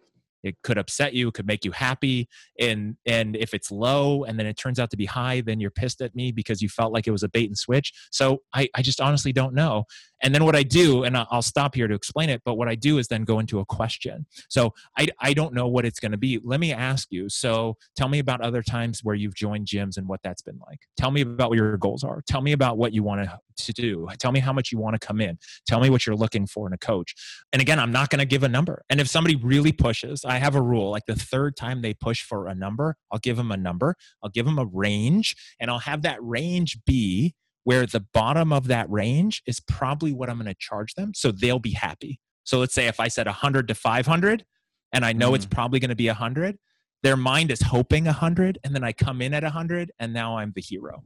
it 0.43 0.57
could 0.63 0.79
upset 0.79 1.15
you 1.15 1.29
it 1.29 1.35
could 1.35 1.47
make 1.47 1.65
you 1.65 1.73
happy 1.73 2.29
and 2.61 2.97
and 3.07 3.37
if 3.37 3.55
it's 3.55 3.71
low 3.71 4.25
and 4.25 4.39
then 4.39 4.47
it 4.47 4.57
turns 4.57 4.79
out 4.79 4.91
to 4.91 4.97
be 4.97 5.07
high 5.07 5.41
then 5.41 5.61
you're 5.61 5.71
pissed 5.71 6.01
at 6.01 6.15
me 6.15 6.33
because 6.33 6.63
you 6.63 6.69
felt 6.69 6.93
like 6.93 7.07
it 7.07 7.11
was 7.13 7.23
a 7.23 7.29
bait 7.29 7.47
and 7.47 7.59
switch. 7.59 7.93
So 8.11 8.39
i, 8.55 8.69
I 8.75 8.83
just 8.83 9.01
honestly 9.01 9.33
don't 9.33 9.55
know 9.55 9.85
and 10.23 10.35
then 10.35 10.45
what 10.45 10.57
i 10.57 10.63
do 10.63 11.05
and 11.05 11.17
i'll 11.17 11.43
stop 11.43 11.75
here 11.75 11.89
to 11.89 11.95
explain 11.95 12.29
it 12.29 12.43
but 12.45 12.55
what 12.55 12.69
i 12.69 12.75
do 12.75 12.99
is 12.99 13.09
then 13.09 13.25
go 13.25 13.39
into 13.39 13.61
a 13.61 13.65
question 13.65 14.27
so 14.49 14.73
i, 14.97 15.07
I 15.21 15.35
don't 15.35 15.55
know 15.55 15.69
what 15.69 15.85
it's 15.85 16.01
going 16.01 16.13
to 16.13 16.19
be 16.19 16.41
let 16.45 16.61
me 16.61 16.73
ask 16.73 17.09
you 17.11 17.29
so 17.29 17.77
tell 17.97 18.09
me 18.09 18.19
about 18.19 18.41
other 18.41 18.63
times 18.63 19.01
where 19.03 19.15
you've 19.15 19.35
joined 19.35 19.67
gyms 19.67 19.97
and 19.97 20.09
what 20.09 20.21
that's 20.23 20.43
been 20.43 20.59
like 20.67 20.81
tell 20.97 21.11
me 21.11 21.21
about 21.23 21.51
what 21.51 21.57
your 21.57 21.77
goals 21.77 22.05
are 22.05 22.23
tell 22.27 22.41
me 22.41 22.53
about 22.53 22.79
what 22.79 22.93
you 22.93 23.03
want 23.03 23.29
to 23.59 23.73
do. 23.73 24.09
Tell 24.19 24.33
me 24.33 24.41
how 24.41 24.53
much 24.53 24.73
you 24.73 24.79
want 24.79 24.99
to 24.99 25.07
come 25.07 25.21
in. 25.21 25.39
Tell 25.67 25.81
me 25.81 25.91
what 25.91 26.07
you're 26.07 26.17
looking 26.17 26.47
for 26.47 26.67
in 26.67 26.73
a 26.73 26.79
coach. 26.79 27.15
And 27.53 27.61
again, 27.61 27.79
I'm 27.79 27.93
not 27.93 28.11
going 28.11 28.21
to 28.21 28.27
give 28.27 28.43
a 28.43 28.49
number. 28.49 28.83
And 28.89 29.01
if 29.01 29.09
somebody 29.09 29.37
really 29.37 29.73
pushes, 29.73 30.25
I 30.25 30.39
have 30.39 30.55
a 30.55 30.63
rule 30.63 30.91
like 30.91 31.07
the 31.07 31.17
third 31.17 31.57
time 31.57 31.83
they 31.83 31.95
push 31.95 32.23
for 32.23 32.49
a 32.49 32.55
number, 32.55 32.97
I'll 33.13 33.19
give 33.19 33.37
them 33.37 33.53
a 33.53 33.57
number, 33.57 33.97
I'll 34.23 34.31
give 34.31 34.47
them 34.47 34.59
a 34.59 34.65
range, 34.65 35.37
and 35.61 35.71
I'll 35.71 35.81
have 35.81 36.03
that 36.03 36.23
range 36.23 36.79
be 36.87 37.35
where 37.65 37.87
the 37.87 38.01
bottom 38.01 38.53
of 38.53 38.67
that 38.69 38.91
range 38.91 39.43
is 39.47 39.61
probably 39.61 40.13
what 40.13 40.31
I'm 40.31 40.37
going 40.37 40.47
to 40.47 40.57
charge 40.59 40.95
them. 40.95 41.13
So 41.15 41.31
they'll 41.31 41.59
be 41.59 41.73
happy. 41.73 42.21
So 42.45 42.59
let's 42.59 42.75
say 42.75 42.87
if 42.87 42.99
I 42.99 43.09
said 43.09 43.27
100 43.27 43.69
to 43.69 43.75
500 43.75 44.45
and 44.93 45.05
I 45.05 45.13
know 45.13 45.33
mm. 45.33 45.37
it's 45.37 45.47
probably 45.47 45.81
going 45.81 45.91
to 45.91 45.97
be 45.97 46.07
100, 46.07 46.59
their 47.03 47.17
mind 47.17 47.51
is 47.51 47.61
hoping 47.61 48.07
100 48.07 48.59
and 48.65 48.75
then 48.75 48.85
I 48.85 48.93
come 48.93 49.21
in 49.21 49.35
at 49.35 49.43
100 49.43 49.93
and 49.99 50.13
now 50.13 50.39
I'm 50.39 50.53
the 50.55 50.63
hero. 50.63 51.05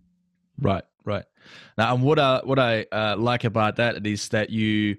Right, 0.58 0.84
right. 1.04 1.24
Now, 1.76 1.94
and 1.94 2.04
what 2.04 2.18
I 2.18 2.40
what 2.44 2.58
I 2.58 2.86
uh, 2.92 3.16
like 3.18 3.44
about 3.44 3.76
that 3.76 4.06
is 4.06 4.28
that 4.28 4.50
you, 4.50 4.96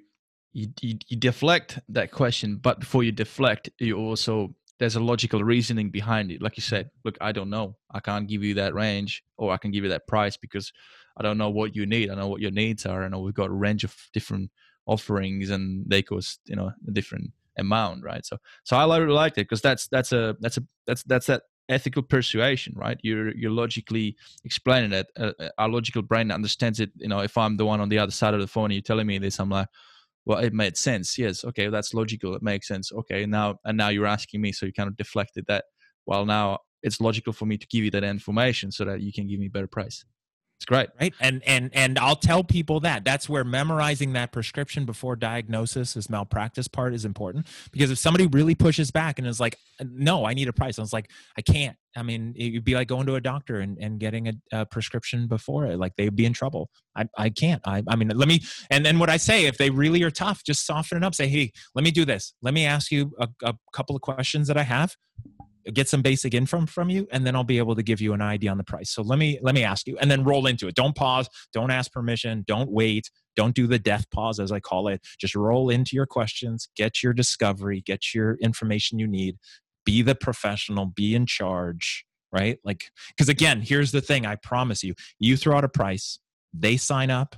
you 0.51 0.67
you 0.81 0.97
you 1.07 1.17
deflect 1.17 1.79
that 1.89 2.11
question, 2.11 2.57
but 2.57 2.79
before 2.81 3.03
you 3.03 3.11
deflect, 3.11 3.69
you 3.79 3.97
also 3.97 4.55
there's 4.83 4.97
a 4.97 4.99
logical 4.99 5.41
reasoning 5.45 5.89
behind 5.89 6.29
it. 6.29 6.41
Like 6.41 6.57
you 6.57 6.61
said, 6.61 6.91
look, 7.05 7.17
I 7.21 7.31
don't 7.31 7.49
know. 7.49 7.77
I 7.89 8.01
can't 8.01 8.27
give 8.27 8.43
you 8.43 8.55
that 8.55 8.73
range, 8.73 9.23
or 9.37 9.53
I 9.53 9.55
can 9.57 9.71
give 9.71 9.85
you 9.85 9.89
that 9.91 10.07
price 10.07 10.35
because 10.35 10.73
I 11.15 11.23
don't 11.23 11.37
know 11.37 11.49
what 11.49 11.73
you 11.73 11.85
need. 11.85 12.09
I 12.09 12.15
know 12.15 12.27
what 12.27 12.41
your 12.41 12.51
needs 12.51 12.85
are. 12.85 13.05
I 13.05 13.07
know 13.07 13.21
we've 13.21 13.33
got 13.33 13.49
a 13.49 13.53
range 13.53 13.85
of 13.85 13.95
different 14.11 14.51
offerings, 14.85 15.51
and 15.51 15.85
they 15.87 16.01
cost 16.01 16.41
you 16.47 16.57
know 16.57 16.73
a 16.85 16.91
different 16.91 17.31
amount, 17.57 18.03
right? 18.03 18.25
So, 18.25 18.39
so 18.65 18.75
I 18.75 18.97
really 18.97 19.13
like 19.13 19.37
it 19.37 19.47
because 19.47 19.61
that's 19.61 19.87
that's 19.87 20.11
a 20.11 20.35
that's 20.41 20.57
a 20.57 20.63
that's 20.85 21.03
that's 21.03 21.27
that 21.27 21.43
ethical 21.69 22.03
persuasion 22.03 22.73
right 22.75 22.97
you're 23.03 23.33
you're 23.37 23.49
logically 23.49 24.17
explaining 24.43 24.91
it 24.91 25.07
uh, 25.17 25.31
uh, 25.39 25.47
our 25.57 25.69
logical 25.69 26.01
brain 26.01 26.29
understands 26.29 26.81
it 26.81 26.91
you 26.97 27.07
know 27.07 27.19
if 27.19 27.37
i'm 27.37 27.55
the 27.55 27.65
one 27.65 27.79
on 27.79 27.87
the 27.87 27.97
other 27.97 28.11
side 28.11 28.33
of 28.33 28.41
the 28.41 28.47
phone 28.47 28.65
and 28.65 28.73
you're 28.73 28.81
telling 28.81 29.07
me 29.07 29.17
this 29.17 29.39
i'm 29.39 29.49
like 29.49 29.69
well 30.25 30.39
it 30.39 30.53
made 30.53 30.77
sense 30.77 31.17
yes 31.17 31.43
okay 31.43 31.67
that's 31.67 31.93
logical 31.93 32.35
it 32.35 32.41
makes 32.41 32.67
sense 32.67 32.91
okay 32.91 33.25
now 33.25 33.55
and 33.65 33.77
now 33.77 33.89
you're 33.89 34.05
asking 34.05 34.41
me 34.41 34.51
so 34.51 34.65
you 34.65 34.73
kind 34.73 34.87
of 34.87 34.97
deflected 34.97 35.45
that. 35.47 35.65
Well 36.05 36.25
now 36.25 36.59
it's 36.81 36.99
logical 36.99 37.33
for 37.33 37.45
me 37.45 37.57
to 37.57 37.67
give 37.67 37.83
you 37.83 37.91
that 37.91 38.03
information 38.03 38.71
so 38.71 38.85
that 38.85 39.01
you 39.01 39.13
can 39.13 39.27
give 39.27 39.39
me 39.39 39.47
better 39.47 39.67
price 39.67 40.03
it's 40.63 40.65
great. 40.65 40.87
Right. 40.99 41.13
And 41.19 41.43
and 41.45 41.69
and 41.73 41.99
I'll 41.99 42.15
tell 42.15 42.41
people 42.41 42.79
that. 42.81 43.03
That's 43.03 43.27
where 43.27 43.43
memorizing 43.43 44.13
that 44.13 44.31
prescription 44.31 44.85
before 44.85 45.17
diagnosis 45.17 45.97
is 45.97 46.09
malpractice 46.09 46.69
part 46.69 46.93
is 46.93 47.03
important. 47.03 47.47
Because 47.73 47.91
if 47.91 47.97
somebody 47.97 48.27
really 48.27 48.55
pushes 48.55 48.89
back 48.89 49.19
and 49.19 49.27
is 49.27 49.41
like, 49.41 49.57
no, 49.81 50.25
I 50.25 50.33
need 50.33 50.47
a 50.47 50.53
price. 50.53 50.79
I 50.79 50.81
was 50.81 50.93
like, 50.93 51.11
I 51.37 51.41
can't. 51.41 51.75
I 51.97 52.03
mean, 52.03 52.33
it'd 52.37 52.63
be 52.63 52.75
like 52.75 52.87
going 52.87 53.05
to 53.07 53.15
a 53.15 53.21
doctor 53.21 53.59
and, 53.59 53.77
and 53.77 53.99
getting 53.99 54.29
a, 54.29 54.33
a 54.53 54.65
prescription 54.65 55.27
before 55.27 55.65
it. 55.65 55.77
Like 55.77 55.97
they'd 55.97 56.15
be 56.15 56.25
in 56.25 56.33
trouble. 56.33 56.69
I, 56.95 57.07
I 57.17 57.29
can't. 57.29 57.61
I, 57.65 57.83
I 57.89 57.97
mean, 57.97 58.07
let 58.07 58.29
me, 58.29 58.41
and 58.71 58.85
then 58.85 58.99
what 58.99 59.09
I 59.09 59.17
say, 59.17 59.45
if 59.45 59.57
they 59.57 59.69
really 59.69 60.01
are 60.03 60.11
tough, 60.11 60.43
just 60.45 60.65
soften 60.65 60.97
it 60.97 61.03
up. 61.03 61.13
Say, 61.13 61.27
hey, 61.27 61.51
let 61.75 61.83
me 61.83 61.91
do 61.91 62.05
this. 62.05 62.33
Let 62.41 62.53
me 62.53 62.65
ask 62.65 62.89
you 62.89 63.11
a, 63.19 63.27
a 63.43 63.53
couple 63.73 63.97
of 63.97 64.01
questions 64.01 64.47
that 64.47 64.57
I 64.57 64.63
have 64.63 64.95
get 65.71 65.87
some 65.87 66.01
basic 66.01 66.33
info 66.33 66.65
from 66.65 66.89
you 66.89 67.07
and 67.11 67.25
then 67.25 67.35
i'll 67.35 67.43
be 67.43 67.57
able 67.57 67.75
to 67.75 67.83
give 67.83 68.01
you 68.01 68.13
an 68.13 68.21
idea 68.21 68.51
on 68.51 68.57
the 68.57 68.63
price 68.63 68.89
so 68.89 69.01
let 69.01 69.17
me 69.17 69.39
let 69.41 69.55
me 69.55 69.63
ask 69.63 69.87
you 69.87 69.97
and 69.99 70.09
then 70.09 70.23
roll 70.23 70.45
into 70.45 70.67
it 70.67 70.75
don't 70.75 70.95
pause 70.95 71.29
don't 71.53 71.71
ask 71.71 71.91
permission 71.91 72.43
don't 72.47 72.69
wait 72.69 73.09
don't 73.35 73.55
do 73.55 73.67
the 73.67 73.79
death 73.79 74.09
pause 74.11 74.39
as 74.39 74.51
i 74.51 74.59
call 74.59 74.87
it 74.87 75.01
just 75.19 75.35
roll 75.35 75.69
into 75.69 75.95
your 75.95 76.05
questions 76.05 76.69
get 76.75 77.01
your 77.01 77.13
discovery 77.13 77.81
get 77.81 78.13
your 78.13 78.35
information 78.35 78.99
you 78.99 79.07
need 79.07 79.37
be 79.85 80.01
the 80.01 80.15
professional 80.15 80.85
be 80.85 81.15
in 81.15 81.25
charge 81.25 82.05
right 82.31 82.59
like 82.63 82.91
because 83.09 83.29
again 83.29 83.61
here's 83.61 83.91
the 83.91 84.01
thing 84.01 84.25
i 84.25 84.35
promise 84.35 84.83
you 84.83 84.93
you 85.19 85.37
throw 85.37 85.57
out 85.57 85.63
a 85.63 85.69
price 85.69 86.19
they 86.53 86.77
sign 86.77 87.09
up 87.09 87.35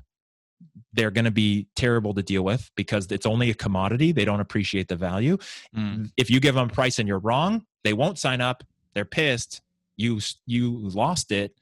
they're 0.93 1.11
going 1.11 1.25
to 1.25 1.31
be 1.31 1.67
terrible 1.75 2.13
to 2.13 2.23
deal 2.23 2.43
with 2.43 2.69
because 2.75 3.11
it's 3.11 3.25
only 3.25 3.49
a 3.49 3.53
commodity. 3.53 4.11
They 4.11 4.25
don't 4.25 4.39
appreciate 4.39 4.87
the 4.87 4.95
value. 4.95 5.37
Mm. 5.75 6.11
If 6.17 6.29
you 6.29 6.39
give 6.39 6.55
them 6.55 6.69
a 6.69 6.73
price 6.73 6.99
and 6.99 7.07
you're 7.07 7.19
wrong, 7.19 7.65
they 7.85 7.93
won't 7.93 8.19
sign 8.19 8.41
up. 8.41 8.63
They're 8.93 9.05
pissed. 9.05 9.61
you 9.95 10.19
you 10.45 10.77
lost 10.89 11.31
it 11.31 11.55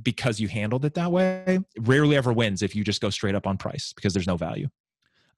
because 0.00 0.38
you 0.38 0.46
handled 0.46 0.84
it 0.84 0.94
that 0.94 1.10
way 1.10 1.58
rarely 1.80 2.16
ever 2.16 2.32
wins 2.32 2.62
if 2.62 2.76
you 2.76 2.84
just 2.84 3.00
go 3.00 3.10
straight 3.10 3.34
up 3.34 3.46
on 3.46 3.56
price 3.56 3.92
because 3.94 4.12
there's 4.12 4.26
no 4.26 4.36
value 4.36 4.68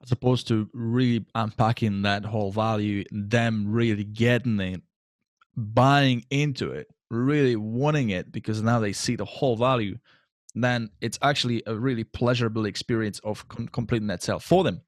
as 0.02 0.12
opposed 0.12 0.48
to 0.48 0.68
really 0.74 1.24
unpacking 1.34 2.02
that 2.02 2.24
whole 2.24 2.50
value 2.50 3.04
them 3.12 3.64
really 3.70 4.04
getting 4.04 4.60
it 4.60 4.82
buying 5.56 6.24
into 6.30 6.72
it 6.72 6.88
really 7.10 7.56
wanting 7.56 8.10
it 8.10 8.30
because 8.32 8.60
now 8.60 8.80
they 8.80 8.92
see 8.92 9.16
the 9.16 9.24
whole 9.24 9.56
value 9.56 9.96
then 10.54 10.90
it's 11.00 11.18
actually 11.22 11.62
a 11.66 11.74
really 11.74 12.04
pleasurable 12.04 12.66
experience 12.66 13.20
of 13.20 13.46
com- 13.48 13.68
completing 13.68 14.08
that 14.08 14.22
sale 14.22 14.40
for 14.40 14.64
them 14.64 14.80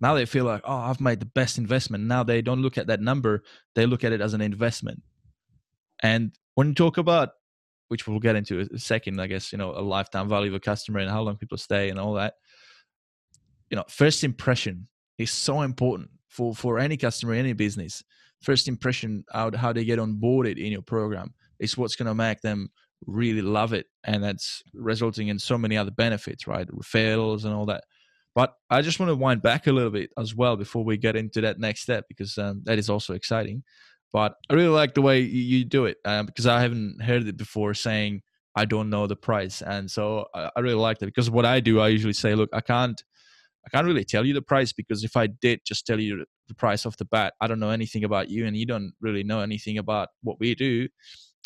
now 0.00 0.14
they 0.14 0.26
feel 0.26 0.44
like 0.44 0.62
oh 0.64 0.76
i've 0.76 1.00
made 1.00 1.20
the 1.20 1.26
best 1.26 1.58
investment. 1.58 2.04
Now 2.04 2.22
they 2.22 2.42
don't 2.42 2.62
look 2.62 2.78
at 2.78 2.86
that 2.88 3.00
number 3.00 3.42
they 3.74 3.86
look 3.86 4.04
at 4.04 4.12
it 4.12 4.20
as 4.20 4.34
an 4.34 4.40
investment. 4.40 5.02
And 6.02 6.32
when 6.54 6.68
you 6.68 6.74
talk 6.74 6.98
about 6.98 7.30
which 7.88 8.06
we'll 8.06 8.18
get 8.18 8.34
into 8.34 8.60
a 8.60 8.78
second 8.78 9.20
i 9.20 9.26
guess 9.26 9.52
you 9.52 9.58
know 9.58 9.70
a 9.72 9.80
lifetime 9.80 10.28
value 10.28 10.50
of 10.50 10.54
a 10.54 10.60
customer 10.60 11.00
and 11.00 11.10
how 11.10 11.22
long 11.22 11.36
people 11.36 11.58
stay 11.58 11.90
and 11.90 12.00
all 12.00 12.14
that 12.14 12.34
you 13.70 13.76
know 13.76 13.84
first 13.88 14.24
impression 14.24 14.88
is 15.18 15.30
so 15.30 15.62
important 15.62 16.10
for 16.28 16.54
for 16.54 16.78
any 16.78 16.96
customer 16.96 17.34
any 17.34 17.52
business. 17.52 18.02
First 18.42 18.68
impression 18.68 19.24
how, 19.32 19.50
how 19.56 19.72
they 19.72 19.84
get 19.84 19.98
on 19.98 20.14
boarded 20.14 20.58
in 20.58 20.72
your 20.72 20.82
program 20.82 21.32
is 21.58 21.78
what's 21.78 21.96
going 21.96 22.08
to 22.08 22.14
make 22.14 22.40
them 22.40 22.70
really 23.06 23.42
love 23.42 23.72
it 23.72 23.86
and 24.04 24.22
that's 24.22 24.62
resulting 24.72 25.28
in 25.28 25.38
so 25.38 25.56
many 25.56 25.76
other 25.76 25.90
benefits 25.90 26.46
right? 26.46 26.66
Referrals 26.68 27.44
and 27.44 27.54
all 27.54 27.66
that 27.66 27.84
but 28.34 28.54
i 28.70 28.80
just 28.80 28.98
want 29.00 29.10
to 29.10 29.14
wind 29.14 29.42
back 29.42 29.66
a 29.66 29.72
little 29.72 29.90
bit 29.90 30.10
as 30.18 30.34
well 30.34 30.56
before 30.56 30.84
we 30.84 30.96
get 30.96 31.16
into 31.16 31.40
that 31.40 31.58
next 31.58 31.80
step 31.80 32.04
because 32.08 32.36
um, 32.38 32.62
that 32.64 32.78
is 32.78 32.90
also 32.90 33.14
exciting 33.14 33.62
but 34.12 34.34
i 34.50 34.54
really 34.54 34.68
like 34.68 34.94
the 34.94 35.02
way 35.02 35.20
you 35.20 35.64
do 35.64 35.86
it 35.86 35.98
um, 36.04 36.26
because 36.26 36.46
i 36.46 36.60
haven't 36.60 37.02
heard 37.02 37.26
it 37.26 37.36
before 37.36 37.74
saying 37.74 38.20
i 38.56 38.64
don't 38.64 38.90
know 38.90 39.06
the 39.06 39.16
price 39.16 39.62
and 39.62 39.90
so 39.90 40.26
I, 40.34 40.50
I 40.56 40.60
really 40.60 40.74
like 40.76 40.98
that 40.98 41.06
because 41.06 41.30
what 41.30 41.44
i 41.44 41.60
do 41.60 41.80
i 41.80 41.88
usually 41.88 42.12
say 42.12 42.34
look 42.34 42.50
i 42.52 42.60
can't 42.60 43.02
I 43.66 43.70
can't 43.70 43.86
really 43.86 44.04
tell 44.04 44.26
you 44.26 44.34
the 44.34 44.42
price 44.42 44.72
because 44.72 45.04
if 45.04 45.16
I 45.16 45.26
did 45.26 45.60
just 45.64 45.86
tell 45.86 45.98
you 45.98 46.24
the 46.48 46.54
price 46.54 46.84
off 46.84 46.96
the 46.96 47.06
bat, 47.06 47.34
I 47.40 47.46
don't 47.46 47.60
know 47.60 47.70
anything 47.70 48.04
about 48.04 48.28
you 48.28 48.46
and 48.46 48.56
you 48.56 48.66
don't 48.66 48.92
really 49.00 49.24
know 49.24 49.40
anything 49.40 49.78
about 49.78 50.08
what 50.22 50.38
we 50.38 50.54
do. 50.54 50.88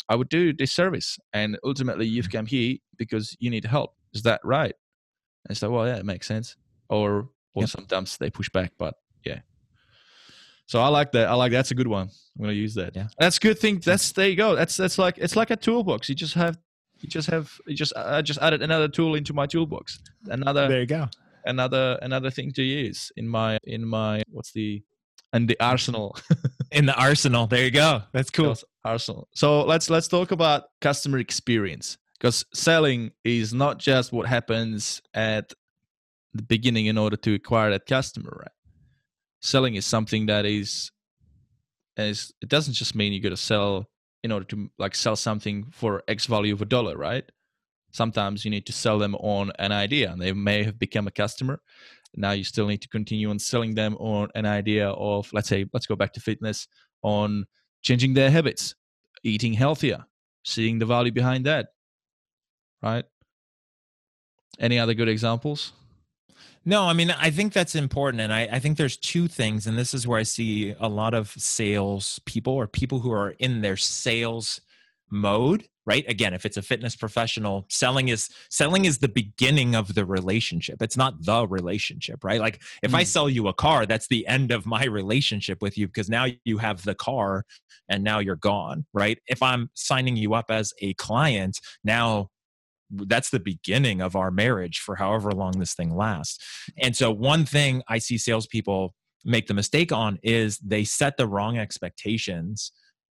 I 0.09 0.15
would 0.15 0.29
do 0.29 0.53
this 0.53 0.71
service. 0.71 1.17
And 1.33 1.57
ultimately, 1.63 2.07
you've 2.07 2.31
come 2.31 2.45
here 2.45 2.77
because 2.97 3.37
you 3.39 3.49
need 3.49 3.65
help. 3.65 3.95
Is 4.13 4.23
that 4.23 4.41
right? 4.43 4.73
And 5.47 5.61
like, 5.61 5.71
well, 5.71 5.87
yeah, 5.87 5.95
it 5.95 6.05
makes 6.05 6.27
sense. 6.27 6.57
Or, 6.89 7.29
or 7.53 7.63
yep. 7.63 7.69
sometimes 7.69 8.17
they 8.17 8.29
push 8.29 8.49
back, 8.49 8.73
but 8.77 8.95
yeah. 9.23 9.39
So 10.65 10.81
I 10.81 10.87
like 10.87 11.11
that. 11.13 11.27
I 11.27 11.33
like 11.33 11.51
that's 11.51 11.71
a 11.71 11.75
good 11.75 11.87
one. 11.87 12.09
I'm 12.37 12.45
gonna 12.45 12.53
use 12.53 12.75
that. 12.75 12.95
Yeah, 12.95 13.07
that's 13.17 13.37
a 13.37 13.39
good 13.39 13.59
thing. 13.59 13.79
That's 13.79 14.11
there 14.11 14.29
you 14.29 14.35
go. 14.35 14.55
That's 14.55 14.77
that's 14.77 14.97
like 14.97 15.17
it's 15.17 15.35
like 15.35 15.49
a 15.49 15.55
toolbox. 15.55 16.09
You 16.09 16.15
just 16.15 16.35
have 16.35 16.57
you 16.99 17.09
just 17.09 17.29
have 17.29 17.51
you 17.67 17.75
just 17.75 17.93
I 17.95 18.21
just 18.21 18.39
added 18.39 18.61
another 18.61 18.87
tool 18.87 19.15
into 19.15 19.33
my 19.33 19.47
toolbox. 19.47 19.99
Another 20.27 20.67
there 20.67 20.81
you 20.81 20.85
go. 20.85 21.07
Another 21.45 21.97
another 22.01 22.29
thing 22.29 22.51
to 22.53 22.63
use 22.63 23.11
in 23.17 23.27
my 23.27 23.57
in 23.63 23.85
my 23.87 24.23
what's 24.29 24.51
the 24.51 24.83
and 25.33 25.47
the 25.47 25.57
arsenal 25.59 26.17
in 26.71 26.85
the 26.85 26.95
arsenal 26.95 27.47
there 27.47 27.63
you 27.63 27.71
go 27.71 28.01
that's 28.13 28.29
cool 28.29 28.55
arsenal 28.83 29.27
so 29.33 29.63
let's 29.63 29.89
let's 29.89 30.07
talk 30.07 30.31
about 30.31 30.63
customer 30.81 31.19
experience 31.19 31.97
because 32.17 32.45
selling 32.53 33.11
is 33.23 33.53
not 33.53 33.77
just 33.77 34.11
what 34.11 34.27
happens 34.27 35.01
at 35.13 35.53
the 36.33 36.43
beginning 36.43 36.85
in 36.85 36.97
order 36.97 37.17
to 37.17 37.33
acquire 37.33 37.71
that 37.71 37.85
customer 37.85 38.37
right? 38.39 38.51
Selling 39.41 39.75
is 39.75 39.85
something 39.85 40.25
that 40.27 40.45
is 40.45 40.91
is 41.97 42.33
it 42.41 42.49
doesn't 42.49 42.73
just 42.73 42.95
mean 42.95 43.13
you 43.13 43.21
got 43.21 43.29
to 43.29 43.37
sell 43.37 43.85
in 44.23 44.31
order 44.31 44.45
to 44.45 44.69
like 44.77 44.95
sell 44.95 45.15
something 45.15 45.65
for 45.71 46.03
x 46.07 46.25
value 46.25 46.53
of 46.53 46.61
a 46.61 46.65
dollar 46.65 46.97
right? 46.97 47.23
Sometimes 47.91 48.45
you 48.45 48.51
need 48.51 48.65
to 48.67 48.73
sell 48.73 48.99
them 48.99 49.15
on 49.15 49.51
an 49.57 49.71
idea 49.71 50.11
and 50.11 50.21
they 50.21 50.31
may 50.31 50.63
have 50.63 50.77
become 50.77 51.07
a 51.07 51.11
customer. 51.11 51.59
Now 52.15 52.31
you 52.31 52.43
still 52.43 52.67
need 52.67 52.81
to 52.81 52.87
continue 52.87 53.29
on 53.29 53.39
selling 53.39 53.75
them 53.75 53.95
on 53.95 54.29
an 54.35 54.45
idea 54.45 54.89
of 54.89 55.31
let's 55.33 55.49
say 55.49 55.65
let's 55.73 55.87
go 55.87 55.95
back 55.95 56.13
to 56.13 56.19
fitness 56.19 56.67
on 57.01 57.45
changing 57.81 58.13
their 58.13 58.29
habits 58.29 58.75
eating 59.23 59.53
healthier 59.53 60.05
seeing 60.43 60.79
the 60.79 60.85
value 60.85 61.11
behind 61.11 61.45
that 61.45 61.67
right? 62.81 63.05
Any 64.59 64.79
other 64.79 64.93
good 64.93 65.09
examples 65.09 65.73
no, 66.65 66.83
I 66.83 66.93
mean, 66.93 67.11
I 67.11 67.29
think 67.29 67.53
that's 67.53 67.75
important. 67.75 68.21
And 68.21 68.33
I, 68.33 68.47
I, 68.51 68.59
think 68.59 68.77
there's 68.77 68.97
two 68.97 69.27
things. 69.27 69.65
And 69.65 69.77
this 69.77 69.93
is 69.93 70.07
where 70.07 70.19
I 70.19 70.23
see 70.23 70.75
a 70.79 70.89
lot 70.89 71.13
of 71.13 71.29
sales 71.29 72.19
people 72.25 72.53
or 72.53 72.67
people 72.67 72.99
who 72.99 73.11
are 73.11 73.31
in 73.39 73.61
their 73.61 73.77
sales 73.77 74.61
mode 75.11 75.67
right 75.85 76.05
again 76.07 76.33
if 76.33 76.45
it's 76.45 76.57
a 76.57 76.61
fitness 76.61 76.95
professional 76.95 77.65
selling 77.67 78.09
is 78.09 78.29
selling 78.49 78.85
is 78.85 78.99
the 78.99 79.07
beginning 79.07 79.75
of 79.75 79.95
the 79.95 80.05
relationship 80.05 80.81
it's 80.81 80.97
not 80.97 81.15
the 81.23 81.47
relationship 81.47 82.23
right 82.23 82.39
like 82.39 82.61
if 82.83 82.91
mm. 82.91 82.95
i 82.95 83.03
sell 83.03 83.29
you 83.29 83.47
a 83.47 83.53
car 83.53 83.85
that's 83.85 84.07
the 84.07 84.27
end 84.27 84.51
of 84.51 84.65
my 84.65 84.85
relationship 84.85 85.61
with 85.61 85.77
you 85.77 85.87
because 85.87 86.09
now 86.09 86.25
you 86.45 86.59
have 86.59 86.83
the 86.83 86.93
car 86.93 87.43
and 87.89 88.03
now 88.03 88.19
you're 88.19 88.35
gone 88.35 88.85
right 88.93 89.19
if 89.27 89.41
i'm 89.41 89.69
signing 89.73 90.15
you 90.15 90.35
up 90.35 90.51
as 90.51 90.73
a 90.79 90.93
client 90.95 91.59
now 91.83 92.29
that's 92.91 93.29
the 93.29 93.39
beginning 93.39 94.01
of 94.01 94.15
our 94.15 94.31
marriage 94.31 94.79
for 94.79 94.95
however 94.95 95.31
long 95.31 95.59
this 95.59 95.73
thing 95.73 95.95
lasts. 95.95 96.37
Mm-hmm. 96.71 96.87
And 96.87 96.95
so 96.95 97.11
one 97.11 97.45
thing 97.45 97.83
i 97.87 97.97
see 97.97 98.17
salespeople 98.17 98.93
make 99.25 99.47
the 99.47 99.53
mistake 99.53 99.91
on 99.91 100.17
is 100.23 100.57
they 100.59 100.83
set 100.83 101.17
the 101.17 101.27
wrong 101.27 101.57
expectations 101.57 102.71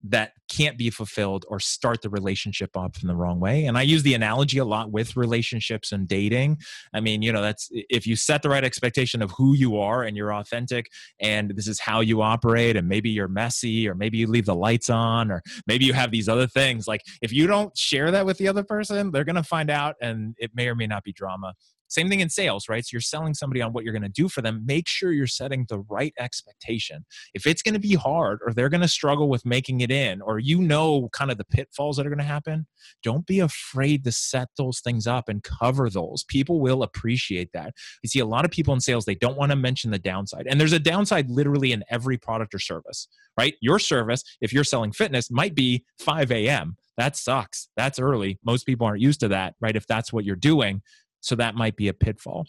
that 0.03 0.33
can't 0.49 0.79
be 0.79 0.91
fulfilled 0.91 1.45
or 1.49 1.61
start 1.61 2.01
the 2.03 2.09
relationship 2.09 2.77
off 2.77 3.03
in 3.03 3.09
the 3.09 3.15
wrong 3.15 3.39
way. 3.39 3.67
And 3.67 3.77
I 3.77 3.83
use 3.83 4.03
the 4.03 4.15
analogy 4.15 4.59
a 4.59 4.65
lot 4.65 4.91
with 4.91 5.17
relationships 5.17 5.93
and 5.93 6.09
dating. 6.09 6.59
I 6.95 7.01
mean, 7.01 7.23
you 7.23 7.33
know, 7.33 7.43
that's 7.43 7.69
if 7.71 8.07
you 8.07 8.17
set 8.17 8.43
the 8.43 8.49
right 8.49 8.65
expectation 8.65 9.21
of 9.23 9.31
who 9.33 9.55
you 9.55 9.79
are 9.79 10.03
and 10.03 10.17
you're 10.17 10.33
authentic 10.33 10.87
and 11.21 11.51
this 11.55 11.69
is 11.69 11.81
how 11.81 12.01
you 12.01 12.23
operate, 12.23 12.77
and 12.77 12.89
maybe 12.89 13.11
you're 13.11 13.29
messy, 13.29 13.89
or 13.89 13.95
maybe 13.95 14.19
you 14.19 14.27
leave 14.27 14.47
the 14.47 14.55
lights 14.55 14.91
on, 14.91 15.31
or 15.31 15.43
maybe 15.67 15.85
you 15.85 15.93
have 15.93 16.11
these 16.11 16.29
other 16.29 16.47
things. 16.47 16.89
Like 16.89 17.03
if 17.21 17.33
you 17.33 17.47
don't 17.47 17.77
share 17.77 18.11
that 18.11 18.25
with 18.25 18.39
the 18.39 18.49
other 18.49 18.65
person, 18.65 19.11
they're 19.11 19.25
going 19.25 19.37
to 19.37 19.43
find 19.43 19.71
out 19.71 19.97
and 20.01 20.35
it 20.39 20.53
may 20.55 20.69
or 20.69 20.75
may 20.75 20.87
not 20.87 21.05
be 21.05 21.13
drama. 21.13 21.55
Same 21.90 22.09
thing 22.09 22.20
in 22.20 22.31
sales, 22.31 22.68
right? 22.68 22.85
So 22.85 22.90
you're 22.92 23.00
selling 23.00 23.35
somebody 23.35 23.61
on 23.61 23.72
what 23.72 23.85
you're 23.85 23.92
going 23.92 24.03
to 24.03 24.09
do 24.09 24.29
for 24.29 24.42
them. 24.42 24.62
Make 24.64 24.88
sure 24.88 25.12
you're 25.12 25.26
setting 25.26 25.66
the 25.68 25.81
right 25.81 26.14
expectation. 26.18 27.05
If 27.35 27.46
it's 27.46 27.62
going 27.62 27.74
to 27.74 27.81
be 27.81 27.94
hard 27.94 28.38
or 28.46 28.53
they're 28.53 28.68
going 28.68 28.81
to 28.81 28.88
struggle 28.88 29.29
with 29.29 29.44
making 29.44 29.81
it 29.81 29.90
in, 29.90 30.22
or 30.22 30.38
you 30.38 30.62
know 30.62 31.09
kind 31.12 31.31
of 31.31 31.38
the 31.38 31.44
pitfalls 31.44 31.96
that 31.96 32.07
are 32.07 32.11
going 32.11 32.18
to 32.18 32.24
happen, 32.24 32.66
don't 33.03 33.26
be 33.26 33.40
afraid 33.40 34.05
to 34.05 34.12
set 34.12 34.48
those 34.57 34.81
things 34.81 35.07
up 35.07 35.29
and 35.29 35.42
cover 35.42 35.90
those. 35.90 36.24
People 36.24 36.61
will 36.61 36.83
appreciate 36.83 37.50
that. 37.53 37.74
You 38.03 38.09
see 38.09 38.20
a 38.20 38.24
lot 38.24 38.44
of 38.44 38.50
people 38.50 38.72
in 38.72 38.81
sales, 38.81 39.05
they 39.05 39.16
don't 39.16 39.37
want 39.37 39.50
to 39.50 39.57
mention 39.57 39.90
the 39.90 39.98
downside. 39.98 40.46
And 40.48 40.61
there's 40.61 40.72
a 40.72 40.79
downside 40.79 41.29
literally 41.29 41.72
in 41.72 41.85
every 41.90 42.16
product 42.16 42.55
or 42.55 42.61
service, 42.61 43.09
right? 43.37 43.55
Your 43.61 43.81
service, 43.81 44.22
if 44.40 44.53
you're 44.53 44.64
selling 44.64 44.92
fitness, 44.92 45.31
might 45.31 45.55
be 45.55 45.85
5 45.98 46.31
a.m. 46.31 46.76
That 46.96 47.16
sucks. 47.16 47.68
That's 47.76 47.98
early. 47.98 48.38
Most 48.44 48.64
people 48.64 48.87
aren't 48.87 49.00
used 49.00 49.20
to 49.20 49.29
that, 49.29 49.55
right? 49.61 49.74
If 49.74 49.87
that's 49.87 50.12
what 50.12 50.24
you're 50.24 50.37
doing. 50.37 50.83
So 51.21 51.35
that 51.37 51.55
might 51.55 51.77
be 51.77 51.89
a 51.89 51.95
pitfall. 51.95 52.47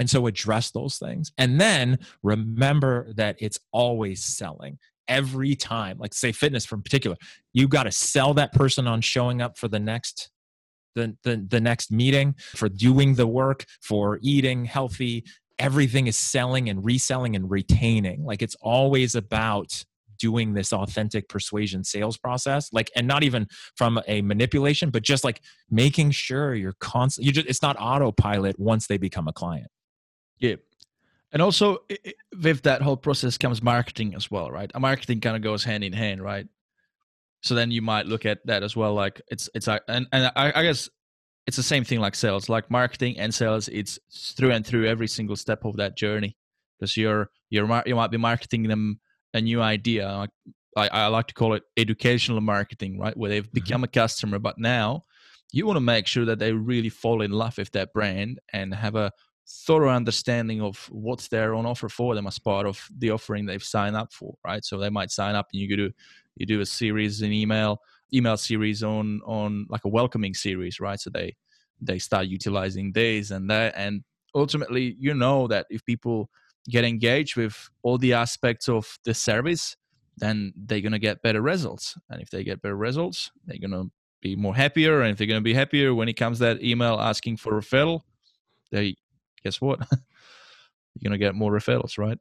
And 0.00 0.10
so 0.10 0.26
address 0.26 0.70
those 0.70 0.98
things. 0.98 1.32
And 1.38 1.60
then 1.60 1.98
remember 2.22 3.12
that 3.14 3.36
it's 3.38 3.60
always 3.72 4.24
selling 4.24 4.78
every 5.06 5.54
time. 5.54 5.98
Like 5.98 6.14
say 6.14 6.32
fitness 6.32 6.66
from 6.66 6.82
particular, 6.82 7.16
you 7.52 7.68
got 7.68 7.84
to 7.84 7.92
sell 7.92 8.34
that 8.34 8.52
person 8.52 8.86
on 8.86 9.00
showing 9.00 9.40
up 9.40 9.56
for 9.56 9.68
the 9.68 9.78
next 9.78 10.30
the, 10.94 11.16
the 11.24 11.44
the 11.48 11.60
next 11.60 11.90
meeting, 11.90 12.34
for 12.38 12.68
doing 12.68 13.14
the 13.14 13.26
work, 13.26 13.64
for 13.82 14.18
eating 14.22 14.64
healthy. 14.64 15.24
Everything 15.58 16.06
is 16.06 16.16
selling 16.16 16.68
and 16.68 16.84
reselling 16.84 17.36
and 17.36 17.50
retaining. 17.50 18.24
Like 18.24 18.42
it's 18.42 18.56
always 18.60 19.14
about 19.14 19.84
doing 20.18 20.54
this 20.54 20.72
authentic 20.72 21.28
persuasion 21.28 21.84
sales 21.84 22.16
process 22.16 22.68
like 22.72 22.90
and 22.96 23.06
not 23.06 23.22
even 23.22 23.46
from 23.76 24.00
a 24.08 24.22
manipulation 24.22 24.90
but 24.90 25.02
just 25.02 25.24
like 25.24 25.40
making 25.70 26.10
sure 26.10 26.54
you're 26.54 26.74
constant 26.80 27.26
you 27.26 27.32
just 27.32 27.46
it's 27.46 27.62
not 27.62 27.76
autopilot 27.78 28.58
once 28.58 28.86
they 28.86 28.98
become 28.98 29.28
a 29.28 29.32
client. 29.32 29.68
Yeah. 30.38 30.56
And 31.32 31.42
also 31.42 31.78
with 32.42 32.62
that 32.62 32.82
whole 32.82 32.96
process 32.96 33.36
comes 33.38 33.62
marketing 33.62 34.14
as 34.14 34.30
well 34.30 34.50
right? 34.50 34.70
A 34.74 34.80
marketing 34.80 35.20
kind 35.20 35.36
of 35.36 35.42
goes 35.42 35.64
hand 35.64 35.84
in 35.84 35.92
hand 35.92 36.22
right? 36.22 36.46
So 37.42 37.54
then 37.54 37.70
you 37.70 37.82
might 37.82 38.06
look 38.06 38.24
at 38.24 38.44
that 38.46 38.62
as 38.62 38.76
well 38.76 38.94
like 38.94 39.20
it's 39.28 39.48
it's 39.54 39.68
uh, 39.68 39.78
and, 39.88 40.06
and 40.12 40.32
I, 40.36 40.52
I 40.54 40.62
guess 40.62 40.88
it's 41.46 41.56
the 41.56 41.62
same 41.62 41.84
thing 41.84 42.00
like 42.00 42.14
sales. 42.14 42.48
Like 42.48 42.70
marketing 42.70 43.18
and 43.18 43.34
sales 43.34 43.68
it's 43.68 43.98
through 44.36 44.52
and 44.52 44.66
through 44.66 44.86
every 44.86 45.08
single 45.08 45.36
step 45.36 45.64
of 45.64 45.76
that 45.76 45.96
journey 45.96 46.36
because 46.78 46.96
you're 46.96 47.30
you're 47.50 47.82
you 47.86 47.94
might 47.94 48.10
be 48.10 48.16
marketing 48.16 48.64
them 48.64 49.00
a 49.34 49.40
new 49.40 49.60
idea. 49.60 50.26
I, 50.76 50.88
I 50.88 51.06
like 51.08 51.26
to 51.26 51.34
call 51.34 51.54
it 51.54 51.64
educational 51.76 52.40
marketing, 52.40 52.98
right? 52.98 53.16
Where 53.16 53.28
they've 53.28 53.44
mm-hmm. 53.44 53.52
become 53.52 53.78
mm-hmm. 53.78 53.98
a 53.98 54.00
customer, 54.00 54.38
but 54.38 54.58
now 54.58 55.02
you 55.52 55.66
want 55.66 55.76
to 55.76 55.80
make 55.80 56.06
sure 56.06 56.24
that 56.24 56.38
they 56.38 56.52
really 56.52 56.88
fall 56.88 57.20
in 57.22 57.30
love 57.30 57.58
with 57.58 57.70
that 57.72 57.92
brand 57.92 58.40
and 58.52 58.74
have 58.74 58.96
a 58.96 59.12
thorough 59.46 59.90
understanding 59.90 60.62
of 60.62 60.88
what's 60.90 61.28
there 61.28 61.54
on 61.54 61.66
offer 61.66 61.88
for 61.88 62.14
them 62.14 62.26
as 62.26 62.38
part 62.38 62.66
of 62.66 62.80
the 62.98 63.10
offering 63.10 63.44
they've 63.44 63.62
signed 63.62 63.94
up 63.94 64.12
for, 64.12 64.34
right? 64.44 64.64
So 64.64 64.78
they 64.78 64.90
might 64.90 65.10
sign 65.10 65.34
up 65.34 65.48
and 65.52 65.60
you 65.60 65.76
do 65.76 65.90
you 66.36 66.46
do 66.46 66.60
a 66.60 66.66
series, 66.66 67.22
an 67.22 67.32
email 67.32 67.80
email 68.12 68.36
series 68.36 68.82
on 68.82 69.20
on 69.26 69.66
like 69.68 69.84
a 69.84 69.88
welcoming 69.88 70.34
series, 70.34 70.80
right? 70.80 70.98
So 70.98 71.10
they 71.10 71.36
they 71.80 71.98
start 71.98 72.26
utilizing 72.26 72.92
this 72.92 73.30
and 73.30 73.50
that, 73.50 73.74
and 73.76 74.02
ultimately, 74.34 74.96
you 74.98 75.14
know 75.14 75.46
that 75.48 75.66
if 75.70 75.84
people 75.84 76.30
get 76.68 76.84
engaged 76.84 77.36
with 77.36 77.68
all 77.82 77.98
the 77.98 78.12
aspects 78.12 78.68
of 78.68 78.98
the 79.04 79.14
service, 79.14 79.76
then 80.16 80.52
they're 80.56 80.80
gonna 80.80 80.98
get 80.98 81.22
better 81.22 81.42
results. 81.42 81.96
And 82.10 82.22
if 82.22 82.30
they 82.30 82.44
get 82.44 82.62
better 82.62 82.76
results, 82.76 83.30
they're 83.44 83.58
gonna 83.58 83.84
be 84.20 84.36
more 84.36 84.54
happier. 84.54 85.02
And 85.02 85.12
if 85.12 85.18
they're 85.18 85.26
gonna 85.26 85.40
be 85.40 85.54
happier 85.54 85.94
when 85.94 86.08
it 86.08 86.14
comes 86.14 86.38
that 86.38 86.62
email 86.62 86.98
asking 87.00 87.36
for 87.38 87.52
referral, 87.52 88.02
they 88.70 88.96
guess 89.42 89.60
what? 89.60 89.80
you're 89.90 91.08
gonna 91.08 91.18
get 91.18 91.34
more 91.34 91.52
referrals, 91.52 91.98
right? 91.98 92.18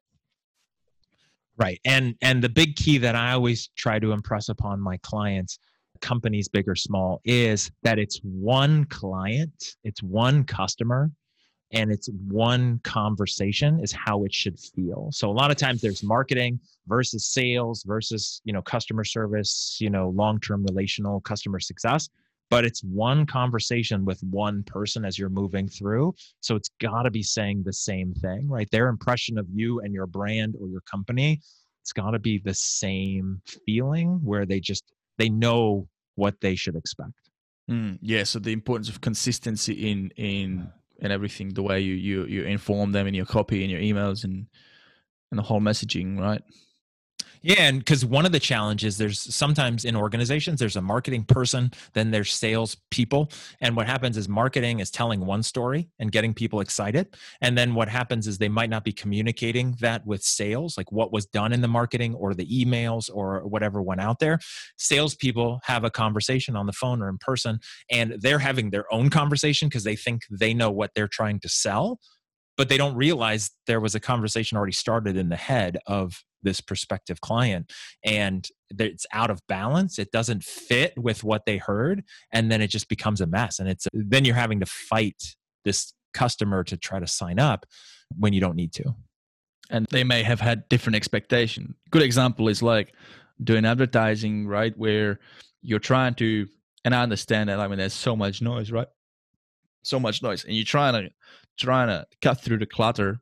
Right. 1.58 1.80
And 1.86 2.16
and 2.22 2.44
the 2.44 2.50
big 2.50 2.76
key 2.76 2.98
that 3.00 3.16
I 3.16 3.34
always 3.34 3.70
try 3.78 4.00
to 4.00 4.12
impress 4.12 4.50
upon 4.50 4.82
my 4.82 4.98
clients, 4.98 5.60
companies 6.02 6.50
big 6.50 6.68
or 6.68 6.76
small, 6.76 7.22
is 7.26 7.72
that 7.84 8.00
it's 8.00 8.20
one 8.24 8.86
client, 8.86 9.76
it's 9.84 10.02
one 10.02 10.44
customer, 10.46 11.12
and 11.74 11.92
it's 11.92 12.10
one 12.28 12.80
conversation 12.84 13.80
is 13.82 13.92
how 13.92 14.24
it 14.24 14.34
should 14.34 14.60
feel. 14.60 15.10
So 15.12 15.30
a 15.30 15.34
lot 15.34 15.52
of 15.52 15.58
times 15.58 15.82
there's 15.82 16.04
marketing 16.04 16.60
versus 16.88 17.26
sales 17.26 17.84
versus, 17.84 18.42
you 18.46 18.54
know, 18.54 18.62
customer 18.62 19.04
service, 19.04 19.78
you 19.82 19.90
know, 19.90 20.10
long-term 20.10 20.64
relational 20.64 21.20
customer 21.22 21.60
success 21.60 22.10
but 22.54 22.66
it's 22.66 22.84
one 22.84 23.26
conversation 23.26 24.06
with 24.06 24.22
one 24.22 24.62
person 24.62 25.06
as 25.06 25.18
you're 25.18 25.28
moving 25.28 25.68
through. 25.68 26.14
So 26.40 26.56
it's 26.56 26.70
got 26.80 27.02
to 27.02 27.10
be 27.10 27.24
saying 27.24 27.64
the 27.66 27.74
same 27.74 28.14
thing, 28.14 28.48
right? 28.48 28.70
Their 28.70 28.90
impression 28.90 29.40
of 29.40 29.48
you 29.52 29.80
and 29.80 29.92
your 29.92 30.06
brand 30.06 30.56
or 30.62 30.68
your 30.68 30.82
company, 30.82 31.42
it's 31.82 31.92
got 31.92 32.12
to 32.12 32.20
be 32.20 32.38
the 32.38 32.54
same 32.54 33.42
feeling 33.66 34.20
where 34.24 34.46
they 34.46 34.60
just 34.60 34.84
they 35.18 35.30
know 35.30 35.88
what 36.14 36.42
they 36.42 36.54
should 36.54 36.76
expect. 36.76 37.14
Mm, 37.70 37.98
yeah. 38.04 38.24
So 38.24 38.38
the 38.38 38.54
importance 38.54 38.88
of 38.88 39.02
consistency 39.02 39.90
in 39.90 40.12
in 40.16 40.70
in 41.04 41.12
everything, 41.12 41.54
the 41.54 41.62
way 41.62 41.80
you 41.82 41.94
you 41.94 42.26
you 42.26 42.44
inform 42.44 42.92
them 42.92 43.08
in 43.08 43.13
your 43.13 43.26
copy 43.26 43.62
and 43.62 43.72
your 43.72 43.82
emails 43.82 44.24
and 44.24 44.48
and 45.32 45.38
the 45.38 45.44
whole 45.44 45.62
messaging, 45.62 46.20
right? 46.20 46.42
Yeah, 47.42 47.56
and 47.60 47.80
because 47.80 48.06
one 48.06 48.26
of 48.26 48.32
the 48.32 48.40
challenges 48.40 48.98
there's 48.98 49.20
sometimes 49.20 49.84
in 49.84 49.96
organizations 49.96 50.60
there's 50.60 50.76
a 50.76 50.82
marketing 50.82 51.26
person, 51.26 51.72
then 51.94 52.12
there's 52.12 52.34
sales 52.34 52.78
people, 52.90 53.32
and 53.60 53.76
what 53.76 53.88
happens 53.88 54.18
is 54.18 54.30
marketing 54.30 54.80
is 54.80 54.90
telling 54.90 55.26
one 55.26 55.44
story 55.44 55.90
and 56.00 56.12
getting 56.12 56.34
people 56.34 56.62
excited, 56.62 57.16
and 57.42 57.58
then 57.58 57.76
what 57.76 57.90
happens 57.90 58.28
is 58.28 58.38
they 58.38 58.50
might 58.50 58.70
not 58.70 58.84
be 58.84 58.94
communicating 58.94 59.76
that 59.82 60.06
with 60.06 60.24
sales, 60.24 60.78
like 60.78 60.92
what 60.92 61.12
was 61.12 61.26
done 61.26 61.52
in 61.52 61.62
the 61.62 61.68
marketing 61.68 62.16
or 62.16 62.34
the 62.34 62.48
emails 62.48 63.10
or 63.14 63.46
whatever 63.46 63.82
went 63.82 64.02
out 64.02 64.20
there. 64.20 64.40
Salespeople 64.78 65.60
have 65.64 65.84
a 65.84 65.92
conversation 65.92 66.56
on 66.56 66.66
the 66.66 66.74
phone 66.74 67.02
or 67.02 67.10
in 67.10 67.18
person, 67.20 67.60
and 67.92 68.16
they're 68.20 68.40
having 68.40 68.70
their 68.70 68.92
own 68.94 69.10
conversation 69.10 69.68
because 69.68 69.84
they 69.84 69.96
think 69.96 70.22
they 70.32 70.54
know 70.54 70.72
what 70.72 70.92
they're 70.96 71.08
trying 71.08 71.40
to 71.42 71.50
sell 71.50 72.00
but 72.58 72.70
they 72.70 72.78
don't 72.78 72.96
realize 72.96 73.52
there 73.68 73.80
was 73.80 73.96
a 73.96 74.00
conversation 74.00 74.58
already 74.58 74.74
started 74.74 75.18
in 75.18 75.30
the 75.30 75.36
head 75.36 75.78
of 75.88 76.24
this 76.44 76.62
prospective 76.62 77.22
client 77.22 77.72
and 78.04 78.50
it's 78.80 79.06
out 79.14 79.30
of 79.30 79.40
balance 79.48 80.00
it 80.00 80.12
doesn't 80.12 80.44
fit 80.44 80.94
with 80.98 81.24
what 81.24 81.46
they 81.46 81.58
heard 81.58 82.04
and 82.32 82.52
then 82.52 82.62
it 82.62 82.68
just 82.68 82.90
becomes 82.90 83.22
a 83.22 83.28
mess 83.28 83.60
and 83.60 83.70
it's 83.70 83.88
then 83.94 84.26
you're 84.26 84.36
having 84.36 84.60
to 84.60 84.66
fight 84.66 85.36
this 85.64 85.94
customer 86.14 86.64
to 86.64 86.78
try 86.78 87.00
to 87.00 87.08
sign 87.08 87.40
up 87.40 87.66
when 88.18 88.34
you 88.34 88.40
don't 88.40 88.56
need 88.56 88.72
to. 88.74 88.96
And 89.70 89.86
they 89.90 90.04
may 90.04 90.24
have 90.24 90.40
had 90.40 90.70
different 90.70 90.96
expectation. 90.96 91.76
Good 91.90 92.04
example 92.04 92.48
is 92.48 92.62
like 92.62 92.94
doing 93.44 93.66
advertising 93.66 94.48
right 94.48 94.78
where 94.78 95.20
you're 95.62 95.80
trying 95.80 96.14
to 96.14 96.48
and 96.86 96.94
i 96.94 97.02
understand 97.02 97.50
that 97.50 97.60
i 97.60 97.68
mean 97.68 97.80
there's 97.80 97.92
so 97.92 98.16
much 98.16 98.42
noise 98.42 98.72
right? 98.72 98.88
So 99.82 100.00
much 100.00 100.22
noise 100.22 100.46
and 100.46 100.56
you're 100.56 100.66
trying 100.66 100.94
to 100.94 101.10
trying 101.58 101.88
to 101.88 102.06
cut 102.22 102.40
through 102.40 102.60
the 102.60 102.68
clutter 102.68 103.20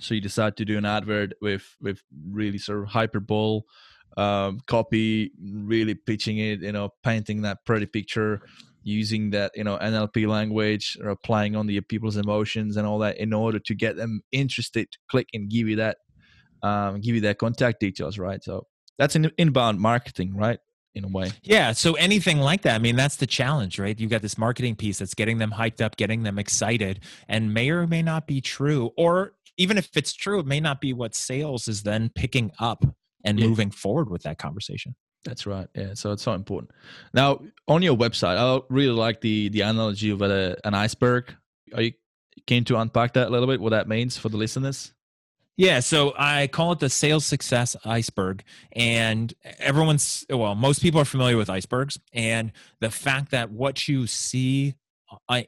so 0.00 0.14
you 0.14 0.20
decide 0.20 0.56
to 0.56 0.64
do 0.64 0.78
an 0.78 0.84
advert 0.84 1.32
with 1.40 1.76
with 1.80 2.02
really 2.30 2.58
sort 2.58 2.82
of 2.82 2.88
hyperbole 2.88 3.60
um, 4.16 4.60
copy 4.66 5.30
really 5.40 5.94
pitching 5.94 6.38
it 6.38 6.60
you 6.60 6.72
know 6.72 6.90
painting 7.02 7.42
that 7.42 7.64
pretty 7.64 7.86
picture 7.86 8.40
using 8.82 9.30
that 9.30 9.52
you 9.54 9.64
know 9.64 9.78
nlp 9.78 10.26
language 10.26 10.96
or 11.02 11.10
applying 11.10 11.56
on 11.56 11.66
the 11.66 11.80
people's 11.82 12.16
emotions 12.16 12.76
and 12.76 12.86
all 12.86 12.98
that 12.98 13.18
in 13.18 13.32
order 13.32 13.58
to 13.58 13.74
get 13.74 13.96
them 13.96 14.22
interested 14.32 14.90
to 14.90 14.98
click 15.10 15.28
and 15.34 15.50
give 15.50 15.68
you 15.68 15.76
that 15.76 15.98
um, 16.62 17.00
give 17.00 17.14
you 17.14 17.20
their 17.20 17.34
contact 17.34 17.80
details 17.80 18.18
right 18.18 18.42
so 18.42 18.66
that's 18.98 19.14
an 19.14 19.30
inbound 19.38 19.80
marketing 19.80 20.34
right 20.34 20.58
in 20.96 21.04
a 21.04 21.08
way. 21.08 21.30
Yeah. 21.42 21.72
So 21.72 21.92
anything 21.94 22.40
like 22.40 22.62
that, 22.62 22.74
I 22.74 22.78
mean, 22.78 22.96
that's 22.96 23.16
the 23.16 23.26
challenge, 23.26 23.78
right? 23.78 23.98
You've 24.00 24.10
got 24.10 24.22
this 24.22 24.38
marketing 24.38 24.76
piece 24.76 24.98
that's 24.98 25.14
getting 25.14 25.38
them 25.38 25.52
hyped 25.52 25.82
up, 25.82 25.96
getting 25.96 26.22
them 26.22 26.38
excited, 26.38 27.00
and 27.28 27.52
may 27.52 27.68
or 27.70 27.86
may 27.86 28.02
not 28.02 28.26
be 28.26 28.40
true. 28.40 28.90
Or 28.96 29.34
even 29.56 29.78
if 29.78 29.96
it's 29.96 30.14
true, 30.14 30.40
it 30.40 30.46
may 30.46 30.60
not 30.60 30.80
be 30.80 30.92
what 30.92 31.14
sales 31.14 31.68
is 31.68 31.82
then 31.82 32.10
picking 32.14 32.52
up 32.58 32.84
and 33.24 33.38
yeah. 33.38 33.46
moving 33.46 33.70
forward 33.70 34.10
with 34.10 34.22
that 34.22 34.38
conversation. 34.38 34.94
That's 35.24 35.46
right. 35.46 35.68
Yeah. 35.74 35.94
So 35.94 36.12
it's 36.12 36.22
so 36.22 36.32
important. 36.32 36.70
Now, 37.12 37.40
on 37.66 37.82
your 37.82 37.96
website, 37.96 38.36
I 38.36 38.64
really 38.68 38.94
like 38.94 39.20
the 39.20 39.48
the 39.48 39.62
analogy 39.62 40.10
of 40.10 40.22
a, 40.22 40.56
an 40.64 40.74
iceberg. 40.74 41.34
Are 41.74 41.82
you 41.82 41.92
keen 42.46 42.64
to 42.64 42.76
unpack 42.76 43.14
that 43.14 43.28
a 43.28 43.30
little 43.30 43.48
bit? 43.48 43.60
What 43.60 43.70
that 43.70 43.88
means 43.88 44.16
for 44.16 44.28
the 44.28 44.36
listeners? 44.36 44.92
Yeah, 45.56 45.80
so 45.80 46.12
I 46.18 46.48
call 46.48 46.72
it 46.72 46.80
the 46.80 46.90
sales 46.90 47.24
success 47.24 47.76
iceberg. 47.84 48.44
And 48.72 49.32
everyone's, 49.58 50.26
well, 50.28 50.54
most 50.54 50.82
people 50.82 51.00
are 51.00 51.06
familiar 51.06 51.38
with 51.38 51.48
icebergs. 51.48 51.98
And 52.12 52.52
the 52.80 52.90
fact 52.90 53.30
that 53.30 53.50
what 53.50 53.88
you 53.88 54.06
see 54.06 54.74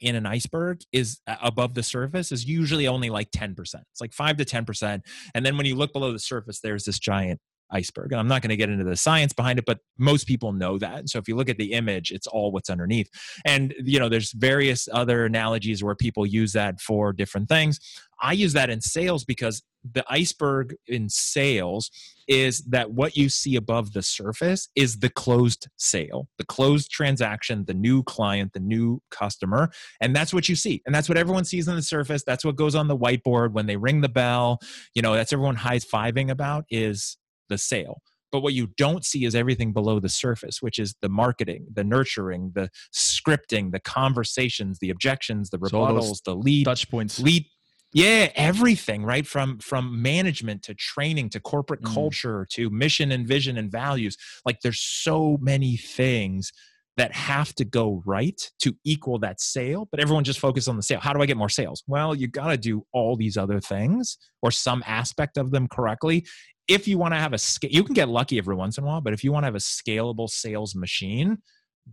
in 0.00 0.14
an 0.14 0.26
iceberg 0.26 0.80
is 0.92 1.20
uh, 1.26 1.36
above 1.42 1.74
the 1.74 1.82
surface 1.82 2.32
is 2.32 2.44
usually 2.44 2.86
only 2.86 3.10
like 3.10 3.30
10%. 3.30 3.58
It's 3.58 4.00
like 4.00 4.12
5 4.12 4.36
to 4.38 4.44
10%. 4.44 5.00
And 5.34 5.46
then 5.46 5.56
when 5.56 5.66
you 5.66 5.74
look 5.74 5.92
below 5.92 6.12
the 6.12 6.18
surface, 6.18 6.60
there's 6.60 6.84
this 6.84 6.98
giant 6.98 7.40
iceberg. 7.70 8.12
And 8.12 8.20
I'm 8.20 8.28
not 8.28 8.42
going 8.42 8.50
to 8.50 8.56
get 8.56 8.70
into 8.70 8.84
the 8.84 8.96
science 8.96 9.32
behind 9.32 9.58
it, 9.58 9.64
but 9.66 9.78
most 9.98 10.26
people 10.26 10.52
know 10.52 10.78
that. 10.78 11.08
So 11.08 11.18
if 11.18 11.28
you 11.28 11.36
look 11.36 11.48
at 11.48 11.58
the 11.58 11.72
image, 11.72 12.10
it's 12.10 12.26
all 12.26 12.50
what's 12.52 12.70
underneath. 12.70 13.08
And, 13.44 13.74
you 13.78 13.98
know, 13.98 14.08
there's 14.08 14.32
various 14.32 14.88
other 14.92 15.24
analogies 15.24 15.82
where 15.82 15.94
people 15.94 16.26
use 16.26 16.52
that 16.52 16.80
for 16.80 17.12
different 17.12 17.48
things. 17.48 17.80
I 18.20 18.32
use 18.32 18.52
that 18.54 18.70
in 18.70 18.80
sales 18.80 19.24
because 19.24 19.62
the 19.92 20.04
iceberg 20.08 20.74
in 20.88 21.08
sales 21.08 21.90
is 22.26 22.62
that 22.64 22.90
what 22.90 23.16
you 23.16 23.28
see 23.28 23.56
above 23.56 23.92
the 23.92 24.02
surface 24.02 24.68
is 24.74 24.98
the 24.98 25.08
closed 25.08 25.68
sale, 25.76 26.28
the 26.36 26.44
closed 26.44 26.90
transaction, 26.90 27.64
the 27.64 27.74
new 27.74 28.02
client, 28.02 28.52
the 28.52 28.60
new 28.60 29.00
customer. 29.10 29.70
And 30.00 30.14
that's 30.14 30.34
what 30.34 30.48
you 30.48 30.56
see. 30.56 30.82
And 30.84 30.94
that's 30.94 31.08
what 31.08 31.16
everyone 31.16 31.44
sees 31.44 31.68
on 31.68 31.76
the 31.76 31.82
surface. 31.82 32.24
That's 32.24 32.44
what 32.44 32.56
goes 32.56 32.74
on 32.74 32.88
the 32.88 32.98
whiteboard 32.98 33.52
when 33.52 33.66
they 33.66 33.76
ring 33.76 34.00
the 34.00 34.08
bell. 34.08 34.58
You 34.94 35.02
know, 35.02 35.14
that's 35.14 35.32
everyone 35.32 35.56
high 35.56 35.78
fiving 35.78 36.30
about 36.30 36.64
is 36.70 37.16
the 37.48 37.58
sale. 37.58 38.02
But 38.30 38.40
what 38.40 38.54
you 38.54 38.68
don't 38.76 39.04
see 39.04 39.24
is 39.24 39.34
everything 39.34 39.72
below 39.72 40.00
the 40.00 40.08
surface, 40.08 40.60
which 40.60 40.78
is 40.78 40.94
the 41.00 41.08
marketing, 41.08 41.66
the 41.72 41.84
nurturing, 41.84 42.52
the 42.54 42.70
scripting, 42.92 43.72
the 43.72 43.80
conversations, 43.80 44.78
the 44.80 44.90
objections, 44.90 45.50
the 45.50 45.58
rebuttals, 45.58 46.16
so 46.16 46.32
the 46.32 46.34
lead 46.34 46.66
touch 46.66 46.90
points, 46.90 47.18
lead 47.18 47.46
yeah 47.94 48.30
everything 48.34 49.02
right? 49.02 49.26
From 49.26 49.58
from 49.60 50.02
management 50.02 50.62
to 50.64 50.74
training 50.74 51.30
to 51.30 51.40
corporate 51.40 51.80
mm. 51.80 51.94
culture 51.94 52.46
to 52.50 52.68
mission 52.70 53.12
and 53.12 53.26
vision 53.26 53.56
and 53.56 53.70
values. 53.70 54.16
Like 54.44 54.60
there's 54.60 54.80
so 54.80 55.38
many 55.40 55.76
things 55.76 56.52
that 56.98 57.14
have 57.14 57.54
to 57.54 57.64
go 57.64 58.02
right 58.04 58.50
to 58.58 58.74
equal 58.84 59.20
that 59.20 59.40
sale 59.40 59.88
but 59.92 60.00
everyone 60.00 60.24
just 60.24 60.40
focus 60.40 60.68
on 60.68 60.76
the 60.76 60.82
sale. 60.82 61.00
How 61.00 61.12
do 61.12 61.22
i 61.22 61.26
get 61.26 61.38
more 61.38 61.48
sales? 61.48 61.82
Well 61.86 62.14
you 62.14 62.28
got 62.28 62.48
to 62.48 62.58
do 62.58 62.84
all 62.92 63.16
these 63.16 63.38
other 63.38 63.60
things 63.60 64.18
or 64.42 64.50
some 64.50 64.82
aspect 64.86 65.38
of 65.38 65.50
them 65.50 65.66
correctly 65.68 66.26
if 66.68 66.86
you 66.86 66.98
want 66.98 67.14
to 67.14 67.18
have 67.18 67.32
a 67.32 67.38
scale, 67.38 67.70
you 67.72 67.82
can 67.82 67.94
get 67.94 68.08
lucky 68.08 68.38
every 68.38 68.54
once 68.54 68.78
in 68.78 68.84
a 68.84 68.86
while, 68.86 69.00
but 69.00 69.12
if 69.14 69.24
you 69.24 69.32
want 69.32 69.42
to 69.44 69.46
have 69.46 69.54
a 69.54 69.58
scalable 69.58 70.28
sales 70.28 70.74
machine, 70.74 71.38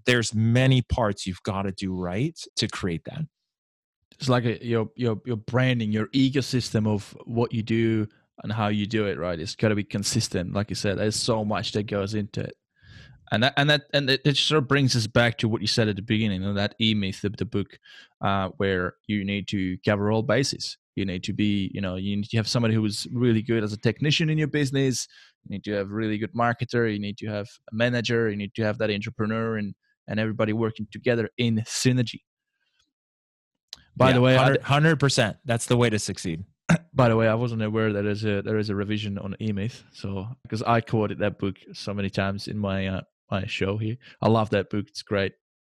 there's 0.06 0.36
many 0.36 0.82
parts 0.82 1.26
you've 1.26 1.42
got 1.44 1.64
to 1.64 1.72
do 1.72 1.96
right 1.96 2.38
to 2.58 2.68
create 2.68 3.04
that. 3.06 3.22
It's 4.20 4.30
like 4.30 4.46
a, 4.46 4.64
your 4.66 4.90
your 4.96 5.22
your 5.26 5.38
branding, 5.38 5.92
your 5.92 6.08
ecosystem 6.08 6.88
of 6.88 7.18
what 7.26 7.54
you 7.54 7.64
do 7.64 8.08
and 8.44 8.52
how 8.52 8.68
you 8.68 8.86
do 8.86 9.08
it. 9.08 9.18
Right, 9.18 9.40
it's 9.40 9.56
got 9.56 9.70
to 9.70 9.76
be 9.76 9.84
consistent. 9.84 10.54
Like 10.54 10.70
you 10.70 10.76
said, 10.76 10.98
there's 10.98 11.16
so 11.16 11.44
much 11.46 11.72
that 11.74 11.84
goes 11.84 12.14
into 12.14 12.42
it, 12.42 12.56
and 13.32 13.44
that 13.44 13.54
and 13.58 13.70
that 13.70 13.84
and 13.94 14.10
it, 14.10 14.22
it 14.26 14.38
sort 14.38 14.62
of 14.62 14.68
brings 14.68 14.96
us 14.96 15.08
back 15.08 15.38
to 15.40 15.48
what 15.48 15.62
you 15.62 15.68
said 15.68 15.88
at 15.88 15.96
the 15.96 16.02
beginning, 16.02 16.42
know, 16.42 16.54
that 16.54 16.76
e 16.80 16.94
myth 16.94 17.24
of 17.24 17.38
the 17.38 17.46
book, 17.46 17.80
uh, 18.22 18.50
where 18.58 18.96
you 19.08 19.26
need 19.26 19.48
to 19.50 19.78
cover 19.86 20.12
all 20.12 20.22
bases. 20.22 20.78
You 20.96 21.06
need 21.06 21.24
to 21.24 21.34
be 21.34 21.72
you 21.74 21.82
know 21.82 21.96
you 21.96 22.16
need 22.16 22.30
to 22.30 22.38
have 22.38 22.48
somebody 22.48 22.74
who 22.74 22.86
is 22.86 23.08
really 23.12 23.42
good 23.42 23.64
as 23.64 23.74
a 23.74 23.78
technician 23.78 24.30
in 24.30 24.38
your 24.38 24.48
business. 24.48 25.08
You 25.44 25.56
need 25.56 25.64
to 25.66 25.74
have 25.74 25.92
a 25.92 25.94
really 25.94 26.18
good 26.18 26.34
marketer. 26.34 26.92
You 26.92 27.00
need 27.00 27.18
to 27.18 27.28
have 27.28 27.48
a 27.72 27.76
manager. 27.76 28.30
You 28.30 28.38
need 28.38 28.54
to 28.56 28.64
have 28.64 28.78
that 28.78 28.92
entrepreneur 28.92 29.58
and 29.58 29.74
and 30.08 30.20
everybody 30.20 30.54
working 30.54 30.88
together 30.92 31.30
in 31.38 31.64
synergy. 31.66 32.22
By 33.98 34.10
yeah, 34.10 34.14
the 34.14 34.22
way 34.22 34.36
100 34.38 35.00
percent. 35.00 35.38
That's 35.46 35.66
the 35.66 35.78
way 35.78 35.90
to 35.90 36.00
succeed. 36.00 36.44
By 36.94 37.10
the 37.10 37.16
way 37.16 37.28
i 37.28 37.36
wasn't 37.36 37.62
aware 37.62 37.94
that 37.94 38.04
there's 38.04 38.26
a 38.26 38.42
there 38.42 38.58
is 38.58 38.70
a 38.70 38.76
revision 38.76 39.18
on 39.18 39.36
e-myth. 39.42 39.84
So 39.92 40.28
because 40.44 40.64
i 40.64 40.82
quoted 40.82 41.20
that 41.20 41.40
book 41.40 41.58
so 41.74 41.94
many 41.94 42.10
times 42.10 42.48
in 42.48 42.58
my 42.58 42.88
uh, 42.88 43.02
my 43.30 43.46
show 43.46 43.78
here. 43.78 43.98
I 44.22 44.30
love 44.30 44.52
that 44.52 44.70
book. 44.70 44.86
It's 44.88 45.02
great. 45.02 45.34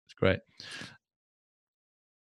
It's 0.06 0.14
great. 0.14 0.40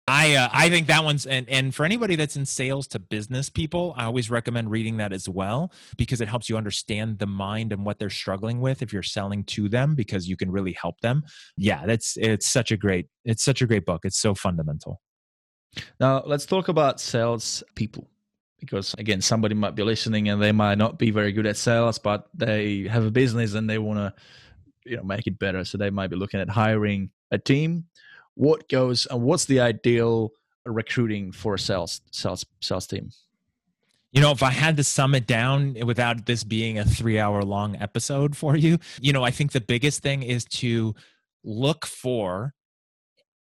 I 0.07 0.35
uh, 0.35 0.49
I 0.53 0.69
think 0.69 0.85
that 0.87 1.03
one's 1.03 1.25
and 1.25 1.49
and 1.49 1.73
for 1.73 1.83
anybody 1.83 2.15
that's 2.15 2.35
in 2.35 2.45
sales 2.45 2.85
to 2.89 2.99
business 2.99 3.49
people, 3.49 3.95
I 3.97 4.05
always 4.05 4.29
recommend 4.29 4.69
reading 4.69 4.97
that 4.97 5.11
as 5.11 5.27
well 5.27 5.71
because 5.97 6.21
it 6.21 6.27
helps 6.27 6.47
you 6.47 6.57
understand 6.57 7.17
the 7.17 7.25
mind 7.25 7.73
and 7.73 7.83
what 7.83 7.97
they're 7.97 8.11
struggling 8.11 8.61
with 8.61 8.83
if 8.83 8.93
you're 8.93 9.01
selling 9.01 9.43
to 9.45 9.67
them 9.67 9.95
because 9.95 10.27
you 10.27 10.37
can 10.37 10.51
really 10.51 10.73
help 10.73 11.01
them. 11.01 11.23
Yeah, 11.57 11.87
that's 11.87 12.17
it's 12.17 12.47
such 12.47 12.71
a 12.71 12.77
great 12.77 13.07
it's 13.23 13.43
such 13.43 13.63
a 13.63 13.67
great 13.67 13.85
book. 13.85 14.01
It's 14.05 14.19
so 14.19 14.35
fundamental. 14.35 15.01
Now 15.99 16.21
let's 16.23 16.45
talk 16.45 16.67
about 16.67 17.01
sales 17.01 17.63
people 17.73 18.07
because 18.59 18.93
again 18.99 19.21
somebody 19.21 19.55
might 19.55 19.73
be 19.73 19.81
listening 19.81 20.29
and 20.29 20.39
they 20.39 20.51
might 20.51 20.77
not 20.77 20.99
be 20.99 21.09
very 21.11 21.31
good 21.33 21.45
at 21.45 21.57
sales 21.57 21.99
but 21.99 22.29
they 22.33 22.87
have 22.87 23.05
a 23.05 23.11
business 23.11 23.53
and 23.53 23.69
they 23.69 23.77
want 23.77 23.99
to 23.99 24.13
you 24.85 24.97
know 24.97 25.03
make 25.03 25.27
it 25.27 25.39
better. 25.39 25.65
So 25.65 25.77
they 25.77 25.89
might 25.89 26.09
be 26.09 26.15
looking 26.15 26.39
at 26.39 26.49
hiring 26.49 27.11
a 27.31 27.37
team. 27.37 27.85
What 28.35 28.69
goes 28.69 29.05
and 29.07 29.21
what's 29.21 29.45
the 29.45 29.59
ideal 29.59 30.31
recruiting 30.65 31.31
for 31.31 31.55
a 31.55 31.59
sales 31.59 32.01
sales 32.11 32.45
sales 32.61 32.87
team? 32.87 33.09
You 34.11 34.21
know, 34.21 34.31
if 34.31 34.43
I 34.43 34.51
had 34.51 34.77
to 34.77 34.83
sum 34.83 35.13
it 35.13 35.27
down 35.27 35.75
without 35.85 36.25
this 36.25 36.45
being 36.45 36.79
a 36.79 36.85
three 36.85 37.19
hour 37.19 37.43
long 37.43 37.75
episode 37.81 38.37
for 38.37 38.55
you, 38.55 38.77
you 39.01 39.11
know, 39.11 39.23
I 39.23 39.31
think 39.31 39.51
the 39.51 39.61
biggest 39.61 40.01
thing 40.01 40.23
is 40.23 40.45
to 40.45 40.95
look 41.43 41.85
for 41.85 42.53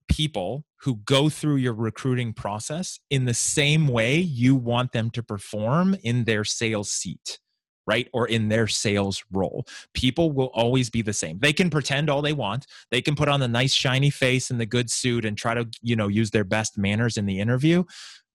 people 0.07 0.65
who 0.81 0.97
go 0.97 1.29
through 1.29 1.57
your 1.57 1.73
recruiting 1.73 2.33
process 2.33 2.99
in 3.09 3.25
the 3.25 3.33
same 3.33 3.87
way 3.87 4.17
you 4.17 4.55
want 4.55 4.91
them 4.91 5.09
to 5.11 5.21
perform 5.21 5.95
in 6.03 6.23
their 6.23 6.43
sales 6.43 6.89
seat 6.89 7.39
right? 7.87 8.07
Or 8.13 8.27
in 8.27 8.49
their 8.49 8.67
sales 8.67 9.23
role. 9.31 9.65
People 9.93 10.31
will 10.31 10.51
always 10.53 10.89
be 10.89 11.01
the 11.01 11.13
same. 11.13 11.39
They 11.39 11.53
can 11.53 11.69
pretend 11.69 12.09
all 12.09 12.21
they 12.21 12.33
want. 12.33 12.67
They 12.91 13.01
can 13.01 13.15
put 13.15 13.29
on 13.29 13.39
the 13.39 13.47
nice 13.47 13.73
shiny 13.73 14.09
face 14.09 14.51
and 14.51 14.59
the 14.59 14.65
good 14.65 14.89
suit 14.89 15.25
and 15.25 15.37
try 15.37 15.53
to, 15.53 15.67
you 15.81 15.95
know, 15.95 16.07
use 16.07 16.31
their 16.31 16.43
best 16.43 16.77
manners 16.77 17.17
in 17.17 17.25
the 17.25 17.39
interview. 17.39 17.83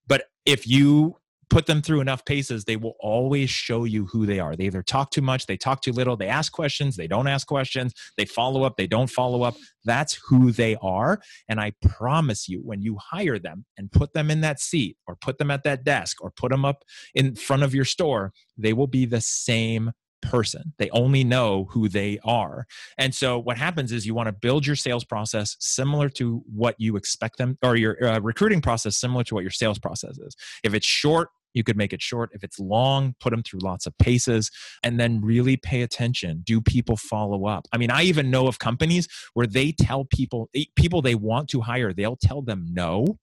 But 0.07 0.25
if 0.45 0.67
you 0.67 1.17
put 1.51 1.67
them 1.67 1.83
through 1.83 2.01
enough 2.01 2.25
paces, 2.25 2.65
they 2.65 2.77
will 2.77 2.95
always 3.01 3.51
show 3.51 3.85
you 3.85 4.07
who 4.07 4.27
they 4.27 4.41
are. 4.41 4.57
They 4.57 4.65
either 4.65 4.83
talk 4.83 5.11
too 5.11 5.23
much, 5.23 5.47
they 5.47 5.57
talk 5.57 5.83
too 5.83 5.93
little, 5.93 6.17
they 6.17 6.29
ask 6.29 6.53
questions, 6.53 6.97
they 6.97 7.07
don't 7.07 7.27
ask 7.27 7.47
questions, 7.47 7.93
they 8.17 8.25
follow 8.25 8.65
up, 8.65 8.77
they 8.77 8.87
don't 8.87 9.11
follow 9.11 9.43
up. 9.43 9.57
That's 9.85 10.19
who 10.29 10.53
they 10.53 10.77
are. 10.77 11.21
And 11.49 11.61
I 11.61 11.73
promise 11.83 12.49
you, 12.49 12.61
when 12.61 12.83
you 12.83 12.97
hire 12.99 13.39
them 13.39 13.65
and 13.77 13.93
put 13.93 14.13
them 14.13 14.31
in 14.31 14.41
that 14.41 14.61
seat 14.61 14.97
or 15.07 15.17
put 15.17 15.39
them 15.39 15.51
at 15.51 15.65
that 15.65 15.85
desk 15.85 16.23
or 16.23 16.31
put 16.31 16.51
them 16.51 16.65
up 16.65 16.85
in 17.15 17.35
front 17.35 17.63
of 17.63 17.75
your 17.75 17.85
store, 17.85 18.33
they 18.57 18.73
will 18.73 18.87
be 18.87 19.05
the 19.05 19.21
same 19.21 19.93
person. 20.25 20.73
They 20.79 20.91
only 20.91 21.23
know 21.25 21.67
who 21.71 21.89
they 21.89 22.19
are. 22.25 22.67
And 22.99 23.15
so 23.15 23.39
what 23.39 23.59
happens 23.59 23.93
is 23.93 24.07
you 24.07 24.15
want 24.15 24.29
to 24.29 24.33
build 24.33 24.67
your 24.67 24.77
sales 24.77 25.05
process 25.05 25.57
similar 25.61 26.09
to 26.11 26.43
what 26.53 26.75
you 26.79 26.97
expect 26.97 27.39
them 27.39 27.59
or 27.63 27.77
your 27.77 28.03
uh, 28.05 28.21
recruiting 28.21 28.61
process 28.61 28.97
similar 28.97 29.25
to 29.25 29.35
what 29.35 29.43
your 29.43 29.51
sales 29.51 29.79
process 29.79 30.19
is. 30.19 30.35
If 30.63 30.75
it's 30.75 30.87
short, 30.87 31.29
you 31.55 31.63
could 31.63 31.77
make 31.77 31.93
it 31.93 32.03
short. 32.03 32.31
If 32.33 32.43
it's 32.43 32.59
long, 32.59 33.15
put 33.21 33.31
them 33.31 33.43
through 33.43 33.61
lots 33.61 33.87
of 33.87 33.97
paces 33.99 34.51
and 34.83 34.99
then 34.99 35.21
really 35.21 35.57
pay 35.57 35.83
attention. 35.83 36.43
Do 36.45 36.61
people 36.61 36.97
follow 36.97 37.47
up? 37.47 37.67
I 37.73 37.79
mean, 37.79 37.91
I 37.91 38.03
even 38.03 38.31
know 38.31 38.49
of 38.49 38.59
companies 38.59 39.09
where 39.35 39.47
they 39.47 39.73
tell 39.73 40.05
people 40.05 40.51
people 40.77 41.01
they 41.01 41.15
want 41.15 41.49
to 41.51 41.61
hire, 41.61 41.93
they'll 41.93 42.17
tell 42.17 42.43
them 42.43 42.67
no 42.71 43.19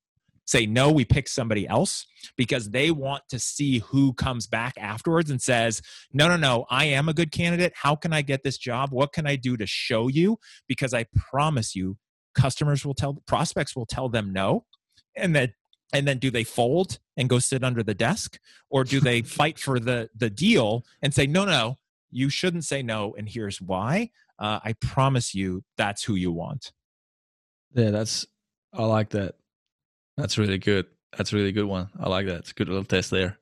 say 0.51 0.65
no 0.65 0.91
we 0.91 1.05
pick 1.05 1.29
somebody 1.29 1.65
else 1.65 2.05
because 2.35 2.69
they 2.71 2.91
want 2.91 3.23
to 3.29 3.39
see 3.39 3.79
who 3.79 4.13
comes 4.13 4.47
back 4.47 4.73
afterwards 4.77 5.31
and 5.31 5.41
says 5.41 5.81
no 6.11 6.27
no 6.27 6.35
no 6.35 6.65
i 6.69 6.83
am 6.85 7.07
a 7.07 7.13
good 7.13 7.31
candidate. 7.31 7.71
How 7.75 7.95
can 7.95 8.11
i 8.11 8.21
get 8.21 8.43
this 8.43 8.57
job? 8.57 8.91
What 8.91 9.13
can 9.13 9.25
i 9.25 9.37
do 9.37 9.55
to 9.57 9.65
show 9.65 10.09
you? 10.09 10.37
Because 10.67 10.93
i 10.93 11.05
promise 11.15 11.75
you 11.75 11.97
customers 12.35 12.85
will 12.85 12.93
tell 12.93 13.13
prospects 13.25 13.75
will 13.75 13.85
tell 13.85 14.09
them 14.09 14.33
no 14.33 14.65
and 15.15 15.35
that 15.35 15.51
and 15.93 16.07
then 16.07 16.19
do 16.19 16.29
they 16.29 16.43
fold 16.43 16.99
and 17.17 17.27
go 17.27 17.39
sit 17.39 17.65
under 17.65 17.83
the 17.83 17.93
desk? 17.93 18.39
Or 18.69 18.85
do 18.85 19.01
they 19.01 19.21
fight 19.39 19.57
for 19.57 19.79
the 19.79 20.09
the 20.15 20.29
deal 20.29 20.85
and 21.01 21.13
say 21.13 21.27
no 21.27 21.45
no 21.45 21.77
you 22.11 22.29
shouldn't 22.29 22.65
say 22.65 22.83
no 22.83 23.15
and 23.17 23.29
here's 23.29 23.61
why. 23.61 24.11
Uh, 24.37 24.59
i 24.65 24.73
promise 24.81 25.33
you 25.33 25.63
that's 25.77 26.03
who 26.03 26.15
you 26.15 26.31
want. 26.31 26.73
Yeah 27.73 27.91
that's 27.91 28.25
i 28.73 28.83
like 28.83 29.09
that 29.11 29.35
that's 30.21 30.37
really 30.37 30.57
good. 30.57 30.85
That's 31.17 31.33
a 31.33 31.35
really 31.35 31.51
good 31.51 31.65
one. 31.65 31.89
I 31.99 32.09
like 32.09 32.27
that. 32.27 32.37
It's 32.37 32.51
a 32.51 32.53
good 32.53 32.69
little 32.69 32.85
test 32.85 33.11
there. 33.11 33.37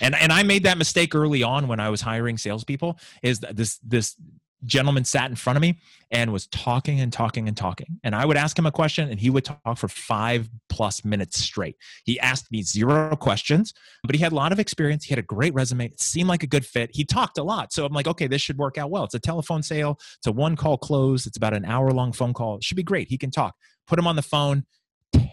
And 0.00 0.14
and 0.14 0.32
I 0.32 0.42
made 0.42 0.64
that 0.64 0.78
mistake 0.78 1.14
early 1.14 1.42
on 1.42 1.68
when 1.68 1.80
I 1.80 1.88
was 1.88 2.00
hiring 2.00 2.36
salespeople. 2.36 2.98
Is 3.22 3.40
this 3.40 3.78
this 3.78 4.16
gentleman 4.64 5.04
sat 5.04 5.30
in 5.30 5.36
front 5.36 5.56
of 5.56 5.60
me 5.60 5.78
and 6.10 6.32
was 6.32 6.46
talking 6.48 7.00
and 7.00 7.12
talking 7.12 7.48
and 7.48 7.56
talking. 7.56 7.98
And 8.02 8.14
I 8.14 8.24
would 8.24 8.36
ask 8.36 8.58
him 8.58 8.66
a 8.66 8.72
question 8.72 9.10
and 9.10 9.20
he 9.20 9.30
would 9.30 9.44
talk 9.44 9.78
for 9.78 9.88
five 9.88 10.48
plus 10.68 11.04
minutes 11.04 11.38
straight. 11.38 11.76
He 12.04 12.18
asked 12.20 12.50
me 12.50 12.62
zero 12.62 13.14
questions, 13.16 13.74
but 14.04 14.14
he 14.14 14.22
had 14.22 14.32
a 14.32 14.34
lot 14.34 14.52
of 14.52 14.58
experience. 14.58 15.04
He 15.04 15.10
had 15.10 15.18
a 15.18 15.22
great 15.22 15.54
resume. 15.54 15.86
It 15.86 16.00
seemed 16.00 16.28
like 16.28 16.42
a 16.42 16.46
good 16.46 16.64
fit. 16.64 16.90
He 16.92 17.04
talked 17.04 17.38
a 17.38 17.42
lot. 17.42 17.72
So 17.72 17.84
I'm 17.84 17.92
like, 17.92 18.06
okay, 18.06 18.26
this 18.26 18.42
should 18.42 18.58
work 18.58 18.78
out 18.78 18.90
well. 18.90 19.04
It's 19.04 19.14
a 19.14 19.20
telephone 19.20 19.62
sale, 19.62 19.98
it's 20.18 20.26
a 20.26 20.32
one 20.32 20.56
call 20.56 20.78
close, 20.78 21.26
it's 21.26 21.36
about 21.36 21.54
an 21.54 21.64
hour 21.64 21.90
long 21.90 22.12
phone 22.12 22.32
call. 22.32 22.56
It 22.56 22.64
should 22.64 22.76
be 22.76 22.82
great. 22.82 23.08
He 23.08 23.18
can 23.18 23.30
talk. 23.30 23.54
Put 23.86 23.98
him 23.98 24.06
on 24.06 24.16
the 24.16 24.22
phone 24.22 24.64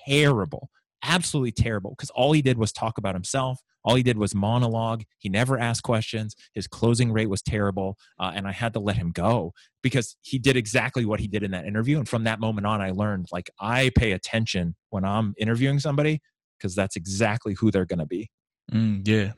terrible, 0.08 0.70
absolutely 1.04 1.52
terrible, 1.52 1.92
because 1.92 2.10
all 2.12 2.32
he 2.32 2.42
did 2.42 2.58
was 2.58 2.72
talk 2.72 2.98
about 2.98 3.16
himself. 3.16 3.60
All 3.84 3.96
he 3.96 4.04
did 4.04 4.18
was 4.18 4.36
monologue. 4.36 5.04
He 5.18 5.28
never 5.28 5.58
asked 5.58 5.84
questions. 5.84 6.36
His 6.54 6.68
closing 6.68 7.12
rate 7.12 7.30
was 7.30 7.42
terrible. 7.42 7.98
Uh, 8.20 8.32
and 8.36 8.48
I 8.48 8.52
had 8.52 8.74
to 8.74 8.80
let 8.80 8.96
him 8.96 9.12
go 9.12 9.54
because 9.82 10.16
he 10.22 10.38
did 10.38 10.56
exactly 10.56 11.04
what 11.04 11.20
he 11.20 11.28
did 11.28 11.42
in 11.42 11.52
that 11.52 11.66
interview. 11.66 11.98
And 11.98 12.08
from 12.08 12.26
that 12.26 12.40
moment 12.40 12.68
on, 12.68 12.80
I 12.80 12.92
learned 12.92 13.28
like 13.32 13.50
I 13.60 13.92
pay 13.98 14.12
attention 14.12 14.76
when 14.92 15.04
I'm 15.04 15.34
interviewing 15.38 15.80
somebody 15.80 16.22
because 16.60 16.76
that's 16.76 16.96
exactly 16.96 17.56
who 17.56 17.72
they're 17.72 17.86
going 17.86 18.00
to 18.00 18.06
be. 18.06 18.30
Mm, 18.72 19.08
yeah. 19.08 19.32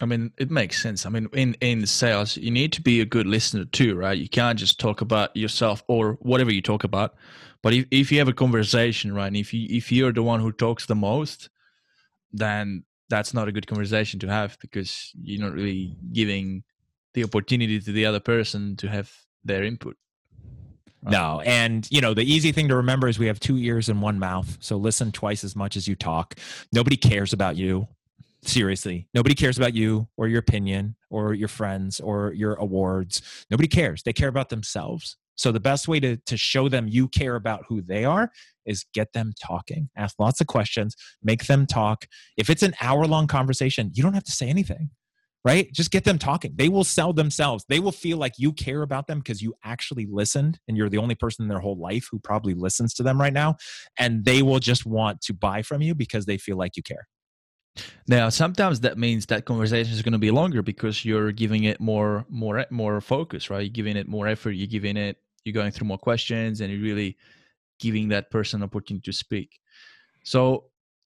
I 0.00 0.06
mean, 0.06 0.32
it 0.38 0.50
makes 0.50 0.82
sense. 0.82 1.04
I 1.04 1.10
mean, 1.10 1.28
in 1.32 1.54
in 1.60 1.86
sales, 1.86 2.36
you 2.36 2.50
need 2.50 2.72
to 2.72 2.82
be 2.82 3.00
a 3.00 3.04
good 3.04 3.26
listener 3.26 3.66
too, 3.66 3.94
right? 3.94 4.16
You 4.16 4.28
can't 4.28 4.58
just 4.58 4.80
talk 4.80 5.00
about 5.00 5.36
yourself 5.36 5.82
or 5.86 6.14
whatever 6.20 6.52
you 6.52 6.62
talk 6.62 6.84
about, 6.84 7.14
but 7.62 7.74
if, 7.74 7.86
if 7.90 8.12
you 8.12 8.18
have 8.18 8.28
a 8.28 8.32
conversation, 8.32 9.14
right, 9.14 9.26
and 9.26 9.36
if 9.36 9.52
you 9.52 9.66
if 9.70 9.92
you're 9.92 10.12
the 10.12 10.22
one 10.22 10.40
who 10.40 10.50
talks 10.50 10.86
the 10.86 10.94
most, 10.94 11.50
then 12.32 12.84
that's 13.08 13.34
not 13.34 13.48
a 13.48 13.52
good 13.52 13.66
conversation 13.66 14.18
to 14.20 14.28
have 14.28 14.58
because 14.60 15.12
you're 15.20 15.44
not 15.44 15.52
really 15.52 15.96
giving 16.12 16.64
the 17.12 17.24
opportunity 17.24 17.78
to 17.78 17.92
the 17.92 18.06
other 18.06 18.20
person 18.20 18.74
to 18.76 18.88
have 18.88 19.12
their 19.44 19.62
input. 19.62 19.96
Right? 21.02 21.12
No, 21.12 21.42
and 21.44 21.86
you 21.90 22.00
know 22.00 22.14
the 22.14 22.24
easy 22.24 22.52
thing 22.52 22.68
to 22.68 22.76
remember 22.76 23.08
is 23.08 23.18
we 23.18 23.26
have 23.26 23.40
two 23.40 23.58
ears 23.58 23.88
and 23.88 24.00
one 24.00 24.18
mouth, 24.18 24.56
so 24.60 24.76
listen 24.76 25.12
twice 25.12 25.44
as 25.44 25.54
much 25.54 25.76
as 25.76 25.86
you 25.86 25.94
talk. 25.94 26.36
Nobody 26.72 26.96
cares 26.96 27.32
about 27.32 27.56
you. 27.56 27.86
Seriously, 28.44 29.08
nobody 29.14 29.36
cares 29.36 29.56
about 29.56 29.74
you 29.74 30.08
or 30.16 30.26
your 30.26 30.40
opinion 30.40 30.96
or 31.10 31.32
your 31.32 31.48
friends 31.48 32.00
or 32.00 32.32
your 32.32 32.54
awards. 32.54 33.22
Nobody 33.50 33.68
cares. 33.68 34.02
They 34.02 34.12
care 34.12 34.28
about 34.28 34.48
themselves. 34.48 35.16
So 35.36 35.52
the 35.52 35.60
best 35.60 35.86
way 35.88 36.00
to, 36.00 36.16
to 36.16 36.36
show 36.36 36.68
them 36.68 36.88
you 36.88 37.08
care 37.08 37.36
about 37.36 37.64
who 37.68 37.82
they 37.82 38.04
are 38.04 38.30
is 38.66 38.84
get 38.94 39.12
them 39.12 39.32
talking. 39.40 39.88
Ask 39.96 40.16
lots 40.18 40.40
of 40.40 40.48
questions, 40.48 40.94
make 41.22 41.46
them 41.46 41.66
talk. 41.66 42.06
If 42.36 42.50
it's 42.50 42.62
an 42.62 42.74
hour 42.80 43.06
long 43.06 43.26
conversation, 43.26 43.90
you 43.94 44.02
don't 44.02 44.14
have 44.14 44.24
to 44.24 44.32
say 44.32 44.48
anything, 44.48 44.90
right? 45.44 45.72
Just 45.72 45.90
get 45.90 46.04
them 46.04 46.18
talking. 46.18 46.52
They 46.56 46.68
will 46.68 46.84
sell 46.84 47.12
themselves. 47.12 47.64
They 47.68 47.80
will 47.80 47.92
feel 47.92 48.18
like 48.18 48.34
you 48.38 48.52
care 48.52 48.82
about 48.82 49.06
them 49.06 49.18
because 49.20 49.40
you 49.40 49.54
actually 49.64 50.06
listened 50.10 50.58
and 50.68 50.76
you're 50.76 50.90
the 50.90 50.98
only 50.98 51.14
person 51.14 51.44
in 51.44 51.48
their 51.48 51.60
whole 51.60 51.78
life 51.78 52.08
who 52.10 52.18
probably 52.18 52.54
listens 52.54 52.92
to 52.94 53.02
them 53.04 53.20
right 53.20 53.32
now. 53.32 53.56
And 53.98 54.24
they 54.24 54.42
will 54.42 54.60
just 54.60 54.84
want 54.84 55.20
to 55.22 55.32
buy 55.32 55.62
from 55.62 55.80
you 55.80 55.94
because 55.94 56.26
they 56.26 56.38
feel 56.38 56.56
like 56.56 56.76
you 56.76 56.82
care. 56.82 57.06
Now, 58.06 58.28
sometimes 58.28 58.80
that 58.80 58.98
means 58.98 59.26
that 59.26 59.46
conversation 59.46 59.92
is 59.92 60.02
going 60.02 60.12
to 60.12 60.18
be 60.18 60.30
longer 60.30 60.62
because 60.62 61.04
you're 61.04 61.32
giving 61.32 61.64
it 61.64 61.80
more, 61.80 62.26
more, 62.28 62.66
more 62.70 63.00
focus, 63.00 63.48
right? 63.48 63.60
You're 63.60 63.70
giving 63.70 63.96
it 63.96 64.08
more 64.08 64.28
effort. 64.28 64.52
You're 64.52 64.66
giving 64.66 64.96
it 64.96 65.16
you're 65.44 65.52
going 65.52 65.72
through 65.72 65.88
more 65.88 65.98
questions 65.98 66.60
and 66.60 66.72
you're 66.72 66.82
really 66.82 67.16
giving 67.80 68.08
that 68.08 68.30
person 68.30 68.62
opportunity 68.62 69.04
to 69.04 69.12
speak 69.12 69.58
so 70.24 70.64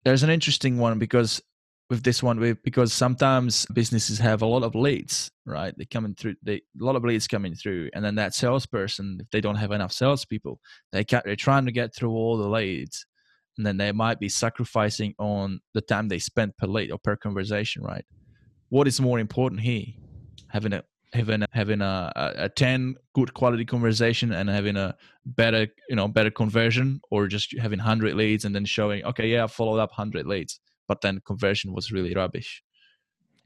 there's 0.05 0.23
an 0.23 0.29
interesting 0.29 0.77
one 0.77 0.99
because 0.99 1.41
with 1.89 2.03
this 2.03 2.23
one 2.23 2.57
because 2.63 2.93
sometimes 2.93 3.65
businesses 3.73 4.17
have 4.17 4.41
a 4.41 4.45
lot 4.45 4.63
of 4.63 4.75
leads 4.75 5.29
right 5.45 5.77
they 5.77 5.85
coming 5.85 6.15
through 6.15 6.35
they 6.41 6.55
a 6.55 6.83
lot 6.83 6.95
of 6.95 7.03
leads 7.03 7.27
coming 7.27 7.53
through 7.53 7.89
and 7.93 8.03
then 8.03 8.15
that 8.15 8.33
salesperson 8.33 9.17
if 9.19 9.29
they 9.29 9.41
don't 9.41 9.55
have 9.55 9.71
enough 9.71 9.91
salespeople 9.91 10.59
they 10.91 11.03
can't. 11.03 11.25
they're 11.25 11.35
trying 11.35 11.65
to 11.65 11.71
get 11.71 11.93
through 11.93 12.11
all 12.11 12.37
the 12.37 12.47
leads 12.47 13.05
and 13.57 13.65
then 13.65 13.77
they 13.77 13.91
might 13.91 14.19
be 14.19 14.29
sacrificing 14.29 15.13
on 15.19 15.59
the 15.73 15.81
time 15.81 16.07
they 16.07 16.19
spend 16.19 16.55
per 16.57 16.67
lead 16.67 16.91
or 16.91 16.97
per 16.97 17.15
conversation 17.15 17.83
right 17.83 18.05
what 18.69 18.87
is 18.87 18.99
more 18.99 19.19
important 19.19 19.61
here 19.61 19.85
having 20.47 20.73
a 20.73 20.83
having 21.13 21.43
a, 21.43 21.47
having 21.51 21.81
a, 21.81 22.11
a, 22.15 22.49
10 22.49 22.95
good 23.13 23.35
quality 23.35 23.63
conversation 23.63 24.31
and 24.31 24.49
having 24.49 24.75
a 24.75 24.95
better 25.25 25.67
you 25.89 25.95
know 25.95 26.07
better 26.07 26.31
conversion 26.31 26.99
or 27.11 27.27
just 27.27 27.55
having 27.59 27.79
100 27.79 28.15
leads 28.15 28.45
and 28.45 28.55
then 28.55 28.65
showing 28.65 29.03
okay 29.05 29.27
yeah 29.27 29.43
i 29.43 29.47
followed 29.47 29.79
up 29.79 29.91
100 29.91 30.25
leads 30.25 30.59
but 30.87 31.01
then 31.01 31.21
conversion 31.25 31.73
was 31.73 31.91
really 31.91 32.13
rubbish 32.13 32.63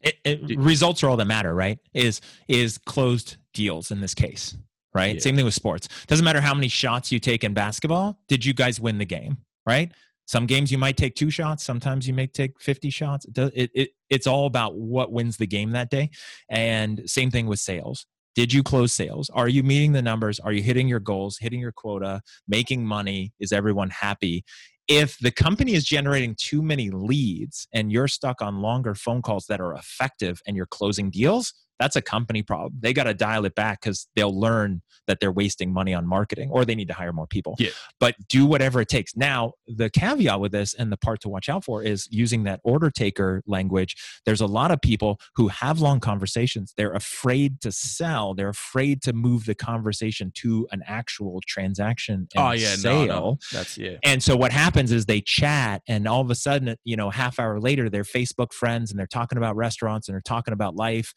it, 0.02 0.16
it, 0.24 0.60
results 0.60 1.04
are 1.04 1.10
all 1.10 1.18
that 1.18 1.26
matter 1.26 1.54
right 1.54 1.80
is 1.94 2.22
is 2.48 2.78
closed 2.78 3.38
deals 3.54 3.92
in 3.92 4.00
this 4.00 4.14
case 4.14 4.56
right? 4.98 5.16
Yeah. 5.16 5.22
Same 5.22 5.36
thing 5.36 5.46
with 5.46 5.54
sports. 5.54 5.88
Doesn't 6.08 6.26
matter 6.26 6.42
how 6.42 6.54
many 6.54 6.68
shots 6.68 7.12
you 7.12 7.20
take 7.20 7.44
in 7.44 7.54
basketball. 7.54 8.20
Did 8.28 8.44
you 8.44 8.54
guys 8.54 8.80
win 8.80 8.98
the 8.98 9.06
game, 9.06 9.38
right? 9.68 9.92
Some 10.26 10.46
games 10.46 10.72
you 10.72 10.78
might 10.78 10.98
take 10.98 11.16
two 11.16 11.30
shots. 11.30 11.64
Sometimes 11.64 12.08
you 12.08 12.14
may 12.14 12.28
take 12.28 12.60
50 12.60 12.90
shots. 12.90 13.26
It, 13.36 13.72
it, 13.74 13.90
it's 14.10 14.28
all 14.28 14.46
about 14.46 14.76
what 14.76 15.12
wins 15.12 15.38
the 15.38 15.48
game 15.48 15.72
that 15.72 15.90
day. 15.90 16.10
And 16.50 17.04
same 17.06 17.30
thing 17.30 17.48
with 17.48 17.60
sales. 17.60 18.06
Did 18.36 18.54
you 18.54 18.62
close 18.62 18.94
sales? 18.94 19.30
Are 19.32 19.48
you 19.48 19.64
meeting 19.64 19.94
the 19.94 20.02
numbers? 20.02 20.40
Are 20.40 20.52
you 20.52 20.62
hitting 20.62 20.88
your 20.88 21.00
goals, 21.00 21.38
hitting 21.40 21.60
your 21.60 21.72
quota, 21.72 22.22
making 22.48 22.86
money? 22.86 23.34
Is 23.40 23.52
everyone 23.52 23.90
happy? 23.90 24.44
If 24.88 25.18
the 25.20 25.32
company 25.32 25.74
is 25.74 25.84
generating 25.84 26.36
too 26.38 26.62
many 26.62 26.90
leads 26.90 27.68
and 27.74 27.92
you're 27.92 28.08
stuck 28.08 28.42
on 28.42 28.62
longer 28.62 28.96
phone 28.96 29.22
calls 29.22 29.46
that 29.48 29.60
are 29.60 29.74
effective 29.74 30.42
and 30.46 30.56
you're 30.56 30.68
closing 30.68 31.10
deals, 31.10 31.54
that's 31.80 31.96
a 31.96 32.02
company 32.02 32.44
problem. 32.44 32.74
They 32.80 32.94
got 32.94 33.04
to 33.04 33.14
dial 33.14 33.46
it 33.46 33.56
back 33.56 33.82
because 33.82 34.08
they'll 34.16 34.38
learn 34.38 34.82
that 35.08 35.20
they're 35.20 35.32
wasting 35.32 35.72
money 35.72 35.94
on 35.94 36.06
marketing 36.06 36.50
or 36.52 36.66
they 36.66 36.76
need 36.76 36.88
to 36.90 36.94
hire 36.94 37.14
more 37.14 37.28
people. 37.28 37.56
Yeah. 37.60 37.70
But 38.00 38.16
do 38.28 38.46
whatever 38.46 38.82
it 38.82 38.90
takes. 38.90 39.16
Now, 39.16 39.54
the 39.68 39.90
caveat 39.90 40.40
with 40.40 40.52
this 40.52 40.74
and 40.74 40.92
the 40.92 40.98
part 40.98 41.22
to 41.22 41.30
watch 41.30 41.50
out 41.50 41.64
for 41.64 41.84
is 41.84 42.08
using 42.12 42.44
that 42.44 42.60
order 42.64 42.90
taker 42.90 43.42
language. 43.48 43.96
There's 44.26 44.42
a 44.42 44.48
lot 44.48 44.72
of 44.72 44.82
people 44.82 45.20
who 45.36 45.48
have 45.48 45.80
long 45.80 46.00
conversations. 46.00 46.74
They're 46.76 46.94
afraid 46.94 47.62
to 47.62 47.72
sell, 47.72 48.34
they're 48.34 48.50
afraid 48.50 49.02
to 49.04 49.14
move 49.14 49.46
the 49.46 49.56
conversation 49.56 50.32
to 50.36 50.68
an 50.72 50.84
actual 50.86 51.42
transaction 51.48 52.08
and 52.08 52.30
oh 52.38 52.52
yeah, 52.52 52.76
sale. 52.76 53.06
no, 53.06 53.06
no. 53.06 53.38
That's 53.52 53.78
yeah. 53.78 53.98
And 54.04 54.22
so 54.22 54.36
what 54.36 54.52
happens 54.52 54.92
is 54.92 55.06
they 55.06 55.22
chat, 55.22 55.82
and 55.88 56.08
all 56.08 56.22
of 56.22 56.30
a 56.30 56.36
sudden, 56.36 56.76
you 56.84 56.96
know, 56.96 57.10
half 57.10 57.40
hour 57.40 57.60
later, 57.60 57.90
they're 57.90 58.04
Facebook 58.04 58.54
friends, 58.54 58.92
and 58.92 59.00
they're 59.00 59.08
talking 59.08 59.38
about 59.38 59.56
restaurants, 59.56 60.08
and 60.08 60.16
they're 60.16 60.22
talking 60.22 60.54
about 60.54 60.76
life, 60.76 61.14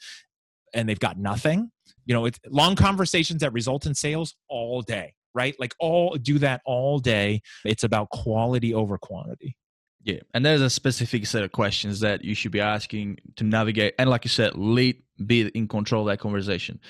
and 0.74 0.88
they've 0.88 1.00
got 1.00 1.18
nothing. 1.18 1.70
You 2.06 2.14
know, 2.14 2.24
it's 2.24 2.38
long 2.48 2.76
conversations 2.76 3.40
that 3.40 3.52
result 3.52 3.86
in 3.86 3.94
sales 3.94 4.34
all 4.48 4.82
day, 4.82 5.14
right? 5.34 5.54
Like 5.58 5.74
all 5.78 6.16
do 6.16 6.38
that 6.38 6.60
all 6.64 6.98
day. 6.98 7.42
It's 7.64 7.84
about 7.84 8.10
quality 8.10 8.74
over 8.74 8.98
quantity. 8.98 9.56
Yeah, 10.02 10.20
and 10.32 10.44
there's 10.44 10.62
a 10.62 10.70
specific 10.70 11.26
set 11.26 11.44
of 11.44 11.52
questions 11.52 12.00
that 12.00 12.24
you 12.24 12.34
should 12.34 12.52
be 12.52 12.60
asking 12.60 13.18
to 13.36 13.44
navigate, 13.44 13.94
and 13.98 14.08
like 14.08 14.24
you 14.24 14.30
said, 14.30 14.56
lead, 14.56 15.02
be 15.26 15.42
in 15.48 15.68
control 15.68 16.02
of 16.02 16.08
that 16.08 16.20
conversation. 16.20 16.80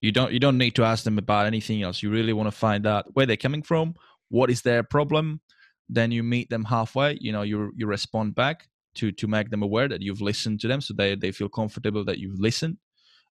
You 0.00 0.12
don't 0.12 0.32
you 0.32 0.38
don't 0.38 0.56
need 0.56 0.76
to 0.76 0.84
ask 0.84 1.04
them 1.04 1.18
about 1.18 1.46
anything 1.46 1.82
else. 1.82 2.02
You 2.02 2.10
really 2.10 2.32
want 2.32 2.46
to 2.46 2.56
find 2.56 2.86
out 2.86 3.06
where 3.14 3.26
they're 3.26 3.36
coming 3.36 3.62
from, 3.62 3.94
what 4.28 4.50
is 4.50 4.62
their 4.62 4.82
problem. 4.82 5.40
Then 5.88 6.12
you 6.12 6.22
meet 6.22 6.48
them 6.48 6.64
halfway. 6.64 7.18
You 7.20 7.32
know, 7.32 7.42
you 7.42 7.72
you 7.76 7.86
respond 7.86 8.36
back 8.36 8.68
to 8.94 9.10
to 9.12 9.26
make 9.26 9.50
them 9.50 9.62
aware 9.62 9.88
that 9.88 10.00
you've 10.00 10.20
listened 10.20 10.60
to 10.60 10.68
them, 10.68 10.80
so 10.80 10.94
they 10.94 11.16
they 11.16 11.32
feel 11.32 11.48
comfortable 11.48 12.04
that 12.04 12.18
you've 12.18 12.38
listened. 12.38 12.78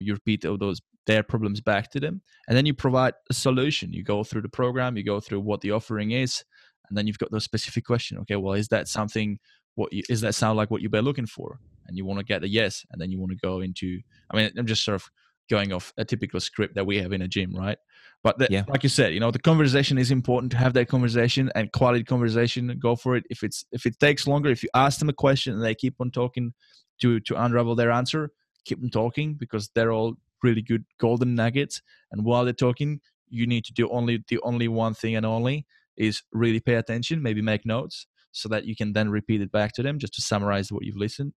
You 0.01 0.15
repeat 0.15 0.45
all 0.45 0.59
those 0.59 0.81
their 1.07 1.23
problems 1.23 1.61
back 1.61 1.91
to 1.93 2.01
them, 2.01 2.21
and 2.49 2.57
then 2.57 2.67
you 2.67 2.75
provide 2.75 3.15
a 3.31 3.35
solution. 3.35 3.93
You 3.93 4.03
go 4.03 4.25
through 4.25 4.43
the 4.43 4.49
program, 4.49 4.97
you 4.97 5.05
go 5.05 5.21
through 5.21 5.41
what 5.41 5.61
the 5.61 5.71
offering 5.71 6.11
is, 6.11 6.45
and 6.89 6.97
then 6.97 7.07
you've 7.07 7.19
got 7.19 7.31
those 7.31 7.45
specific 7.45 7.85
question 7.85 8.19
okay 8.19 8.37
well 8.37 8.55
is 8.55 8.69
that 8.69 8.89
something 8.89 9.39
what 9.75 9.93
you, 9.93 10.03
is 10.09 10.21
that 10.21 10.35
sound 10.35 10.57
like 10.57 10.71
what 10.71 10.83
you've 10.83 10.93
been 10.93 11.05
looking 11.05 11.27
for 11.27 11.59
and 11.87 11.97
you 11.97 12.05
want 12.05 12.19
to 12.19 12.25
get 12.25 12.43
a 12.45 12.49
yes 12.49 12.85
and 12.91 13.01
then 13.01 13.11
you 13.11 13.19
want 13.19 13.31
to 13.33 13.39
go 13.39 13.61
into 13.61 14.01
i 14.31 14.37
mean 14.37 14.51
i'm 14.57 14.67
just 14.67 14.85
sort 14.85 14.95
of 14.95 15.09
going 15.49 15.73
off 15.73 15.93
a 15.97 16.05
typical 16.05 16.41
script 16.41 16.75
that 16.75 16.85
we 16.87 16.99
have 16.99 17.13
in 17.13 17.23
a 17.23 17.29
gym 17.29 17.55
right 17.55 17.79
but 18.25 18.37
the, 18.39 18.49
Yeah. 18.51 18.65
like 18.69 18.83
you 18.83 18.89
said 18.89 19.15
you 19.15 19.21
know 19.21 19.31
the 19.31 19.39
conversation 19.39 19.97
is 19.99 20.11
important 20.11 20.51
to 20.53 20.59
have 20.59 20.75
that 20.75 20.89
conversation 20.89 21.51
and 21.55 21.71
quality 21.73 22.03
conversation 22.05 22.77
go 22.81 22.97
for 22.97 23.17
it 23.17 23.25
if 23.31 23.43
it's 23.43 23.65
if 23.73 23.87
it 23.87 23.99
takes 24.01 24.27
longer 24.27 24.51
if 24.51 24.63
you 24.63 24.69
ask 24.75 24.99
them 24.99 25.09
a 25.09 25.13
question 25.13 25.55
and 25.55 25.63
they 25.63 25.75
keep 25.75 25.95
on 26.01 26.11
talking 26.11 26.53
to 27.01 27.21
to 27.21 27.41
unravel 27.41 27.75
their 27.75 27.91
answer 27.91 28.31
keep 28.67 28.81
them 28.81 28.91
talking 28.91 29.35
because 29.35 29.71
they're 29.75 29.93
all 29.93 30.15
really 30.43 30.63
good 30.63 30.85
golden 30.99 31.35
nuggets 31.35 31.81
and 32.13 32.25
while 32.25 32.45
they're 32.45 32.53
talking 32.53 33.01
you 33.29 33.47
need 33.47 33.65
to 33.65 33.73
do 33.73 33.89
only 33.91 34.23
the 34.29 34.39
only 34.43 34.69
one 34.69 34.95
thing 34.95 35.17
and 35.17 35.27
only 35.27 35.67
is 35.97 36.23
really 36.33 36.61
pay 36.61 36.75
attention, 36.75 37.23
maybe 37.23 37.43
make 37.43 37.65
notes 37.65 38.07
so 38.33 38.49
that 38.49 38.67
you 38.67 38.77
can 38.77 38.93
then 38.93 39.09
repeat 39.09 39.41
it 39.41 39.51
back 39.51 39.73
to 39.73 39.83
them 39.83 39.99
just 39.99 40.15
to 40.15 40.23
summarize 40.23 40.71
what 40.71 40.85
you've 40.85 40.97
listened. 40.97 41.33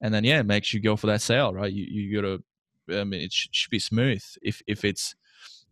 And 0.00 0.12
then 0.12 0.24
yeah, 0.24 0.42
make 0.42 0.64
sure 0.64 0.78
you 0.78 0.82
go 0.82 0.96
for 0.96 1.06
that 1.06 1.22
sale, 1.22 1.52
right? 1.54 1.72
You 1.72 1.84
you 1.84 2.20
gotta 2.20 2.42
I 3.00 3.04
mean 3.04 3.20
it 3.20 3.32
should, 3.32 3.54
should 3.54 3.70
be 3.70 3.78
smooth 3.78 4.22
if 4.42 4.60
if 4.66 4.84
it's 4.84 5.14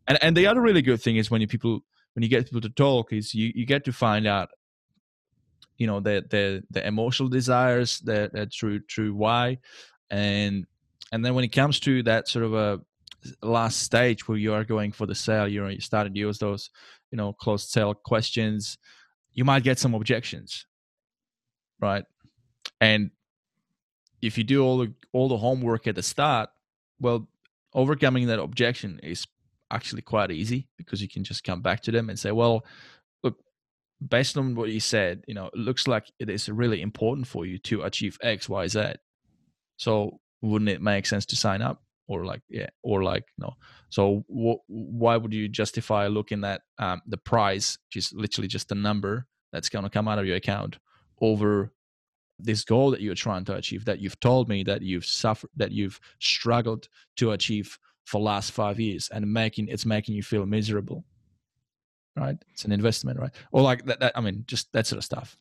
and 0.06 0.18
and 0.22 0.36
the 0.36 0.46
other 0.46 0.60
really 0.60 0.82
good 0.82 1.02
thing 1.02 1.16
is 1.16 1.30
when 1.30 1.40
you 1.40 1.46
people 1.46 1.80
when 2.14 2.22
you 2.22 2.28
get 2.28 2.44
people 2.44 2.60
to 2.60 2.70
talk 2.70 3.12
is 3.12 3.34
you 3.34 3.52
you 3.54 3.66
get 3.66 3.84
to 3.84 3.92
find 3.92 4.26
out 4.26 4.50
you 5.76 5.86
know 5.86 6.00
the 6.00 6.24
the 6.30 6.62
the 6.70 6.86
emotional 6.86 7.28
desires 7.28 7.98
the, 8.00 8.30
the 8.32 8.46
true 8.46 8.80
true 8.80 9.14
why 9.14 9.58
and 10.10 10.66
and 11.12 11.24
then 11.24 11.34
when 11.34 11.44
it 11.44 11.52
comes 11.52 11.78
to 11.80 12.02
that 12.02 12.28
sort 12.28 12.44
of 12.44 12.54
a 12.54 12.80
last 13.42 13.82
stage 13.82 14.26
where 14.26 14.38
you 14.38 14.52
are 14.52 14.64
going 14.64 14.90
for 14.90 15.06
the 15.06 15.14
sale 15.14 15.46
you 15.46 15.62
know 15.62 15.68
you 15.68 15.80
started 15.80 16.12
to 16.12 16.20
use 16.20 16.38
those 16.38 16.70
you 17.12 17.16
know 17.16 17.32
closed 17.32 17.68
sale 17.70 17.94
questions 17.94 18.78
you 19.32 19.44
might 19.44 19.62
get 19.62 19.78
some 19.78 19.94
objections 19.94 20.66
right? 21.82 22.04
And 22.80 23.10
if 24.22 24.38
you 24.38 24.44
do 24.44 24.64
all 24.64 24.78
the 24.78 24.94
all 25.12 25.28
the 25.28 25.36
homework 25.36 25.86
at 25.86 25.96
the 25.96 26.02
start 26.02 26.48
well 27.00 27.28
overcoming 27.74 28.28
that 28.28 28.38
objection 28.38 29.00
is 29.02 29.26
actually 29.70 30.02
quite 30.02 30.30
easy 30.30 30.68
because 30.78 31.02
you 31.02 31.08
can 31.08 31.24
just 31.24 31.44
come 31.44 31.60
back 31.60 31.80
to 31.80 31.90
them 31.90 32.08
and 32.08 32.18
say 32.18 32.30
well 32.30 32.64
look 33.24 33.36
based 34.06 34.36
on 34.38 34.54
what 34.54 34.68
you 34.68 34.78
said 34.78 35.24
you 35.26 35.34
know 35.34 35.46
it 35.46 35.56
looks 35.56 35.88
like 35.88 36.10
it 36.18 36.30
is 36.30 36.48
really 36.48 36.80
important 36.80 37.26
for 37.26 37.44
you 37.44 37.58
to 37.58 37.82
achieve 37.82 38.16
x 38.22 38.48
y 38.48 38.66
z. 38.68 38.92
So 39.76 40.20
wouldn't 40.42 40.68
it 40.68 40.82
make 40.82 41.06
sense 41.06 41.24
to 41.26 41.36
sign 41.36 41.62
up? 41.62 41.82
Or 42.08 42.26
like 42.26 42.42
yeah 42.50 42.68
or 42.82 43.02
like 43.04 43.24
no. 43.38 43.54
So 43.88 44.24
wh- 44.28 44.60
why 44.68 45.16
would 45.16 45.32
you 45.32 45.48
justify 45.48 46.08
looking 46.08 46.44
at 46.44 46.62
um, 46.78 47.00
the 47.06 47.16
price 47.16 47.78
is 47.94 48.12
literally 48.12 48.48
just 48.48 48.72
a 48.72 48.74
number 48.74 49.26
that's 49.52 49.68
going 49.68 49.84
to 49.84 49.90
come 49.90 50.08
out 50.08 50.18
of 50.18 50.26
your 50.26 50.36
account 50.36 50.78
over 51.20 51.72
this 52.38 52.64
goal 52.64 52.90
that 52.90 53.00
you're 53.00 53.14
trying 53.14 53.44
to 53.44 53.54
achieve 53.54 53.84
that 53.84 54.00
you've 54.00 54.18
told 54.18 54.48
me 54.48 54.64
that 54.64 54.82
you've 54.82 55.06
suffered 55.06 55.48
that 55.56 55.70
you've 55.70 56.00
struggled 56.18 56.88
to 57.16 57.30
achieve 57.30 57.78
for 58.04 58.20
last 58.20 58.50
five 58.50 58.80
years 58.80 59.08
and 59.12 59.32
making 59.32 59.68
it's 59.68 59.86
making 59.86 60.14
you 60.14 60.22
feel 60.22 60.44
miserable 60.44 61.04
right? 62.16 62.36
It's 62.52 62.64
an 62.64 62.72
investment 62.72 63.18
right? 63.18 63.30
Or 63.52 63.62
like 63.62 63.84
that, 63.86 64.00
that 64.00 64.12
i 64.16 64.20
mean 64.20 64.44
just 64.46 64.72
that 64.72 64.86
sort 64.86 64.98
of 64.98 65.04
stuff. 65.04 65.36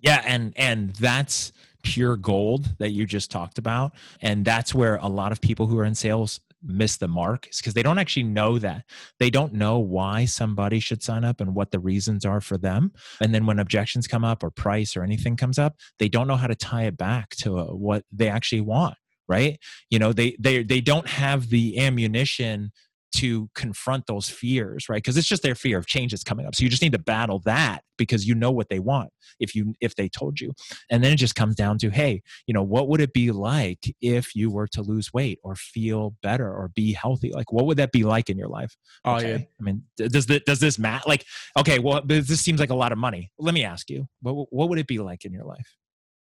Yeah, 0.00 0.22
and 0.24 0.52
and 0.56 0.94
that's 0.94 1.52
pure 1.82 2.16
gold 2.16 2.76
that 2.78 2.90
you 2.90 3.06
just 3.06 3.30
talked 3.30 3.58
about, 3.58 3.92
and 4.20 4.44
that's 4.44 4.74
where 4.74 4.96
a 4.96 5.08
lot 5.08 5.32
of 5.32 5.40
people 5.40 5.66
who 5.66 5.78
are 5.78 5.84
in 5.84 5.94
sales 5.94 6.40
miss 6.62 6.96
the 6.96 7.06
mark 7.06 7.46
is 7.48 7.58
because 7.58 7.74
they 7.74 7.84
don't 7.84 7.98
actually 7.98 8.24
know 8.24 8.58
that. 8.58 8.84
They 9.20 9.30
don't 9.30 9.52
know 9.52 9.78
why 9.78 10.24
somebody 10.24 10.80
should 10.80 11.04
sign 11.04 11.24
up 11.24 11.40
and 11.40 11.54
what 11.54 11.70
the 11.70 11.78
reasons 11.78 12.24
are 12.24 12.40
for 12.40 12.58
them. 12.58 12.92
And 13.20 13.32
then 13.32 13.46
when 13.46 13.60
objections 13.60 14.08
come 14.08 14.24
up 14.24 14.42
or 14.42 14.50
price 14.50 14.96
or 14.96 15.04
anything 15.04 15.36
comes 15.36 15.58
up 15.58 15.76
they 15.98 16.08
don't 16.08 16.26
know 16.26 16.36
how 16.36 16.46
to 16.46 16.54
tie 16.54 16.84
it 16.84 16.96
back 16.96 17.30
to 17.36 17.58
uh, 17.58 17.64
what 17.66 18.04
they 18.12 18.28
actually 18.28 18.60
want 18.60 18.96
right? 19.28 19.58
You 19.90 19.98
know 19.98 20.12
they 20.12 20.36
they 20.38 20.62
they 20.62 20.80
don't 20.80 21.06
have 21.06 21.50
the 21.50 21.78
ammunition 21.78 22.72
to 23.10 23.48
confront 23.54 24.06
those 24.06 24.28
fears 24.28 24.88
right? 24.88 24.98
Because 24.98 25.16
it's 25.16 25.26
just 25.28 25.42
their 25.42 25.54
fear 25.54 25.78
of 25.78 25.86
change 25.86 26.12
that's 26.12 26.22
coming 26.22 26.46
up. 26.46 26.54
So 26.54 26.62
you 26.64 26.70
just 26.70 26.82
need 26.82 26.92
to 26.92 26.98
battle 26.98 27.40
that 27.46 27.82
because 27.96 28.26
you 28.26 28.34
know 28.34 28.50
what 28.50 28.68
they 28.68 28.78
want 28.78 29.10
if 29.40 29.54
you 29.54 29.74
if 29.80 29.96
they 29.96 30.08
told 30.08 30.40
you. 30.40 30.52
And 30.90 31.02
then 31.02 31.12
it 31.12 31.16
just 31.16 31.34
comes 31.34 31.54
down 31.56 31.78
to 31.78 31.90
hey 31.90 32.22
you 32.46 32.54
know 32.54 32.62
what 32.62 32.88
would 32.88 33.00
it 33.00 33.12
be 33.12 33.30
like 33.30 33.94
if 34.00 34.34
you 34.34 34.50
were 34.50 34.66
to 34.68 34.82
lose 34.82 35.12
weight 35.12 35.38
or 35.42 35.54
feel 35.56 36.14
better 36.22 36.48
or 36.48 36.68
be 36.74 36.92
healthy? 36.92 37.32
Like 37.32 37.52
what 37.52 37.66
would 37.66 37.78
that 37.78 37.92
be 37.92 38.04
like 38.04 38.28
in 38.30 38.36
your 38.38 38.48
life? 38.48 38.76
Oh 39.04 39.16
Okay. 39.16 39.48
i 39.58 39.62
mean 39.62 39.82
does 39.96 40.26
this 40.26 40.40
does 40.46 40.60
this 40.60 40.78
matter 40.78 41.04
like 41.06 41.24
okay 41.58 41.78
well 41.78 42.02
this 42.04 42.40
seems 42.40 42.60
like 42.60 42.70
a 42.70 42.74
lot 42.74 42.92
of 42.92 42.98
money. 42.98 43.30
Let 43.38 43.54
me 43.54 43.64
ask 43.64 43.88
you 43.90 44.06
what 44.20 44.52
what 44.52 44.68
would 44.68 44.78
it 44.78 44.86
be 44.86 44.98
like 44.98 45.24
in 45.24 45.32
your 45.32 45.44
life? 45.44 45.76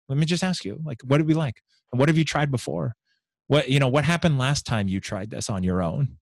Let 0.10 0.18
me 0.18 0.26
just 0.26 0.44
ask 0.44 0.64
you 0.66 0.80
like 0.84 1.02
what 1.04 1.18
would 1.18 1.22
it 1.22 1.28
be 1.28 1.34
like? 1.34 1.62
And 1.92 2.00
what 2.00 2.10
have 2.10 2.18
you 2.18 2.26
tried 2.26 2.50
before? 2.52 2.96
What 3.48 3.70
you 3.70 3.80
know 3.80 3.88
what 3.88 4.04
happened 4.06 4.38
last 4.38 4.66
time 4.66 4.88
you 4.88 5.00
tried 5.00 5.30
this 5.32 5.50
on 5.50 5.64
your 5.64 5.82
own 5.82 6.18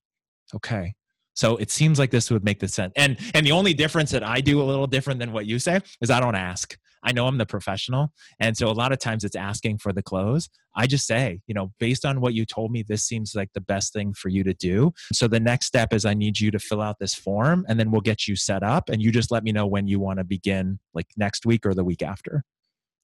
okay. 0.54 0.93
So 1.36 1.58
it 1.58 1.70
seems 1.70 2.00
like 2.00 2.12
this 2.12 2.32
would 2.32 2.46
make 2.46 2.60
the 2.60 2.68
sense. 2.68 2.93
And 2.96 3.18
and 3.34 3.46
the 3.46 3.52
only 3.52 3.74
difference 3.74 4.12
that 4.12 4.24
i 4.24 4.41
do 4.41 4.62
a 4.62 4.64
little 4.64 4.88
different 4.88 5.20
than 5.20 5.32
what 5.32 5.46
you 5.46 5.60
say 5.60 5.82
is 6.02 6.10
i 6.10 6.20
don't 6.20 6.36
ask. 6.36 6.78
I 7.04 7.12
know 7.12 7.28
i'm 7.28 7.38
the 7.38 7.46
professional. 7.46 8.12
And 8.39 8.58
so 8.58 8.68
a 8.68 8.74
lot 8.74 8.91
of 8.91 9.00
times 9.00 9.24
it's 9.24 9.36
asking 9.36 9.78
for 9.80 9.93
the 9.93 10.02
close 10.02 10.50
i 10.78 10.88
just 10.88 11.06
say 11.08 11.39
you 11.48 11.54
know 11.54 11.72
based 11.80 12.06
on 12.06 12.20
what 12.20 12.34
you 12.34 12.46
told 12.46 12.72
me 12.72 12.84
this 12.84 13.06
seems 13.06 13.34
like 13.34 13.50
the 13.54 13.62
best 13.62 13.93
thing 13.93 14.14
for 14.14 14.30
you 14.30 14.43
to 14.43 14.54
do. 14.54 14.91
So 15.14 15.28
the 15.28 15.39
next 15.39 15.66
step 15.68 15.93
is 15.93 16.06
i 16.06 16.14
need 16.14 16.39
you 16.39 16.52
to 16.52 16.60
fill 16.60 16.82
out 16.82 16.98
this 17.00 17.14
form 17.14 17.66
and 17.68 17.80
then 17.80 17.91
we'll 17.91 18.02
get 18.02 18.28
you 18.28 18.36
set 18.36 18.64
up 18.64 18.89
and 18.89 19.02
you 19.02 19.12
just 19.12 19.32
let 19.32 19.43
me 19.43 19.52
know 19.52 19.68
when 19.68 19.88
you 19.88 20.00
want 20.00 20.20
to 20.20 20.24
begin 20.24 20.80
like 20.93 21.08
next 21.18 21.46
week 21.46 21.66
or 21.66 21.74
the 21.74 21.84
week 21.84 22.02
after. 22.02 22.43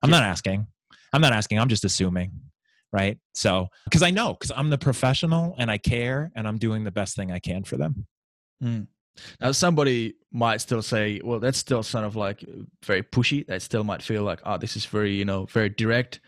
I'm 0.02 0.10
not 0.10 0.24
asking. 0.24 0.68
I'm 1.14 1.22
not 1.22 1.34
asking. 1.34 1.60
I'm 1.60 1.70
just 1.70 1.86
assuming 1.86 2.32
right 2.92 3.18
so 3.34 3.68
because 3.86 4.04
i 4.04 4.10
know 4.10 4.34
because 4.34 4.52
i'm 4.56 4.70
the 4.70 4.78
professional 4.78 5.56
and 5.58 5.72
i 5.72 5.78
care 5.78 6.32
and 6.36 6.48
i'm 6.48 6.58
doing 6.58 6.84
the 6.84 6.92
best 6.92 7.16
thing 7.16 7.32
i 7.32 7.39
can 7.39 7.64
for 7.64 7.78
them 7.78 8.06
Mm. 8.62 8.88
Now, 9.39 9.52
somebody 9.52 10.16
might 10.32 10.62
still 10.62 10.82
say, 10.82 11.20
well, 11.24 11.39
that's 11.39 11.58
still 11.58 11.84
sort 11.84 12.06
of 12.06 12.16
like 12.16 12.46
very 12.86 13.04
pushy. 13.04 13.46
That 13.48 13.62
still 13.62 13.84
might 13.84 14.02
feel 14.02 14.24
like, 14.24 14.39
oh, 14.46 14.58
this 14.58 14.76
is 14.76 14.86
very, 14.86 15.14
you 15.14 15.26
know, 15.26 15.46
very 15.46 15.70
direct. 15.70 16.22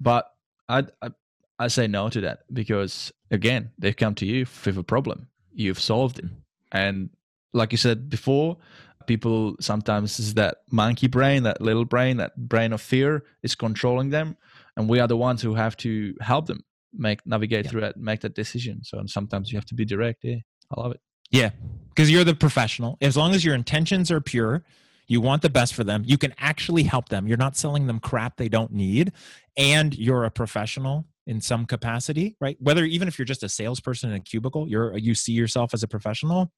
But 0.00 0.30
I, 0.68 0.84
I, 1.02 1.10
I 1.58 1.68
say 1.68 1.86
no 1.86 2.08
to 2.10 2.20
that 2.22 2.40
because, 2.52 3.12
again, 3.30 3.70
they've 3.78 3.96
come 3.96 4.14
to 4.16 4.26
you 4.26 4.46
with 4.64 4.78
a 4.78 4.84
problem. 4.84 5.28
You've 5.52 5.80
solved 5.80 6.20
it. 6.20 6.26
And 6.70 7.10
like 7.52 7.72
you 7.72 7.78
said 7.78 8.08
before, 8.08 8.58
people 9.06 9.56
sometimes 9.58 10.20
is 10.20 10.34
that 10.34 10.58
monkey 10.70 11.08
brain, 11.08 11.42
that 11.42 11.60
little 11.60 11.84
brain, 11.84 12.18
that 12.18 12.36
brain 12.36 12.72
of 12.72 12.80
fear 12.80 13.24
is 13.42 13.56
controlling 13.56 14.10
them, 14.10 14.36
and 14.78 14.88
we 14.88 15.00
are 15.00 15.08
the 15.08 15.16
ones 15.16 15.42
who 15.42 15.54
have 15.54 15.76
to 15.78 16.14
help 16.20 16.46
them 16.46 16.64
make 16.94 17.26
navigate 17.26 17.66
yeah. 17.66 17.70
through 17.70 17.82
it, 17.82 17.96
make 17.96 18.20
that 18.20 18.34
decision. 18.34 18.82
So 18.84 18.98
and 18.98 19.10
sometimes 19.10 19.52
you 19.52 19.58
have 19.58 19.66
to 19.66 19.74
be 19.74 19.84
direct. 19.84 20.24
Yeah, 20.24 20.36
I 20.74 20.80
love 20.80 20.92
it. 20.92 21.00
Yeah, 21.30 21.50
because 21.90 22.10
you're 22.10 22.24
the 22.24 22.34
professional. 22.34 22.96
As 23.02 23.16
long 23.16 23.34
as 23.34 23.44
your 23.44 23.54
intentions 23.54 24.10
are 24.10 24.20
pure, 24.20 24.64
you 25.08 25.20
want 25.20 25.42
the 25.42 25.50
best 25.50 25.74
for 25.74 25.84
them. 25.84 26.04
You 26.06 26.16
can 26.16 26.32
actually 26.38 26.84
help 26.84 27.08
them. 27.08 27.26
You're 27.26 27.36
not 27.36 27.56
selling 27.56 27.86
them 27.86 27.98
crap 27.98 28.36
they 28.36 28.48
don't 28.48 28.72
need, 28.72 29.12
and 29.56 29.96
you're 29.98 30.24
a 30.24 30.30
professional 30.30 31.06
in 31.26 31.40
some 31.40 31.66
capacity, 31.66 32.36
right? 32.40 32.56
Whether 32.60 32.84
even 32.84 33.08
if 33.08 33.18
you're 33.18 33.26
just 33.26 33.42
a 33.42 33.48
salesperson 33.48 34.10
in 34.10 34.16
a 34.16 34.20
cubicle, 34.20 34.68
you're 34.68 34.96
you 34.96 35.14
see 35.14 35.32
yourself 35.32 35.74
as 35.74 35.82
a 35.82 35.88
professional, 35.88 36.52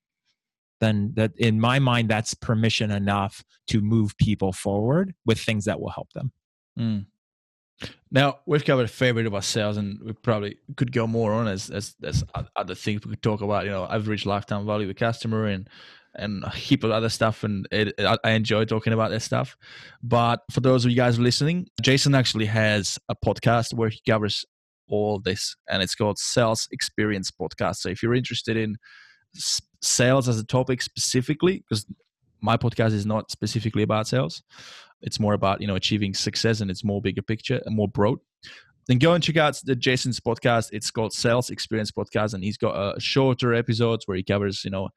then 0.81 1.13
that 1.15 1.33
in 1.39 1.59
my 1.59 1.79
mind 1.79 2.11
that's 2.11 2.35
permission 2.35 2.91
enough 2.91 3.43
to 3.69 3.81
move 3.81 4.17
people 4.19 4.53
forward 4.53 5.15
with 5.25 5.41
things 5.41 5.65
that 5.65 5.81
will 5.81 5.91
help 5.91 6.13
them. 6.13 6.33
Mm. 6.79 7.07
Now 8.11 8.39
we've 8.47 8.65
covered 8.65 8.85
a 8.85 8.89
fair 8.89 9.15
bit 9.15 9.27
about 9.27 9.45
sales, 9.45 9.77
and 9.77 10.01
we 10.03 10.13
probably 10.13 10.57
could 10.77 10.93
go 10.93 11.07
more 11.07 11.33
on 11.33 11.49
as 11.49 11.71
as 11.71 11.95
as 12.03 12.25
other 12.57 12.75
things 12.75 13.05
we 13.05 13.11
could 13.11 13.23
talk 13.23 13.41
about. 13.41 13.65
You 13.65 13.71
know, 13.71 13.87
average 13.87 14.27
lifetime 14.27 14.67
value 14.67 14.87
of 14.87 14.91
a 14.91 14.95
customer 14.95 15.47
and 15.47 15.69
and 16.17 16.43
a 16.43 16.51
heap 16.51 16.83
of 16.83 16.91
other 16.91 17.09
stuff, 17.09 17.45
and 17.45 17.69
it, 17.71 17.95
I 18.25 18.31
enjoy 18.33 18.65
talking 18.65 18.93
about 18.93 19.11
this 19.11 19.25
stuff. 19.25 19.57
But 20.03 20.41
for 20.51 20.61
those 20.61 20.85
of 20.85 20.91
you 20.91 20.97
guys 20.97 21.21
listening, 21.21 21.69
Jason 21.81 22.15
actually 22.15 22.47
has 22.47 22.99
a 23.09 23.15
podcast 23.15 23.75
where 23.75 23.91
he 23.91 24.01
covers 24.09 24.45
all 24.89 25.21
this, 25.21 25.55
and 25.69 25.83
it's 25.83 25.95
called 25.95 26.19
Sales 26.19 26.69
Experience 26.73 27.31
Podcast. 27.31 27.77
So 27.77 27.91
if 27.91 28.03
you're 28.03 28.15
interested 28.15 28.57
in 28.57 28.77
sales 29.83 30.29
as 30.29 30.39
a 30.39 30.45
topic 30.45 30.83
specifically, 30.83 31.59
because 31.59 31.87
my 32.43 32.57
podcast 32.57 32.93
is 32.93 33.07
not 33.07 33.31
specifically 33.31 33.83
about 33.83 34.07
sales, 34.07 34.43
it's 35.03 35.21
more 35.21 35.35
about 35.35 35.61
you 35.61 35.67
know 35.67 35.77
achieving 35.77 36.15
success 36.15 36.61
and 36.61 36.71
it's 36.71 36.85
more 36.85 37.01
bigger 37.01 37.23
picture 37.23 37.61
and 37.65 37.75
more 37.75 37.89
broad. 37.89 38.19
Then 38.87 38.99
go 38.99 39.13
and 39.13 39.23
check 39.23 39.37
out 39.37 39.61
the 39.65 39.77
jason's 39.77 40.21
podcast. 40.21 40.71
It's 40.73 40.91
called 40.91 41.13
sales 41.13 41.51
experience 41.51 41.91
podcast 41.91 42.35
and 42.35 42.43
he's 42.43 42.57
got 42.57 42.75
a 42.75 42.97
uh, 42.97 42.99
shorter 42.99 43.55
episodes 43.55 44.07
where 44.07 44.17
he 44.17 44.23
covers 44.23 44.65
you 44.65 44.71
know 44.71 44.89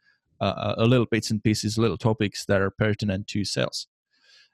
uh, 0.42 0.76
a 0.78 0.86
little 0.86 1.06
bits 1.06 1.32
and 1.32 1.44
pieces 1.44 1.78
little 1.78 1.98
topics 1.98 2.46
that 2.46 2.62
are 2.62 2.72
pertinent 2.72 3.28
to 3.28 3.46
sales. 3.46 3.88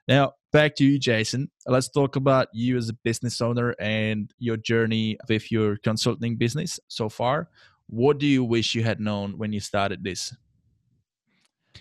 Now 0.08 0.32
back 0.52 0.76
to 0.76 0.84
you 0.84 0.98
jason. 0.98 1.50
Let's 1.66 1.88
talk 1.88 2.16
about 2.16 2.48
you 2.52 2.76
as 2.76 2.88
a 2.88 2.94
business 2.94 3.40
owner 3.40 3.74
and 3.80 4.32
your 4.38 4.56
journey 4.56 5.18
with 5.28 5.50
your 5.50 5.76
consulting 5.78 6.36
business 6.36 6.78
so 6.88 7.08
far. 7.08 7.48
What 7.86 8.18
do 8.18 8.26
you 8.26 8.44
wish 8.44 8.74
you 8.74 8.84
had 8.84 9.00
known 9.00 9.36
when 9.36 9.52
you 9.52 9.60
started 9.60 10.04
this 10.04 10.32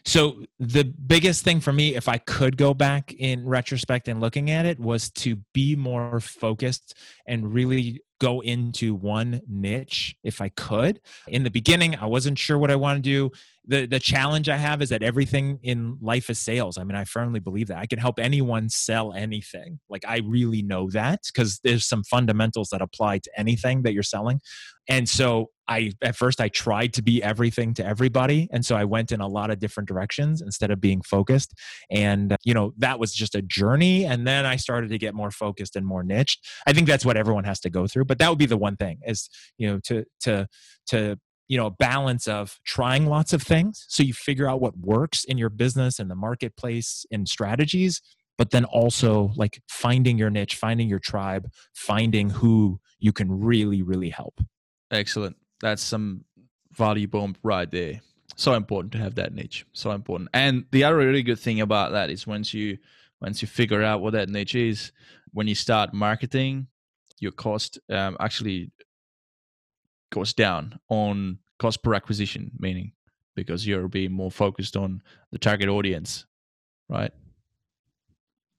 so 0.05 0.43
the 0.59 0.83
biggest 0.83 1.43
thing 1.43 1.59
for 1.59 1.73
me, 1.73 1.95
if 1.95 2.07
I 2.07 2.17
could 2.17 2.57
go 2.57 2.73
back 2.73 3.13
in 3.13 3.45
retrospect 3.45 4.07
and 4.07 4.19
looking 4.19 4.49
at 4.49 4.65
it, 4.65 4.79
was 4.79 5.09
to 5.11 5.37
be 5.53 5.75
more 5.75 6.19
focused 6.19 6.95
and 7.25 7.53
really 7.53 8.01
go 8.19 8.41
into 8.41 8.93
one 8.93 9.41
niche 9.47 10.15
if 10.23 10.41
I 10.41 10.49
could. 10.49 10.99
In 11.27 11.43
the 11.43 11.49
beginning, 11.49 11.95
I 11.95 12.05
wasn't 12.05 12.37
sure 12.37 12.57
what 12.57 12.71
I 12.71 12.75
want 12.75 12.97
to 12.97 13.01
do. 13.01 13.31
The 13.69 13.85
the 13.85 13.99
challenge 13.99 14.49
I 14.49 14.57
have 14.57 14.81
is 14.81 14.89
that 14.89 15.03
everything 15.03 15.59
in 15.61 15.97
life 16.01 16.29
is 16.29 16.39
sales. 16.39 16.77
I 16.79 16.83
mean, 16.83 16.95
I 16.95 17.05
firmly 17.05 17.39
believe 17.39 17.67
that. 17.67 17.77
I 17.77 17.85
can 17.85 17.99
help 17.99 18.19
anyone 18.19 18.67
sell 18.67 19.13
anything. 19.13 19.79
Like 19.89 20.03
I 20.07 20.21
really 20.25 20.63
know 20.63 20.89
that 20.89 21.21
because 21.31 21.59
there's 21.63 21.85
some 21.85 22.03
fundamentals 22.03 22.69
that 22.71 22.81
apply 22.81 23.19
to 23.19 23.31
anything 23.37 23.83
that 23.83 23.93
you're 23.93 24.01
selling. 24.01 24.41
And 24.89 25.07
so 25.07 25.51
I 25.67 25.91
at 26.01 26.15
first 26.15 26.41
I 26.41 26.49
tried 26.49 26.93
to 26.93 27.03
be 27.03 27.21
everything 27.21 27.75
to 27.75 27.85
everybody 27.85 28.49
and 28.51 28.65
so 28.65 28.75
I 28.75 28.85
went 28.85 29.11
in 29.11 29.21
a 29.21 29.27
lot 29.27 29.51
of 29.51 29.59
different 29.59 29.87
directions 29.87 30.41
instead 30.41 30.71
of 30.71 30.81
being 30.81 31.03
focused 31.03 31.53
and 31.91 32.35
you 32.43 32.55
know 32.55 32.73
that 32.79 32.99
was 32.99 33.13
just 33.13 33.35
a 33.35 33.43
journey 33.43 34.05
and 34.05 34.25
then 34.25 34.47
I 34.47 34.55
started 34.55 34.89
to 34.89 34.97
get 34.97 35.13
more 35.13 35.29
focused 35.29 35.75
and 35.75 35.85
more 35.85 36.03
niched. 36.03 36.43
I 36.65 36.73
think 36.73 36.87
that's 36.87 37.05
what 37.05 37.17
everyone 37.17 37.43
has 37.43 37.59
to 37.61 37.69
go 37.69 37.85
through 37.85 38.05
but 38.05 38.17
that 38.17 38.29
would 38.29 38.39
be 38.39 38.47
the 38.47 38.57
one 38.57 38.77
thing 38.77 38.97
is 39.05 39.29
you 39.59 39.69
know 39.69 39.79
to 39.85 40.05
to 40.21 40.47
to 40.87 41.19
you 41.49 41.57
know 41.57 41.65
a 41.65 41.71
balance 41.71 42.27
of 42.27 42.59
trying 42.63 43.05
lots 43.05 43.33
of 43.33 43.41
things 43.41 43.85
so 43.89 44.01
you 44.01 44.13
figure 44.13 44.47
out 44.47 44.61
what 44.61 44.77
works 44.77 45.25
in 45.25 45.37
your 45.37 45.49
business 45.49 45.99
and 45.99 46.09
the 46.09 46.15
marketplace 46.15 47.05
and 47.11 47.27
strategies 47.27 48.01
but 48.37 48.51
then 48.51 48.63
also 48.63 49.31
like 49.35 49.61
finding 49.67 50.17
your 50.17 50.29
niche 50.29 50.55
finding 50.55 50.87
your 50.87 50.99
tribe 50.99 51.49
finding 51.73 52.29
who 52.29 52.79
you 52.99 53.11
can 53.11 53.29
really 53.29 53.81
really 53.81 54.09
help 54.09 54.39
Excellent. 54.91 55.35
That's 55.61 55.83
some 55.83 56.23
value 56.71 57.07
bomb 57.07 57.35
right 57.43 57.69
there. 57.69 58.01
So 58.35 58.53
important 58.53 58.93
to 58.93 58.99
have 58.99 59.15
that 59.15 59.33
niche. 59.33 59.65
So 59.73 59.91
important. 59.91 60.29
And 60.33 60.65
the 60.71 60.83
other 60.83 60.97
really 60.97 61.23
good 61.23 61.39
thing 61.39 61.61
about 61.61 61.91
that 61.91 62.09
is 62.09 62.25
once 62.25 62.53
you 62.53 62.77
once 63.21 63.41
you 63.41 63.47
figure 63.47 63.83
out 63.83 64.01
what 64.01 64.13
that 64.13 64.29
niche 64.29 64.55
is, 64.55 64.91
when 65.31 65.47
you 65.47 65.55
start 65.55 65.93
marketing, 65.93 66.67
your 67.19 67.33
cost 67.33 67.77
um, 67.89 68.15
actually 68.19 68.71
goes 70.11 70.33
down 70.33 70.79
on 70.89 71.39
cost 71.59 71.83
per 71.83 71.93
acquisition, 71.93 72.51
meaning 72.59 72.93
because 73.35 73.65
you're 73.65 73.87
being 73.87 74.11
more 74.11 74.31
focused 74.31 74.75
on 74.75 75.01
the 75.31 75.37
target 75.37 75.69
audience, 75.69 76.25
right? 76.89 77.11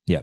Yeah. 0.07 0.23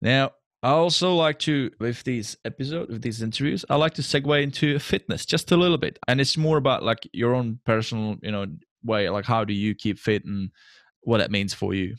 Now, 0.00 0.32
I 0.62 0.70
also 0.70 1.14
like 1.14 1.38
to, 1.40 1.70
with 1.78 2.02
these 2.04 2.36
episodes, 2.44 2.90
with 2.90 3.02
these 3.02 3.22
interviews, 3.22 3.64
I 3.68 3.76
like 3.76 3.94
to 3.94 4.02
segue 4.02 4.42
into 4.42 4.78
fitness 4.78 5.26
just 5.26 5.52
a 5.52 5.56
little 5.56 5.78
bit, 5.78 5.98
and 6.08 6.20
it's 6.20 6.36
more 6.36 6.56
about 6.56 6.82
like 6.82 7.08
your 7.12 7.34
own 7.34 7.60
personal, 7.64 8.16
you 8.22 8.32
know, 8.32 8.46
way. 8.82 9.08
Like, 9.08 9.24
how 9.24 9.44
do 9.44 9.52
you 9.52 9.74
keep 9.74 9.98
fit 9.98 10.24
and 10.24 10.50
what 11.02 11.18
that 11.18 11.30
means 11.30 11.54
for 11.54 11.74
you? 11.74 11.96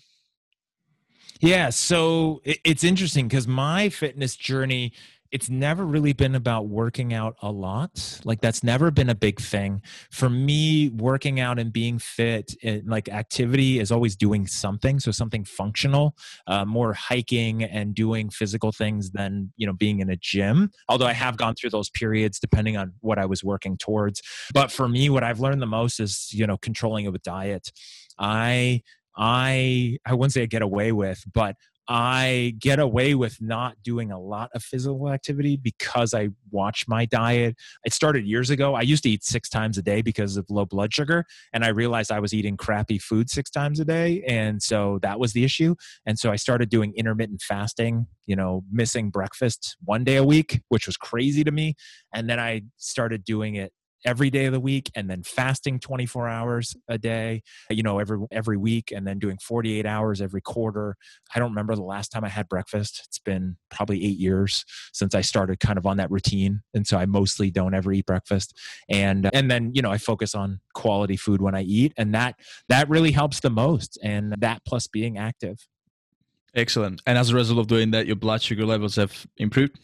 Yeah, 1.39 1.69
so 1.69 2.41
it's 2.43 2.83
interesting 2.83 3.27
because 3.27 3.47
my 3.47 3.89
fitness 3.89 4.35
journey 4.35 4.93
it's 5.31 5.49
never 5.49 5.85
really 5.85 6.13
been 6.13 6.35
about 6.35 6.67
working 6.67 7.13
out 7.13 7.35
a 7.41 7.51
lot. 7.51 8.21
Like 8.23 8.41
that's 8.41 8.63
never 8.63 8.91
been 8.91 9.09
a 9.09 9.15
big 9.15 9.39
thing 9.39 9.81
for 10.11 10.29
me. 10.29 10.89
Working 10.89 11.39
out 11.39 11.59
and 11.59 11.71
being 11.71 11.99
fit, 11.99 12.55
and 12.63 12.87
like 12.87 13.09
activity, 13.09 13.79
is 13.79 13.91
always 13.91 14.15
doing 14.15 14.47
something. 14.47 14.99
So 14.99 15.11
something 15.11 15.43
functional, 15.43 16.15
uh, 16.47 16.65
more 16.65 16.93
hiking 16.93 17.63
and 17.63 17.93
doing 17.93 18.29
physical 18.29 18.71
things 18.71 19.11
than 19.11 19.51
you 19.57 19.67
know 19.67 19.73
being 19.73 19.99
in 19.99 20.09
a 20.09 20.17
gym. 20.17 20.71
Although 20.89 21.07
I 21.07 21.13
have 21.13 21.37
gone 21.37 21.55
through 21.55 21.71
those 21.71 21.89
periods 21.89 22.39
depending 22.39 22.77
on 22.77 22.93
what 23.01 23.17
I 23.17 23.25
was 23.25 23.43
working 23.43 23.77
towards. 23.77 24.21
But 24.53 24.71
for 24.71 24.87
me, 24.87 25.09
what 25.09 25.23
I've 25.23 25.39
learned 25.39 25.61
the 25.61 25.67
most 25.67 25.99
is 25.99 26.29
you 26.31 26.47
know 26.47 26.57
controlling 26.57 27.05
it 27.05 27.11
with 27.11 27.23
diet. 27.23 27.71
I 28.19 28.81
I 29.17 29.97
I 30.05 30.13
wouldn't 30.13 30.33
say 30.33 30.43
I 30.43 30.45
get 30.45 30.61
away 30.61 30.91
with, 30.91 31.23
but 31.33 31.55
I 31.87 32.55
get 32.59 32.79
away 32.79 33.15
with 33.15 33.41
not 33.41 33.81
doing 33.83 34.11
a 34.11 34.19
lot 34.19 34.49
of 34.53 34.63
physical 34.63 35.09
activity 35.09 35.57
because 35.57 36.13
I 36.13 36.29
watch 36.51 36.85
my 36.87 37.05
diet. 37.05 37.55
It 37.85 37.93
started 37.93 38.25
years 38.25 38.49
ago. 38.49 38.75
I 38.75 38.81
used 38.81 39.03
to 39.03 39.09
eat 39.09 39.23
six 39.23 39.49
times 39.49 39.77
a 39.77 39.81
day 39.81 40.01
because 40.01 40.37
of 40.37 40.45
low 40.49 40.65
blood 40.65 40.93
sugar, 40.93 41.25
and 41.53 41.63
I 41.63 41.69
realized 41.69 42.11
I 42.11 42.19
was 42.19 42.33
eating 42.33 42.57
crappy 42.57 42.97
food 42.97 43.29
six 43.29 43.49
times 43.49 43.79
a 43.79 43.85
day. 43.85 44.23
And 44.27 44.61
so 44.61 44.99
that 45.01 45.19
was 45.19 45.33
the 45.33 45.43
issue. 45.43 45.75
And 46.05 46.19
so 46.19 46.31
I 46.31 46.35
started 46.35 46.69
doing 46.69 46.93
intermittent 46.95 47.41
fasting, 47.41 48.07
you 48.25 48.35
know, 48.35 48.63
missing 48.71 49.09
breakfast 49.09 49.77
one 49.83 50.03
day 50.03 50.17
a 50.17 50.23
week, 50.23 50.61
which 50.69 50.87
was 50.87 50.97
crazy 50.97 51.43
to 51.43 51.51
me. 51.51 51.75
And 52.13 52.29
then 52.29 52.39
I 52.39 52.63
started 52.77 53.23
doing 53.23 53.55
it 53.55 53.71
every 54.05 54.29
day 54.29 54.45
of 54.45 54.53
the 54.53 54.59
week 54.59 54.91
and 54.95 55.09
then 55.09 55.23
fasting 55.23 55.79
24 55.79 56.27
hours 56.27 56.75
a 56.87 56.97
day 56.97 57.41
you 57.69 57.83
know 57.83 57.99
every 57.99 58.19
every 58.31 58.57
week 58.57 58.91
and 58.91 59.07
then 59.07 59.19
doing 59.19 59.37
48 59.37 59.85
hours 59.85 60.21
every 60.21 60.41
quarter. 60.41 60.95
I 61.35 61.39
don't 61.39 61.49
remember 61.49 61.75
the 61.75 61.83
last 61.83 62.09
time 62.09 62.23
i 62.23 62.29
had 62.29 62.47
breakfast. 62.47 63.03
It's 63.05 63.19
been 63.19 63.57
probably 63.69 64.03
8 64.05 64.17
years 64.17 64.65
since 64.93 65.15
i 65.15 65.21
started 65.21 65.59
kind 65.59 65.77
of 65.77 65.85
on 65.85 65.97
that 65.97 66.11
routine. 66.11 66.61
And 66.73 66.85
so 66.85 66.97
i 66.97 67.05
mostly 67.05 67.51
don't 67.51 67.73
ever 67.73 67.91
eat 67.91 68.05
breakfast. 68.05 68.57
And 68.89 69.29
and 69.33 69.49
then 69.49 69.71
you 69.73 69.81
know 69.81 69.91
i 69.91 69.97
focus 69.97 70.35
on 70.35 70.59
quality 70.73 71.17
food 71.17 71.41
when 71.41 71.55
i 71.55 71.61
eat. 71.61 71.93
And 71.97 72.13
that 72.13 72.35
that 72.69 72.89
really 72.89 73.11
helps 73.11 73.39
the 73.39 73.49
most. 73.49 73.97
And 74.03 74.35
that 74.39 74.61
plus 74.65 74.87
being 74.87 75.17
active. 75.17 75.67
Excellent. 76.55 77.01
And 77.05 77.17
as 77.17 77.29
a 77.29 77.35
result 77.35 77.59
of 77.59 77.67
doing 77.67 77.91
that 77.91 78.07
your 78.07 78.15
blood 78.15 78.41
sugar 78.41 78.65
levels 78.65 78.95
have 78.95 79.27
improved 79.37 79.77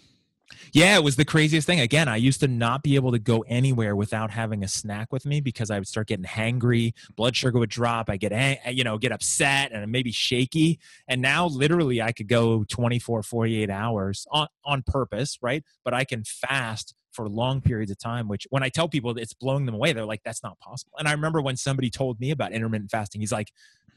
yeah, 0.74 0.96
it 0.96 1.04
was 1.04 1.16
the 1.16 1.26
craziest 1.26 1.68
thing. 1.68 1.80
Again, 1.80 2.08
I 2.08 2.16
used 2.16 2.40
to 2.42 2.48
not 2.48 2.84
be 2.84 2.96
able 2.96 3.12
to 3.12 3.20
go 3.20 3.44
anywhere 3.48 3.96
without 3.96 4.32
having 4.32 4.64
a 4.64 4.68
snack 4.68 5.12
with 5.12 5.26
me 5.26 5.42
because 5.42 5.70
I 5.70 5.80
would 5.80 5.88
start 5.88 6.08
getting 6.08 6.26
hangry, 6.26 6.94
blood 7.16 7.36
sugar 7.36 7.60
would 7.60 7.70
drop, 7.70 8.10
I 8.10 8.18
get 8.18 8.34
you 8.74 8.84
know, 8.84 8.98
get 8.98 9.12
upset 9.12 9.72
and 9.72 9.92
maybe 9.92 10.12
shaky. 10.12 10.80
And 11.08 11.22
now 11.22 11.48
literally 11.48 12.02
I 12.02 12.12
could 12.12 12.28
go 12.28 12.64
24 12.66 13.24
48 13.24 13.70
hours 13.70 14.26
on 14.32 14.48
on 14.66 14.84
purpose, 14.86 15.38
right? 15.42 15.64
But 15.84 15.94
I 15.94 16.04
can 16.04 16.24
fast 16.24 16.94
for 17.12 17.30
long 17.30 17.62
periods 17.62 17.92
of 17.92 18.00
time 18.00 18.28
which 18.28 18.48
when 18.50 18.64
i 18.64 18.70
tell 18.70 18.90
people 18.90 19.16
it's 19.18 19.34
blowing 19.34 19.68
them 19.68 19.76
away 19.76 19.94
they're 19.94 20.04
like 20.04 20.24
that's 20.26 20.42
not 20.42 20.60
possible 20.60 20.94
and 20.98 21.08
i 21.08 21.12
remember 21.12 21.42
when 21.42 21.56
somebody 21.56 21.90
told 21.90 22.20
me 22.20 22.32
about 22.32 22.52
intermittent 22.52 22.90
fasting 22.90 23.22
he's 23.22 23.32
like 23.32 23.52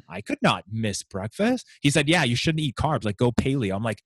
i 0.07 0.21
could 0.21 0.39
not 0.43 0.65
miss 0.71 1.03
breakfast 1.03 1.67
he 1.81 1.89
said 1.89 2.09
yeah 2.09 2.25
you 2.25 2.37
shouldn't 2.37 2.61
eat 2.61 2.77
carbs 2.77 3.05
like 3.05 3.17
go 3.17 3.33
paleo 3.33 3.75
i'm 3.75 3.83
like 3.83 4.03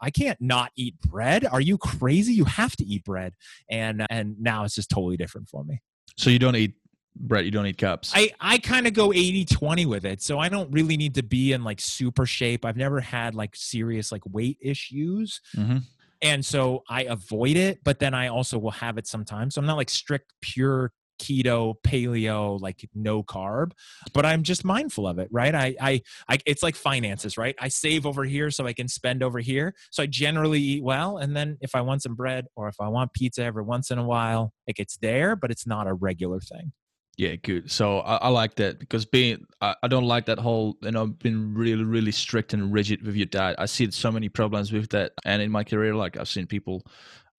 I 0.00 0.10
can't 0.10 0.40
not 0.40 0.72
eat 0.76 1.00
bread. 1.00 1.44
Are 1.44 1.60
you 1.60 1.78
crazy? 1.78 2.34
You 2.34 2.44
have 2.44 2.76
to 2.76 2.84
eat 2.84 3.04
bread. 3.04 3.34
And 3.70 4.06
and 4.10 4.40
now 4.40 4.64
it's 4.64 4.74
just 4.74 4.90
totally 4.90 5.16
different 5.16 5.48
for 5.48 5.64
me. 5.64 5.80
So 6.16 6.30
you 6.30 6.38
don't 6.38 6.56
eat 6.56 6.74
bread, 7.16 7.44
you 7.44 7.50
don't 7.50 7.66
eat 7.66 7.78
cups. 7.78 8.12
I, 8.14 8.32
I 8.40 8.58
kind 8.58 8.86
of 8.86 8.94
go 8.94 9.12
80 9.12 9.44
20 9.44 9.86
with 9.86 10.04
it. 10.04 10.22
So 10.22 10.38
I 10.38 10.48
don't 10.48 10.70
really 10.72 10.96
need 10.96 11.14
to 11.16 11.22
be 11.22 11.52
in 11.52 11.64
like 11.64 11.80
super 11.80 12.26
shape. 12.26 12.64
I've 12.64 12.76
never 12.76 13.00
had 13.00 13.34
like 13.34 13.54
serious 13.56 14.12
like 14.12 14.22
weight 14.26 14.58
issues. 14.60 15.40
hmm 15.54 15.78
And 16.20 16.44
so 16.44 16.84
I 16.88 17.04
avoid 17.04 17.56
it, 17.56 17.80
but 17.84 17.98
then 17.98 18.14
I 18.14 18.28
also 18.28 18.58
will 18.58 18.70
have 18.72 18.98
it 18.98 19.06
sometimes. 19.06 19.54
So 19.54 19.60
I'm 19.60 19.66
not 19.66 19.76
like 19.76 19.90
strict, 19.90 20.32
pure 20.40 20.92
keto, 21.22 21.74
paleo, 21.86 22.60
like 22.60 22.88
no 22.94 23.22
carb, 23.22 23.72
but 24.12 24.26
I'm 24.26 24.42
just 24.42 24.64
mindful 24.64 25.06
of 25.06 25.18
it, 25.18 25.28
right? 25.30 25.54
I, 25.54 25.74
I, 25.80 26.02
I, 26.28 26.38
it's 26.46 26.62
like 26.62 26.74
finances, 26.74 27.38
right? 27.38 27.54
I 27.60 27.68
save 27.68 28.06
over 28.06 28.24
here 28.24 28.50
so 28.50 28.66
I 28.66 28.72
can 28.72 28.88
spend 28.88 29.22
over 29.22 29.38
here. 29.38 29.74
So 29.90 30.02
I 30.02 30.06
generally 30.06 30.60
eat 30.60 30.82
well. 30.82 31.18
And 31.18 31.36
then 31.36 31.58
if 31.60 31.74
I 31.74 31.80
want 31.82 32.02
some 32.02 32.14
bread 32.14 32.46
or 32.56 32.68
if 32.68 32.76
I 32.80 32.88
want 32.88 33.12
pizza 33.12 33.44
every 33.44 33.62
once 33.62 33.90
in 33.90 33.98
a 33.98 34.04
while, 34.04 34.52
like 34.66 34.80
it's 34.80 34.96
there, 34.96 35.36
but 35.36 35.50
it's 35.50 35.66
not 35.66 35.86
a 35.86 35.94
regular 35.94 36.40
thing. 36.40 36.72
Yeah, 37.18 37.36
good. 37.36 37.70
So 37.70 38.00
I, 38.00 38.16
I 38.16 38.28
like 38.28 38.54
that 38.54 38.78
because 38.78 39.04
being 39.04 39.44
I, 39.60 39.76
I 39.82 39.88
don't 39.88 40.06
like 40.06 40.26
that 40.26 40.38
whole 40.38 40.78
you 40.82 40.92
know 40.92 41.06
being 41.08 41.52
really 41.52 41.84
really 41.84 42.10
strict 42.10 42.54
and 42.54 42.72
rigid 42.72 43.06
with 43.06 43.16
your 43.16 43.26
diet. 43.26 43.56
I 43.58 43.66
see 43.66 43.90
so 43.90 44.10
many 44.10 44.30
problems 44.30 44.72
with 44.72 44.88
that, 44.90 45.12
and 45.26 45.42
in 45.42 45.50
my 45.50 45.62
career, 45.62 45.94
like 45.94 46.16
I've 46.16 46.28
seen 46.28 46.46
people, 46.46 46.82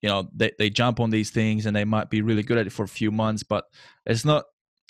you 0.03 0.09
know, 0.09 0.29
they 0.35 0.51
they 0.59 0.69
jump 0.69 0.99
on 0.99 1.09
these 1.09 1.31
things 1.31 1.65
and 1.65 1.75
they 1.75 1.85
might 1.85 2.09
be 2.11 2.21
really 2.21 2.43
good 2.43 2.57
at 2.59 2.67
it 2.67 2.71
for 2.71 2.83
a 2.83 2.87
few 2.87 3.09
months, 3.11 3.41
but 3.41 3.65
it's 4.05 4.23
not. 4.25 4.43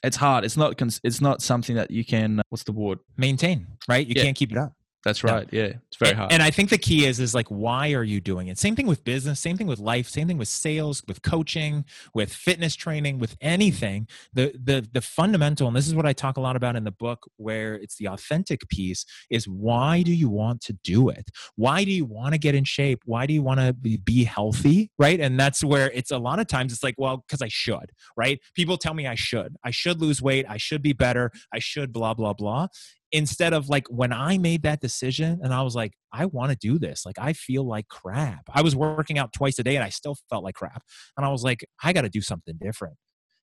It's 0.04 0.18
hard. 0.18 0.44
It's 0.44 0.58
not. 0.58 0.82
It's 1.06 1.22
not 1.22 1.42
something 1.42 1.78
that 1.78 1.90
you 1.92 2.04
can. 2.04 2.40
Uh, 2.40 2.44
what's 2.50 2.64
the 2.66 2.74
word? 2.74 3.00
Maintain, 3.16 3.68
right? 3.88 4.06
You 4.06 4.16
Yeah. 4.18 4.24
can't 4.24 4.36
keep 4.36 4.52
it 4.52 4.58
up. 4.58 4.74
That's 5.04 5.24
No. 5.24 5.34
right. 5.34 5.50
Yeah, 5.52 5.64
it's 5.88 5.98
very 5.98 6.12
and, 6.12 6.20
hard. 6.20 6.32
and 6.32 6.42
I 6.42 6.50
think 6.50 6.70
the 6.70 6.78
key 6.78 7.06
is 7.06 7.20
is 7.20 7.36
like 7.36 7.48
why 7.50 7.92
are 7.94 8.04
you 8.04 8.22
doing 8.22 8.48
it? 8.48 8.58
Same 8.58 8.76
thing 8.76 8.88
with 8.88 9.04
business, 9.04 9.40
same 9.40 9.58
thing 9.58 9.68
with 9.68 9.80
life, 9.80 10.08
same 10.08 10.28
thing 10.28 10.38
with 10.38 10.48
sales, 10.48 11.04
with 11.08 11.22
coaching, 11.22 11.84
with 12.14 12.32
fitness 12.34 12.76
training, 12.76 13.20
with 13.20 13.36
anything. 13.42 14.08
The 14.34 14.54
the 14.62 14.88
the 14.92 15.02
fundamental, 15.02 15.68
and 15.68 15.76
this 15.76 15.88
is 15.88 15.96
what 15.96 16.06
I 16.06 16.14
talk 16.14 16.38
a 16.38 16.42
lot 16.42 16.56
about 16.56 16.76
in 16.76 16.86
the 16.86 16.92
book, 16.92 17.30
where 17.38 17.76
it's 17.76 17.98
the 17.98 18.08
authentic 18.08 18.68
piece, 18.70 19.06
is 19.30 19.46
why 19.48 20.04
do 20.04 20.14
you 20.14 20.30
want 20.30 20.62
to 20.62 20.74
do 20.84 21.10
it? 21.10 21.30
Why 21.56 21.84
do 21.84 21.92
you 21.92 22.06
want 22.06 22.34
to 22.34 22.38
get 22.40 22.56
in 22.56 22.64
shape? 22.64 23.02
Why 23.06 23.26
do 23.26 23.34
you 23.34 23.42
want 23.42 23.60
to 23.60 23.74
be, 23.74 23.98
be 23.98 24.24
healthy? 24.24 24.90
Right. 24.98 25.20
And 25.20 25.40
that's 25.40 25.64
where 25.64 25.92
it's 25.92 26.12
a 26.12 26.18
lot 26.18 26.40
of 26.40 26.48
times 26.48 26.72
it's 26.72 26.84
like, 26.84 26.96
well, 26.98 27.18
because 27.18 27.42
I 27.42 27.50
should, 27.50 27.92
right? 28.16 28.40
People 28.56 28.78
tell 28.78 28.94
me 28.94 29.06
I 29.08 29.16
should. 29.16 29.56
I 29.64 29.72
should 29.72 30.02
lose 30.02 30.22
weight. 30.22 30.46
I 30.48 30.58
should 30.58 30.82
be 30.82 30.94
better. 30.94 31.32
I 31.54 31.60
should 31.60 31.92
blah, 31.92 32.14
blah, 32.14 32.34
blah 32.34 32.68
instead 33.14 33.54
of 33.54 33.70
like 33.70 33.86
when 33.90 34.12
I 34.12 34.40
made 34.40 34.64
that 34.64 34.82
decision 34.82 35.40
and 35.44 35.54
I 35.54 35.62
was 35.62 35.76
like, 35.76 35.94
I 36.12 36.26
want 36.26 36.52
to 36.52 36.58
do 36.58 36.80
this. 36.80 37.06
Like, 37.06 37.20
I 37.20 37.34
feel 37.34 37.66
like 37.66 37.88
crap. 37.88 38.44
I 38.52 38.62
was 38.62 38.76
working 38.76 39.20
out 39.20 39.32
twice 39.32 39.60
a 39.60 39.64
day 39.64 39.76
and 39.76 39.84
I 39.84 39.90
still 39.90 40.18
felt 40.30 40.44
like 40.44 40.56
crap. 40.56 40.82
And 41.16 41.26
I 41.26 41.30
was 41.30 41.44
like, 41.44 41.64
I 41.84 41.94
got 41.94 42.02
to 42.02 42.10
do 42.10 42.22
something 42.22 42.56
different. 42.60 42.96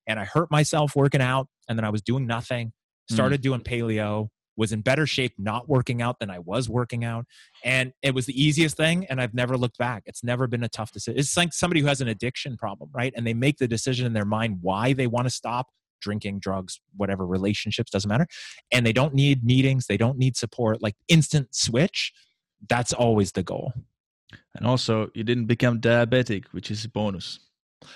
And 0.08 0.18
I 0.18 0.24
hurt 0.24 0.50
myself 0.50 0.96
working 0.96 1.22
out. 1.22 1.46
And 1.68 1.78
then 1.78 1.84
I 1.84 1.90
was 1.90 2.02
doing 2.02 2.26
nothing, 2.26 2.68
mm. 2.68 3.14
started 3.14 3.42
doing 3.42 3.60
paleo, 3.60 4.26
was 4.56 4.72
in 4.72 4.80
better 4.80 5.06
shape 5.06 5.34
not 5.38 5.68
working 5.68 6.02
out 6.02 6.18
than 6.18 6.30
I 6.30 6.40
was 6.40 6.68
working 6.68 7.04
out. 7.04 7.26
And 7.64 7.92
it 8.02 8.12
was 8.12 8.26
the 8.26 8.42
easiest 8.42 8.76
thing. 8.76 9.06
And 9.08 9.20
I've 9.20 9.34
never 9.34 9.56
looked 9.56 9.78
back. 9.78 10.02
It's 10.06 10.24
never 10.24 10.48
been 10.48 10.64
a 10.64 10.68
tough 10.68 10.90
decision. 10.90 11.18
It's 11.18 11.36
like 11.36 11.52
somebody 11.52 11.80
who 11.80 11.86
has 11.86 12.00
an 12.00 12.08
addiction 12.08 12.56
problem, 12.56 12.90
right? 12.92 13.12
And 13.16 13.24
they 13.24 13.34
make 13.34 13.58
the 13.58 13.68
decision 13.68 14.04
in 14.04 14.14
their 14.14 14.24
mind 14.24 14.58
why 14.62 14.94
they 14.94 15.06
want 15.06 15.26
to 15.26 15.30
stop 15.30 15.68
drinking, 16.00 16.40
drugs, 16.40 16.80
whatever, 16.96 17.26
relationships, 17.26 17.90
doesn't 17.90 18.08
matter. 18.08 18.26
And 18.72 18.84
they 18.84 18.92
don't 18.92 19.14
need 19.14 19.44
meetings, 19.44 19.86
they 19.86 19.96
don't 19.96 20.18
need 20.18 20.36
support, 20.36 20.82
like 20.82 20.96
instant 21.08 21.54
switch. 21.54 22.12
That's 22.68 22.92
always 22.92 23.32
the 23.32 23.42
goal. 23.42 23.72
and 24.54 24.66
also, 24.66 25.10
you 25.14 25.24
didn't 25.24 25.46
become 25.46 25.80
diabetic, 25.80 26.46
which 26.52 26.70
is 26.70 26.84
a 26.84 26.88
bonus. 26.88 27.40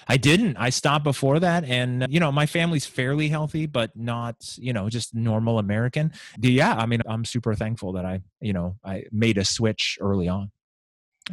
I 0.09 0.17
didn't. 0.17 0.57
I 0.57 0.71
stopped 0.71 1.05
before 1.05 1.41
that. 1.41 1.65
And, 1.65 2.07
you 2.09 2.21
know, 2.21 2.33
my 2.33 2.47
family's 2.47 2.87
fairly 2.87 3.29
healthy, 3.29 3.67
but 3.67 3.95
not, 3.95 4.37
you 4.57 4.73
know, 4.73 4.89
just 4.89 5.15
normal 5.15 5.59
American. 5.59 6.13
Yeah. 6.41 6.75
I 6.75 6.87
mean, 6.87 7.03
I'm 7.07 7.25
super 7.25 7.55
thankful 7.55 7.93
that 7.93 8.07
I, 8.07 8.23
you 8.41 8.53
know, 8.53 8.77
I 8.85 9.05
made 9.13 9.39
a 9.39 9.45
switch 9.45 9.99
early 10.01 10.29
on. 10.29 10.51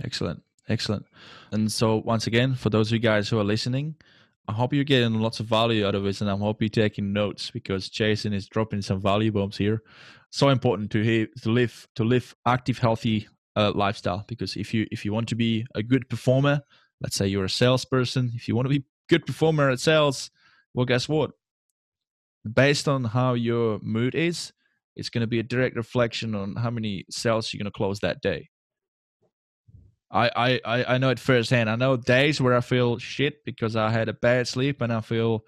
Excellent. 0.04 0.44
Excellent. 0.70 1.06
And 1.52 1.72
so, 1.72 1.98
once 1.98 2.28
again, 2.28 2.56
for 2.56 2.70
those 2.70 2.90
of 2.90 2.94
you 2.94 3.00
guys 3.00 3.28
who 3.30 3.40
are 3.40 3.44
listening, 3.44 3.96
I 4.48 4.54
hope 4.54 4.74
you're 4.74 4.84
getting 4.84 5.20
lots 5.20 5.40
of 5.40 5.46
value 5.46 5.86
out 5.86 5.96
of 5.96 6.04
this, 6.04 6.22
and 6.22 6.30
I'm 6.30 6.40
hope 6.40 6.62
you're 6.62 6.70
taking 6.70 7.14
notes 7.14 7.52
because 7.52 7.90
Jason 7.90 8.34
is 8.34 8.48
dropping 8.48 8.82
some 8.82 9.00
value 9.02 9.32
bombs 9.32 9.58
here. 9.58 9.82
So 10.32 10.50
important 10.50 10.92
to 10.92 11.02
he, 11.02 11.28
to 11.44 11.52
live 11.52 11.88
to 11.96 12.04
live 12.04 12.36
active, 12.46 12.80
healthy 12.80 13.28
uh, 13.56 13.72
lifestyle. 13.76 14.26
Because 14.28 14.56
if 14.56 14.74
you 14.74 14.88
if 14.92 15.06
you 15.06 15.14
want 15.14 15.30
to 15.30 15.36
be 15.36 15.66
a 15.76 15.84
good 15.84 16.10
performer, 16.10 16.62
let's 17.02 17.16
say 17.16 17.28
you're 17.28 17.46
a 17.46 17.50
salesperson, 17.50 18.32
if 18.36 18.48
you 18.48 18.56
want 18.56 18.66
to 18.66 18.80
be 18.80 18.84
good 19.10 19.26
performer 19.26 19.70
at 19.70 19.80
sales, 19.80 20.32
well, 20.74 20.86
guess 20.86 21.08
what? 21.08 21.32
Based 22.52 22.88
on 22.88 23.04
how 23.04 23.34
your 23.34 23.80
mood 23.82 24.16
is, 24.16 24.52
it's 24.96 25.10
going 25.10 25.22
to 25.22 25.28
be 25.28 25.40
a 25.40 25.44
direct 25.44 25.76
reflection 25.76 26.34
on 26.34 26.56
how 26.56 26.72
many 26.72 27.06
sales 27.10 27.54
you're 27.54 27.60
going 27.60 27.72
to 27.72 27.78
close 27.78 28.00
that 28.00 28.22
day. 28.22 28.50
I, 30.12 30.60
I, 30.66 30.84
I 30.96 30.98
know 30.98 31.10
it 31.10 31.20
firsthand. 31.20 31.70
I 31.70 31.76
know 31.76 31.96
days 31.96 32.42
where 32.42 32.56
I 32.56 32.62
feel 32.62 32.98
shit 32.98 33.46
because 33.46 33.76
I 33.76 33.90
had 33.90 34.10
a 34.10 34.14
bad 34.14 34.48
sleep 34.48 34.82
and 34.82 34.92
I 34.92 35.02
feel 35.02 35.46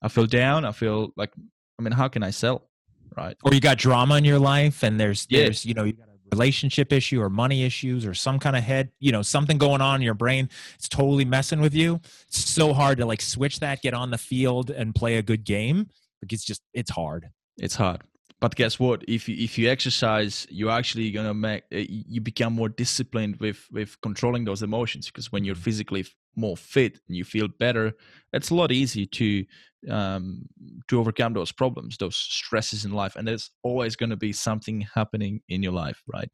I 0.00 0.08
feel 0.08 0.26
down. 0.26 0.64
I 0.64 0.72
feel 0.72 1.12
like 1.16 1.30
I 1.78 1.82
mean, 1.82 1.92
how 1.92 2.08
can 2.08 2.22
I 2.22 2.30
sell? 2.30 2.68
Right. 3.16 3.36
Or 3.44 3.52
you 3.52 3.60
got 3.60 3.78
drama 3.78 4.16
in 4.16 4.24
your 4.24 4.38
life 4.38 4.82
and 4.82 4.98
there's, 4.98 5.26
Yeah. 5.28 5.44
there's, 5.44 5.66
you 5.66 5.74
know, 5.74 5.84
you 5.84 5.92
got 5.92 6.08
a 6.08 6.12
relationship 6.32 6.92
issue 6.92 7.20
or 7.20 7.28
money 7.28 7.64
issues 7.64 8.06
or 8.06 8.14
some 8.14 8.38
kind 8.38 8.56
of 8.56 8.62
head, 8.62 8.90
you 9.00 9.12
know, 9.12 9.20
something 9.20 9.58
going 9.58 9.82
on 9.82 9.96
in 9.96 10.02
your 10.02 10.14
brain. 10.14 10.48
It's 10.76 10.88
totally 10.88 11.26
messing 11.26 11.60
with 11.60 11.74
you. 11.74 12.00
It's 12.28 12.48
so 12.48 12.72
hard 12.72 12.98
to 12.98 13.06
like 13.06 13.20
switch 13.20 13.60
that, 13.60 13.82
get 13.82 13.92
on 13.92 14.10
the 14.10 14.18
field 14.18 14.70
and 14.70 14.94
play 14.94 15.16
a 15.16 15.22
good 15.22 15.44
game. 15.44 15.88
Like 16.22 16.32
it's 16.32 16.44
just, 16.44 16.62
it's 16.72 16.90
hard. 16.90 17.28
It's 17.58 17.74
hard. 17.74 18.00
But 18.42 18.56
guess 18.56 18.80
what? 18.80 19.04
If 19.06 19.28
you 19.28 19.36
if 19.38 19.56
you 19.56 19.70
exercise, 19.70 20.48
you're 20.50 20.72
actually 20.72 21.12
gonna 21.12 21.32
make 21.32 21.62
uh, 21.72 21.86
you 21.88 22.20
become 22.20 22.52
more 22.52 22.68
disciplined 22.68 23.36
with 23.36 23.68
with 23.70 23.96
controlling 24.00 24.44
those 24.44 24.64
emotions. 24.64 25.06
Because 25.06 25.30
when 25.30 25.44
you're 25.44 25.54
physically 25.54 26.04
more 26.34 26.56
fit 26.56 26.98
and 27.06 27.16
you 27.16 27.22
feel 27.22 27.46
better, 27.46 27.92
it's 28.32 28.50
a 28.50 28.54
lot 28.56 28.72
easier 28.72 29.06
to 29.06 29.44
um, 29.88 30.42
to 30.88 30.98
overcome 30.98 31.34
those 31.34 31.52
problems, 31.52 31.96
those 31.98 32.16
stresses 32.16 32.84
in 32.84 32.90
life. 32.90 33.14
And 33.14 33.28
there's 33.28 33.48
always 33.62 33.94
going 33.94 34.10
to 34.10 34.16
be 34.16 34.32
something 34.32 34.88
happening 34.92 35.40
in 35.48 35.62
your 35.62 35.72
life, 35.72 36.02
right? 36.12 36.30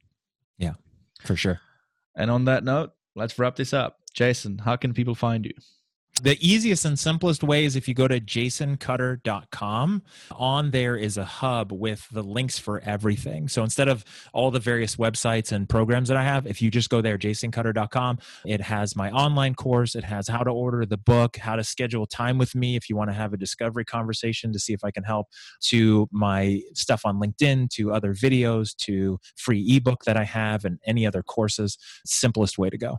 Yeah, 0.56 0.76
for 1.20 1.36
sure. 1.36 1.60
And 2.16 2.30
on 2.30 2.46
that 2.46 2.64
note, 2.64 2.92
let's 3.16 3.38
wrap 3.38 3.56
this 3.56 3.74
up. 3.74 3.98
Jason, 4.14 4.56
how 4.56 4.76
can 4.76 4.94
people 4.94 5.14
find 5.14 5.44
you? 5.44 5.52
The 6.20 6.36
easiest 6.40 6.84
and 6.84 6.98
simplest 6.98 7.44
way 7.44 7.64
is 7.64 7.76
if 7.76 7.86
you 7.86 7.94
go 7.94 8.08
to 8.08 8.20
jasoncutter.com. 8.20 10.02
On 10.32 10.70
there 10.72 10.96
is 10.96 11.16
a 11.16 11.24
hub 11.24 11.70
with 11.70 12.08
the 12.10 12.22
links 12.22 12.58
for 12.58 12.80
everything. 12.80 13.46
So 13.46 13.62
instead 13.62 13.86
of 13.86 14.04
all 14.32 14.50
the 14.50 14.58
various 14.58 14.96
websites 14.96 15.52
and 15.52 15.68
programs 15.68 16.08
that 16.08 16.16
I 16.16 16.24
have, 16.24 16.44
if 16.46 16.60
you 16.60 16.72
just 16.72 16.90
go 16.90 17.00
there, 17.00 17.18
jasoncutter.com, 17.18 18.18
it 18.44 18.60
has 18.60 18.96
my 18.96 19.12
online 19.12 19.54
course. 19.54 19.94
It 19.94 20.02
has 20.04 20.26
how 20.26 20.42
to 20.42 20.50
order 20.50 20.84
the 20.84 20.96
book, 20.96 21.36
how 21.36 21.54
to 21.54 21.62
schedule 21.62 22.04
time 22.04 22.36
with 22.36 22.54
me 22.56 22.74
if 22.74 22.90
you 22.90 22.96
want 22.96 23.10
to 23.10 23.14
have 23.14 23.32
a 23.32 23.36
discovery 23.36 23.84
conversation 23.84 24.52
to 24.52 24.58
see 24.58 24.72
if 24.72 24.82
I 24.82 24.90
can 24.90 25.04
help, 25.04 25.28
to 25.66 26.08
my 26.10 26.60
stuff 26.74 27.02
on 27.04 27.20
LinkedIn, 27.20 27.70
to 27.70 27.92
other 27.92 28.12
videos, 28.12 28.74
to 28.78 29.20
free 29.36 29.64
ebook 29.76 30.02
that 30.04 30.16
I 30.16 30.24
have, 30.24 30.64
and 30.64 30.80
any 30.84 31.06
other 31.06 31.22
courses. 31.22 31.78
Simplest 32.04 32.58
way 32.58 32.70
to 32.70 32.78
go. 32.78 32.98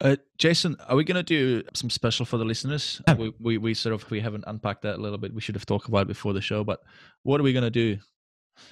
Uh, 0.00 0.16
Jason, 0.36 0.76
are 0.88 0.96
we 0.96 1.04
gonna 1.04 1.22
do 1.22 1.62
some 1.74 1.90
special 1.90 2.24
for 2.24 2.38
the 2.38 2.44
listeners? 2.44 3.02
Yeah. 3.08 3.14
We, 3.14 3.32
we 3.40 3.58
we 3.58 3.74
sort 3.74 3.94
of 3.94 4.08
we 4.10 4.20
haven't 4.20 4.44
unpacked 4.46 4.82
that 4.82 4.96
a 4.96 5.02
little 5.02 5.18
bit. 5.18 5.34
We 5.34 5.40
should 5.40 5.56
have 5.56 5.66
talked 5.66 5.88
about 5.88 6.02
it 6.02 6.08
before 6.08 6.32
the 6.32 6.40
show, 6.40 6.62
but 6.62 6.80
what 7.24 7.40
are 7.40 7.44
we 7.44 7.52
gonna 7.52 7.70
do? 7.70 7.98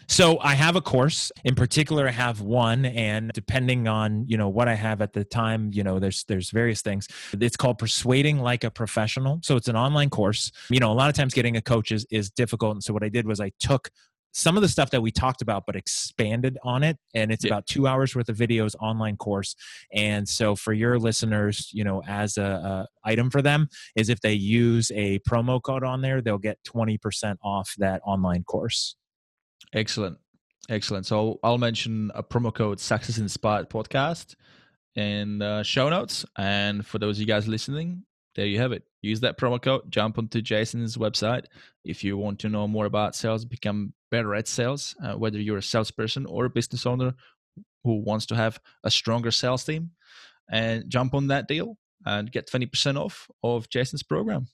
So 0.08 0.38
I 0.40 0.54
have 0.54 0.76
a 0.76 0.80
course 0.80 1.32
in 1.44 1.54
particular. 1.54 2.08
I 2.08 2.12
have 2.12 2.40
one, 2.40 2.84
and 2.84 3.30
depending 3.32 3.88
on 3.88 4.24
you 4.28 4.36
know 4.36 4.48
what 4.48 4.68
I 4.68 4.74
have 4.74 5.02
at 5.02 5.12
the 5.12 5.24
time, 5.24 5.70
you 5.72 5.82
know, 5.82 5.98
there's 5.98 6.24
there's 6.24 6.50
various 6.50 6.80
things. 6.82 7.08
It's 7.32 7.56
called 7.56 7.78
Persuading 7.78 8.38
Like 8.38 8.64
a 8.64 8.70
Professional. 8.70 9.40
So 9.42 9.56
it's 9.56 9.68
an 9.68 9.76
online 9.76 10.10
course. 10.10 10.52
You 10.70 10.80
know, 10.80 10.92
a 10.92 10.94
lot 10.94 11.08
of 11.08 11.16
times 11.16 11.34
getting 11.34 11.56
a 11.56 11.62
coach 11.62 11.90
is 11.90 12.06
is 12.10 12.30
difficult, 12.30 12.72
and 12.72 12.84
so 12.84 12.92
what 12.92 13.02
I 13.02 13.08
did 13.08 13.26
was 13.26 13.40
I 13.40 13.50
took 13.58 13.90
some 14.38 14.54
of 14.54 14.60
the 14.62 14.68
stuff 14.68 14.90
that 14.90 15.00
we 15.00 15.10
talked 15.10 15.40
about 15.40 15.64
but 15.66 15.74
expanded 15.76 16.58
on 16.62 16.82
it 16.82 16.98
and 17.14 17.32
it's 17.32 17.42
Yeah. 17.42 17.52
about 17.54 17.66
two 17.66 17.86
hours 17.86 18.14
worth 18.14 18.28
of 18.28 18.36
videos 18.36 18.74
online 18.80 19.16
course 19.16 19.56
and 19.94 20.28
so 20.28 20.54
for 20.54 20.74
your 20.74 20.98
listeners 20.98 21.70
you 21.72 21.82
know 21.84 22.02
as 22.06 22.36
a, 22.36 22.42
a 22.44 22.86
item 23.10 23.30
for 23.30 23.40
them 23.40 23.66
is 23.96 24.10
if 24.10 24.20
they 24.20 24.34
use 24.34 24.92
a 24.94 25.18
promo 25.20 25.60
code 25.62 25.82
on 25.84 26.02
there 26.02 26.20
they'll 26.20 26.36
get 26.36 26.58
20% 26.64 27.36
off 27.42 27.72
that 27.78 28.02
online 28.04 28.44
course 28.44 28.96
Excellent, 29.72 30.18
excellent. 30.68 31.06
So 31.06 31.40
I'll 31.42 31.58
mention 31.58 32.10
a 32.14 32.22
promo 32.22 32.54
code 32.54 32.78
Success 32.78 33.18
Inspired 33.18 33.68
Podcast 33.68 34.34
in 34.94 35.38
the 35.38 35.62
show 35.62 35.88
notes, 35.88 36.24
and 36.38 36.86
for 36.86 36.98
those 36.98 37.16
of 37.16 37.20
you 37.20 37.26
guys 37.26 37.48
listening, 37.48 38.02
there 38.36 38.46
you 38.46 38.58
have 38.60 38.70
it. 38.70 38.84
Use 39.02 39.20
that 39.20 39.38
promo 39.38 39.60
code. 39.60 39.90
Jump 39.90 40.18
onto 40.18 40.40
Jason's 40.40 40.96
website 40.96 41.46
if 41.84 42.04
you 42.04 42.16
want 42.16 42.38
to 42.40 42.48
know 42.48 42.68
more 42.68 42.86
about 42.86 43.16
sales, 43.16 43.44
become 43.44 43.94
better 44.10 44.34
at 44.34 44.46
sales. 44.46 44.94
Uh, 45.02 45.14
whether 45.14 45.40
you're 45.40 45.58
a 45.58 45.62
salesperson 45.62 46.26
or 46.26 46.44
a 46.44 46.50
business 46.50 46.86
owner 46.86 47.14
who 47.82 48.02
wants 48.02 48.26
to 48.26 48.36
have 48.36 48.60
a 48.84 48.90
stronger 48.90 49.30
sales 49.30 49.64
team, 49.64 49.90
and 50.50 50.88
jump 50.88 51.14
on 51.14 51.28
that 51.28 51.48
deal 51.48 51.76
and 52.04 52.30
get 52.30 52.48
twenty 52.48 52.66
percent 52.66 52.98
off 52.98 53.28
of 53.42 53.68
Jason's 53.68 54.02
program. 54.02 54.46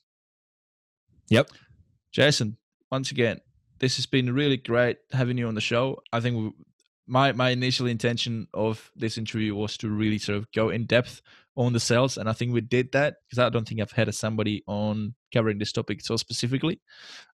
Yep. 1.29 1.49
Jason, 2.11 2.57
once 2.91 3.11
again, 3.11 3.39
this 3.79 3.95
has 3.97 4.05
been 4.05 4.33
really 4.33 4.57
great 4.57 4.97
having 5.11 5.37
you 5.37 5.47
on 5.47 5.55
the 5.55 5.61
show. 5.61 6.01
I 6.11 6.19
think 6.19 6.53
my 7.07 7.31
my 7.31 7.49
initial 7.49 7.87
intention 7.87 8.47
of 8.53 8.91
this 8.95 9.17
interview 9.17 9.55
was 9.55 9.77
to 9.77 9.89
really 9.89 10.17
sort 10.17 10.37
of 10.37 10.51
go 10.51 10.69
in 10.69 10.85
depth 10.85 11.21
on 11.55 11.73
the 11.73 11.79
sales, 11.79 12.17
and 12.17 12.29
I 12.29 12.33
think 12.33 12.53
we 12.53 12.61
did 12.61 12.91
that 12.93 13.15
because 13.25 13.39
I 13.39 13.49
don't 13.49 13.67
think 13.67 13.81
I've 13.81 13.91
had 13.91 14.13
somebody 14.15 14.63
on 14.67 15.13
covering 15.33 15.59
this 15.59 15.71
topic 15.71 16.01
so 16.01 16.15
specifically, 16.17 16.81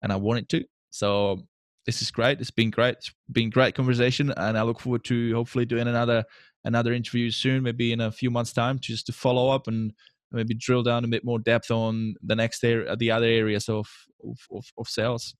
and 0.02 0.12
I 0.12 0.16
wanted 0.16 0.48
to. 0.50 0.64
So 0.90 1.46
this 1.86 2.02
is 2.02 2.10
great. 2.10 2.40
It's 2.40 2.50
been 2.50 2.70
great. 2.70 2.96
It's 2.96 3.12
been 3.32 3.50
great 3.50 3.74
conversation, 3.74 4.32
and 4.36 4.56
I 4.58 4.62
look 4.62 4.80
forward 4.80 5.04
to 5.04 5.34
hopefully 5.34 5.64
doing 5.64 5.88
another 5.88 6.24
another 6.64 6.92
interview 6.92 7.30
soon, 7.30 7.62
maybe 7.62 7.92
in 7.92 8.00
a 8.00 8.12
few 8.12 8.30
months' 8.30 8.52
time, 8.52 8.78
just 8.78 9.06
to 9.06 9.12
follow 9.12 9.50
up 9.50 9.66
and 9.66 9.92
maybe 10.32 10.54
drill 10.54 10.82
down 10.82 11.04
a 11.04 11.08
bit 11.08 11.24
more 11.24 11.38
depth 11.38 11.70
on 11.70 12.14
the 12.22 12.34
next 12.36 12.64
area, 12.64 12.96
the 12.96 13.10
other 13.10 13.26
areas 13.26 13.68
of 13.68 13.86
of, 14.22 14.38
of, 14.50 14.64
of 14.78 14.88
sales. 14.88 15.34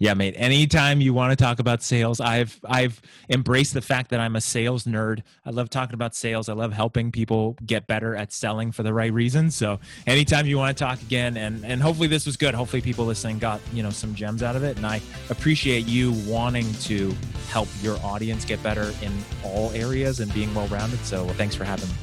Yeah, 0.00 0.14
mate. 0.14 0.32
Anytime 0.38 1.02
you 1.02 1.12
want 1.12 1.30
to 1.30 1.36
talk 1.36 1.58
about 1.58 1.82
sales, 1.82 2.20
I've 2.20 2.58
I've 2.64 3.02
embraced 3.28 3.74
the 3.74 3.82
fact 3.82 4.08
that 4.10 4.18
I'm 4.18 4.34
a 4.34 4.40
sales 4.40 4.84
nerd. 4.84 5.22
I 5.44 5.50
love 5.50 5.68
talking 5.68 5.92
about 5.92 6.14
sales. 6.14 6.48
I 6.48 6.54
love 6.54 6.72
helping 6.72 7.12
people 7.12 7.54
get 7.66 7.86
better 7.86 8.16
at 8.16 8.32
selling 8.32 8.72
for 8.72 8.82
the 8.82 8.94
right 8.94 9.12
reasons. 9.12 9.54
So 9.54 9.78
anytime 10.06 10.46
you 10.46 10.56
want 10.56 10.74
to 10.74 10.82
talk 10.82 11.02
again, 11.02 11.36
and 11.36 11.66
and 11.66 11.82
hopefully 11.82 12.08
this 12.08 12.24
was 12.24 12.38
good. 12.38 12.54
Hopefully 12.54 12.80
people 12.80 13.04
listening 13.04 13.38
got 13.38 13.60
you 13.74 13.82
know 13.82 13.90
some 13.90 14.14
gems 14.14 14.42
out 14.42 14.56
of 14.56 14.64
it, 14.64 14.78
and 14.78 14.86
I 14.86 15.02
appreciate 15.28 15.86
you 15.86 16.12
wanting 16.26 16.72
to 16.84 17.14
help 17.50 17.68
your 17.82 17.98
audience 17.98 18.46
get 18.46 18.62
better 18.62 18.94
in 19.02 19.12
all 19.44 19.70
areas 19.72 20.20
and 20.20 20.32
being 20.32 20.54
well 20.54 20.68
rounded. 20.68 21.00
So 21.00 21.28
thanks 21.34 21.54
for 21.54 21.64
having 21.64 21.90
me. 21.90 21.94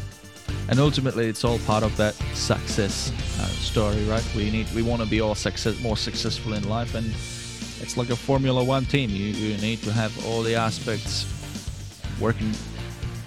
And 0.69 0.79
ultimately, 0.79 1.25
it's 1.25 1.43
all 1.43 1.57
part 1.59 1.81
of 1.81 1.97
that 1.97 2.13
success 2.35 3.11
uh, 3.39 3.47
story, 3.47 4.03
right? 4.03 4.23
We 4.35 4.51
need 4.51 4.71
we 4.75 4.83
want 4.83 5.01
to 5.01 5.07
be 5.07 5.19
all 5.19 5.33
success 5.33 5.81
more 5.81 5.97
successful 5.97 6.53
in 6.53 6.69
life 6.69 6.93
and 6.93 7.11
it's 7.81 7.97
like 7.97 8.09
a 8.09 8.15
Formula 8.15 8.63
One 8.63 8.85
team. 8.85 9.09
You, 9.09 9.25
you 9.25 9.57
need 9.57 9.81
to 9.83 9.91
have 9.91 10.25
all 10.25 10.41
the 10.41 10.55
aspects 10.55 11.25
working 12.19 12.51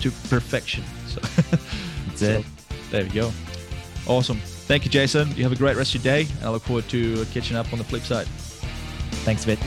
to 0.00 0.10
perfection. 0.28 0.84
So 1.06 1.20
that's 2.08 2.22
it. 2.22 2.44
there 2.90 3.04
we 3.04 3.10
go. 3.10 3.32
Awesome. 4.06 4.38
Thank 4.38 4.84
you, 4.84 4.90
Jason. 4.90 5.28
You 5.36 5.42
have 5.44 5.52
a 5.52 5.56
great 5.56 5.76
rest 5.76 5.94
of 5.94 6.04
your 6.04 6.12
day, 6.12 6.28
and 6.38 6.44
I 6.44 6.50
look 6.50 6.62
forward 6.62 6.88
to 6.90 7.24
catching 7.26 7.56
up 7.56 7.72
on 7.72 7.78
the 7.78 7.84
flip 7.84 8.02
side. 8.02 8.26
Thanks, 9.24 9.44
Vit. 9.44 9.58